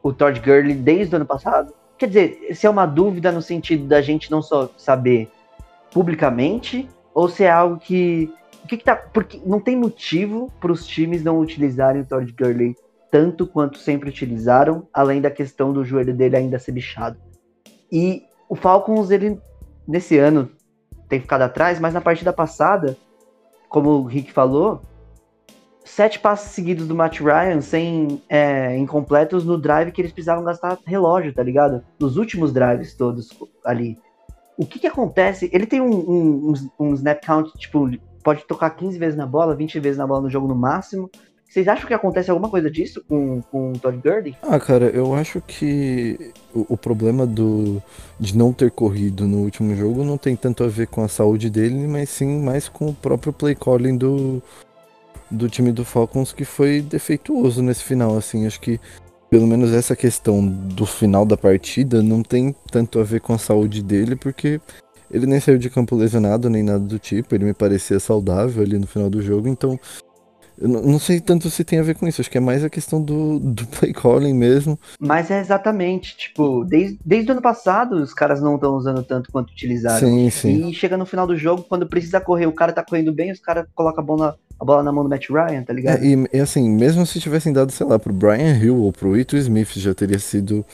[0.00, 1.74] o Todd Gurley desde o ano passado.
[1.98, 5.28] Quer dizer, se é uma dúvida no sentido da gente não só saber
[5.90, 8.32] publicamente, ou se é algo que.
[8.62, 8.94] O que, que tá.
[8.94, 12.76] Porque não tem motivo para os times não utilizarem o Todd Gurley
[13.10, 17.18] tanto quanto sempre utilizaram, além da questão do joelho dele ainda ser bichado.
[17.90, 19.40] E o Falcons, ele,
[19.88, 20.48] nesse ano,
[21.08, 22.96] tem ficado atrás, mas na partida passada,
[23.68, 24.82] como o Rick falou,
[25.84, 30.78] sete passes seguidos do Matt Ryan sem é, incompletos no drive que eles precisavam gastar
[30.86, 31.84] relógio, tá ligado?
[32.00, 33.28] Nos últimos drives todos
[33.64, 33.98] ali.
[34.56, 35.50] O que que acontece?
[35.52, 37.90] Ele tem um, um, um, snap count, tipo,
[38.22, 41.10] pode tocar 15 vezes na bola, 20 vezes na bola no jogo no máximo.
[41.46, 44.36] Vocês acham que acontece alguma coisa disso com, com o Todd Gurley?
[44.42, 47.80] Ah, cara, eu acho que o, o, problema do,
[48.18, 51.50] de não ter corrido no último jogo não tem tanto a ver com a saúde
[51.50, 54.42] dele, mas sim mais com o próprio play calling do,
[55.34, 58.80] do time do Falcons que foi defeituoso nesse final, assim, acho que
[59.30, 63.38] pelo menos essa questão do final da partida não tem tanto a ver com a
[63.38, 64.60] saúde dele, porque
[65.10, 68.78] ele nem saiu de campo lesionado nem nada do tipo, ele me parecia saudável ali
[68.78, 69.78] no final do jogo, então
[70.60, 72.70] eu não sei tanto se tem a ver com isso, acho que é mais a
[72.70, 74.78] questão do, do play calling mesmo.
[74.98, 79.30] Mas é exatamente, tipo, desde, desde o ano passado os caras não estão usando tanto
[79.32, 80.06] quanto utilizaram.
[80.06, 80.68] Sim, sim.
[80.68, 83.40] E chega no final do jogo, quando precisa correr, o cara tá correndo bem, os
[83.40, 86.02] caras colocam a bola, a bola na mão do Matt Ryan, tá ligado?
[86.02, 89.16] É, e, e, assim, mesmo se tivessem dado, sei lá, pro Brian Hill ou pro
[89.16, 90.64] Ito Smith, já teria sido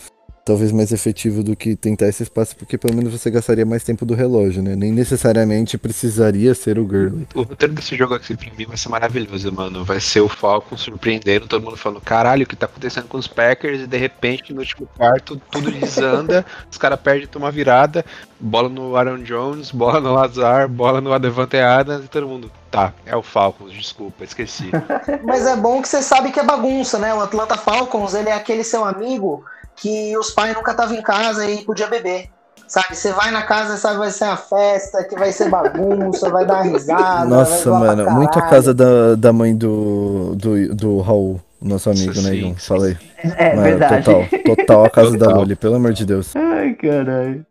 [0.50, 4.04] talvez mais efetivo do que tentar esse espaço, porque pelo menos você gastaria mais tempo
[4.04, 4.74] do relógio, né?
[4.74, 7.24] Nem necessariamente precisaria ser o Gurley.
[7.36, 9.84] O roteiro desse jogo aqui pra mim vai ser maravilhoso, mano.
[9.84, 13.28] Vai ser o Falcon surpreendendo, todo mundo falando, caralho, o que tá acontecendo com os
[13.28, 13.82] Packers?
[13.82, 18.04] E de repente, no último quarto, tudo desanda, os caras perdem, tomam virada,
[18.40, 22.92] bola no Aaron Jones, bola no Lazar, bola no Adevante Adams, e todo mundo, tá,
[23.06, 24.72] é o Falcons, desculpa, esqueci.
[25.22, 27.14] Mas é bom que você sabe que é bagunça, né?
[27.14, 29.44] O Atlanta Falcons, ele é aquele seu amigo
[29.80, 32.28] que os pais nunca estavam em casa e podia beber.
[32.68, 36.46] Sabe, você vai na casa, sabe, vai ser uma festa, que vai ser bagunça, vai
[36.46, 37.28] dar uma risada.
[37.28, 42.22] Nossa, mano, muito a casa da, da mãe do, do, do Raul, nosso amigo, sim,
[42.22, 42.54] né, Igor?
[42.60, 42.96] Falei.
[43.18, 44.04] É, mano, verdade.
[44.04, 45.28] Total, total a casa total.
[45.28, 46.36] da Loli, pelo amor de Deus.
[46.36, 47.44] Ai, caralho.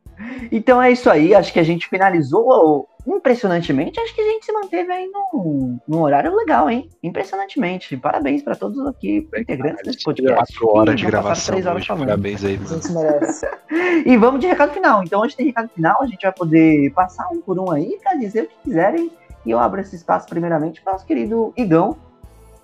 [0.52, 4.52] Então é isso aí, acho que a gente finalizou impressionantemente, acho que a gente se
[4.52, 6.90] manteve aí num, num horário legal, hein?
[7.02, 7.96] Impressionantemente.
[7.98, 10.36] Parabéns para todos aqui, integrantes desse podcast.
[10.36, 12.70] Quatro horas de gravação três horas hoje, parabéns aí, mano.
[12.70, 13.48] A gente merece.
[14.06, 15.04] e vamos de recado final.
[15.04, 18.16] Então, antes de recado final, a gente vai poder passar um por um aí para
[18.16, 19.12] dizer o que quiserem.
[19.46, 21.98] E eu abro esse espaço primeiramente para o nosso querido Igão,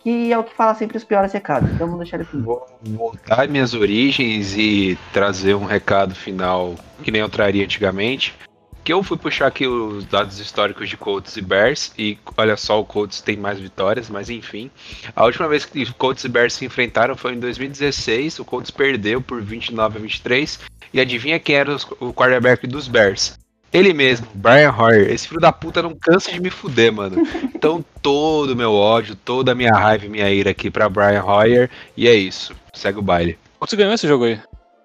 [0.05, 1.67] que é o que fala sempre os piores recados.
[1.71, 2.37] Então vamos deixar ele aqui.
[2.37, 8.35] Vou voltar minhas origens e trazer um recado final que nem eu traria antigamente
[8.83, 12.79] que eu fui puxar aqui os dados históricos de Colts e Bears, e olha só,
[12.79, 14.69] o Colts tem mais vitórias, mas enfim.
[15.15, 19.19] A última vez que Colts e Bears se enfrentaram foi em 2016, o Colts perdeu
[19.19, 20.59] por 29 a 23,
[20.93, 23.35] e adivinha quem era o quarterback dos Bears?
[23.75, 25.11] Ele mesmo, Brian Hoyer.
[25.11, 27.17] Esse filho da puta não cansa de me fuder, mano.
[27.53, 31.23] Então todo o meu ódio, toda a minha raiva e minha ira aqui pra Brian
[31.23, 32.55] Hoyer, e é isso.
[32.73, 33.37] Segue o baile.
[33.59, 34.39] Você ganhou esse jogo aí?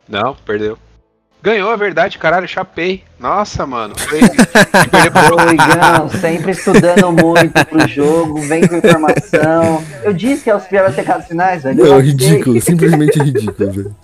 [0.09, 0.77] Não, perdeu.
[1.41, 3.05] Ganhou, a é verdade, caralho, chapei.
[3.19, 3.95] Nossa, mano.
[3.97, 4.19] Foi...
[5.55, 9.85] Igão, sempre estudando muito pro jogo, vem com informação.
[10.03, 11.83] Eu disse que é os piores recados finais, velho.
[11.83, 13.97] Não, ridículo, simplesmente ridículo, velho.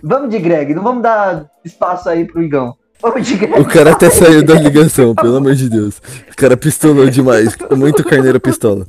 [0.00, 2.76] Vamos de Greg, não vamos dar espaço aí pro Igão.
[3.58, 6.00] O cara até saiu da ligação, pelo amor de Deus.
[6.30, 8.86] O cara pistolou demais, muito carneiro pistola.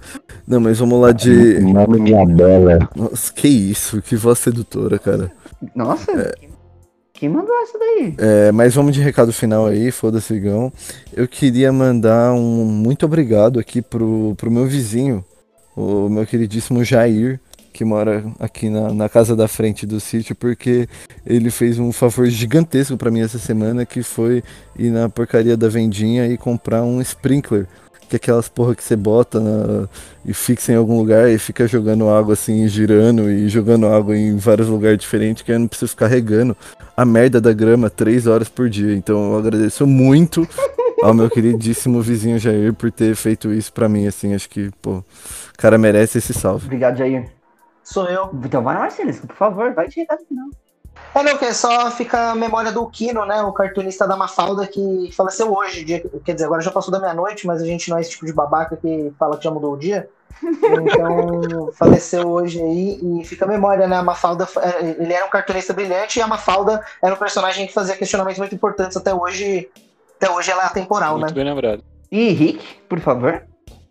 [0.48, 1.60] Não, mas vamos lá de.
[1.60, 2.88] Nome minha bela.
[2.96, 5.32] Nossa, que isso, que voz sedutora, cara.
[5.76, 6.12] Nossa.
[6.12, 6.54] É...
[7.14, 8.16] Quem mandou essa daí?
[8.18, 10.72] É, mas vamos de recado final aí, foda-se, Gão.
[11.14, 15.24] Eu queria mandar um muito obrigado aqui pro, pro meu vizinho,
[15.76, 17.40] o meu queridíssimo Jair,
[17.74, 20.88] que mora aqui na, na casa da frente do sítio, porque
[21.26, 24.44] ele fez um favor gigantesco para mim essa semana, que foi
[24.78, 27.68] ir na porcaria da vendinha e comprar um sprinkler
[28.08, 29.88] que é aquelas porra que você bota na,
[30.24, 34.38] e fixa em algum lugar e fica jogando água assim, girando e jogando água em
[34.38, 36.56] vários lugares diferentes, que eu não preciso ficar regando
[36.96, 38.94] a merda da grama três horas por dia.
[38.94, 40.48] Então eu agradeço muito
[41.02, 44.98] ao meu queridíssimo vizinho Jair por ter feito isso pra mim, assim, acho que, pô,
[44.98, 45.04] o
[45.58, 46.66] cara merece esse salve.
[46.66, 47.26] Obrigado, Jair.
[47.84, 48.30] Sou eu.
[48.46, 50.48] Então vai, Marcelisco, por favor, vai de recado final.
[51.16, 53.42] É, não, que só fica a memória do Kino, né?
[53.44, 55.84] O cartunista da Mafalda que faleceu hoje.
[55.84, 58.26] Dia, quer dizer, agora já passou da meia-noite, mas a gente não é esse tipo
[58.26, 60.10] de babaca que fala que já mudou o dia.
[60.42, 63.98] Então, faleceu hoje aí e fica a memória, né?
[63.98, 67.74] A Mafalda, é, ele era um cartunista brilhante e a Mafalda era um personagem que
[67.74, 69.70] fazia questionamentos muito importantes até hoje.
[70.18, 71.34] Até hoje ela é atemporal, Muito né?
[71.34, 71.84] bem lembrado.
[72.12, 73.44] E Rick, por favor.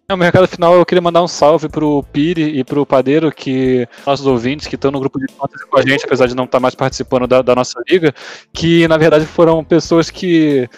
[0.09, 4.27] No mercado final, eu queria mandar um salve pro Piri e pro Padeiro, que nossos
[4.27, 6.75] ouvintes que estão no grupo de fantasy com a gente, apesar de não estar mais
[6.75, 8.13] participando da, da nossa liga,
[8.53, 10.69] que na verdade foram pessoas que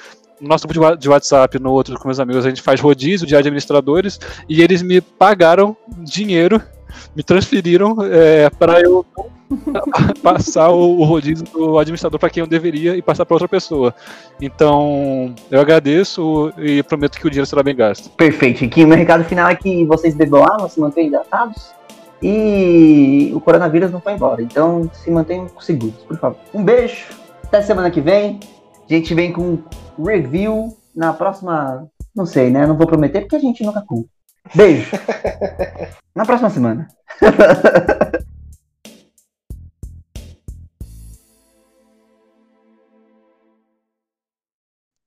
[0.41, 3.35] no nosso grupo de WhatsApp, no outro com meus amigos, a gente faz rodízio de
[3.35, 6.63] administradores e eles me pagaram dinheiro,
[7.15, 9.05] me transferiram é, para eu
[10.23, 13.95] passar o, o rodízio do administrador para quem eu deveria e passar para outra pessoa.
[14.41, 18.11] Então, eu agradeço e prometo que o dinheiro será bem gasto.
[18.11, 18.89] Perfeito, Riquinho.
[18.89, 21.73] Meu recado final é que vocês bebam se mantenham hidratados.
[22.23, 24.41] E o coronavírus não foi embora.
[24.41, 26.39] Então se mantenham seguros, por favor.
[26.55, 27.09] Um beijo.
[27.43, 28.41] Até semana que vem.
[28.89, 29.59] A gente vem com
[29.99, 31.87] review na próxima.
[32.15, 32.67] Não sei, né?
[32.67, 34.14] Não vou prometer porque a gente nunca cumpre.
[34.55, 34.91] Beijo.
[36.15, 36.89] na próxima semana.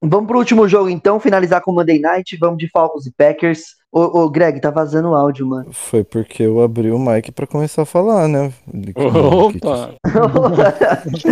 [0.09, 2.37] Vamos pro último jogo então, finalizar com o Monday Night.
[2.39, 3.75] Vamos de Falcons e Packers.
[3.91, 5.69] Ô, ô Greg, tá vazando o áudio, mano.
[5.71, 8.53] Foi porque eu abri o mic pra começar a falar, né?
[8.95, 9.95] Opa!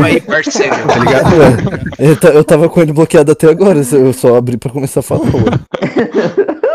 [0.04, 0.76] Aí, parceiro.
[0.88, 1.28] Tá ligado?
[2.00, 5.22] Eu, eu tava com ele bloqueado até agora, eu só abri pra começar a falar.